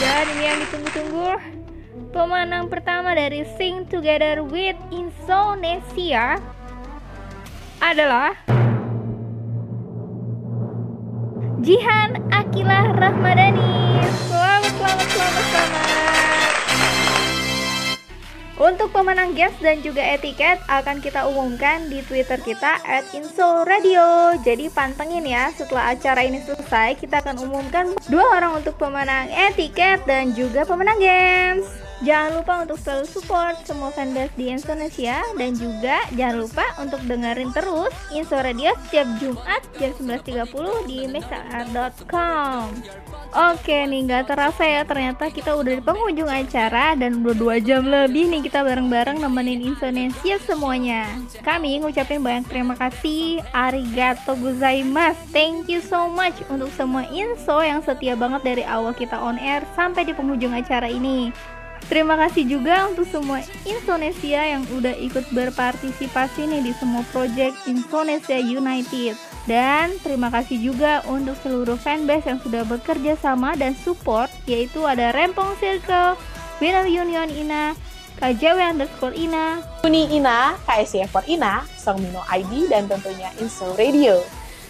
[0.04, 0.87] Dan ini yang ditunggu-tunggu
[2.08, 6.40] Pemenang pertama dari Sing Together with Indonesia
[7.84, 8.32] adalah
[11.60, 14.00] Jihan Akilah Rahmadani.
[14.32, 15.86] Selamat, selamat, selamat, selamat.
[18.58, 23.06] Untuk pemenang guest dan juga etiket akan kita umumkan di Twitter kita at.
[24.48, 30.02] Jadi pantengin ya, setelah acara ini selesai kita akan umumkan dua orang untuk pemenang etiket
[30.08, 31.87] dan juga pemenang games.
[32.06, 37.50] Jangan lupa untuk selalu support semua fanbase di Indonesia dan juga jangan lupa untuk dengerin
[37.58, 42.70] terus Inso Radio setiap Jumat jam 11.30 di mixar.com.
[43.34, 47.84] Oke nih nggak terasa ya ternyata kita udah di penghujung acara dan udah dua jam
[47.90, 51.10] lebih nih kita bareng-bareng nemenin Indonesia semuanya.
[51.42, 57.82] Kami ngucapin banyak terima kasih, arigato gozaimasu, thank you so much untuk semua info yang
[57.82, 61.34] setia banget dari awal kita on air sampai di penghujung acara ini.
[61.88, 68.36] Terima kasih juga untuk semua Indonesia yang udah ikut berpartisipasi nih di semua project Indonesia
[68.36, 69.16] United.
[69.48, 75.16] Dan terima kasih juga untuk seluruh fanbase yang sudah bekerja sama dan support, yaitu ada
[75.16, 76.20] Rempong Circle,
[76.60, 77.72] Winner Union Ina,
[78.20, 84.20] KJW underscore Ina, Uni Ina, KSCF for Ina, Songmino ID, dan tentunya Inso Radio.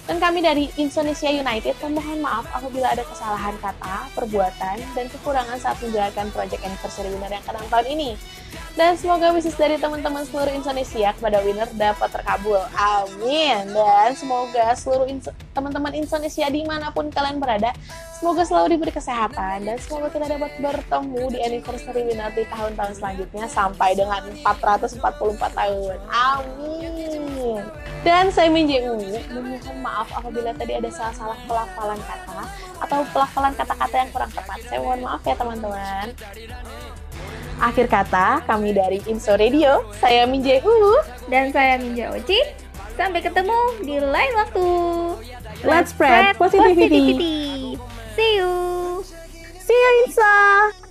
[0.07, 5.75] Dan kami dari Indonesia United memohon maaf apabila ada kesalahan kata, perbuatan, dan kekurangan saat
[5.84, 8.15] menjalankan Project Anniversary Winner yang ke tahun ini.
[8.77, 12.61] Dan semoga wishes dari teman-teman seluruh Indonesia kepada winner dapat terkabul.
[12.77, 13.73] Amin.
[13.73, 15.09] Dan semoga seluruh
[15.57, 17.73] teman-teman Indonesia di mana pun kalian berada,
[18.21, 23.49] semoga selalu diberi kesehatan dan semoga kita dapat bertemu di anniversary winner di tahun-tahun selanjutnya
[23.49, 25.97] sampai dengan 444 tahun.
[26.13, 27.65] Amin.
[28.05, 32.41] Dan saya Minje Ungu memohon maaf apabila tadi ada salah-salah pelafalan kata
[32.84, 34.60] atau pelafalan kata-kata yang kurang tepat.
[34.68, 36.06] Saya mohon maaf ya teman-teman.
[37.57, 41.02] Akhir kata, kami dari Inso Radio, saya Minje Ungu.
[41.26, 42.38] dan saya Minja Oci.
[42.94, 44.68] Sampai ketemu di lain waktu.
[45.65, 46.86] Let's spread positivity.
[46.86, 47.38] positivity.
[48.14, 48.53] See you.
[49.61, 50.86] See you Insa!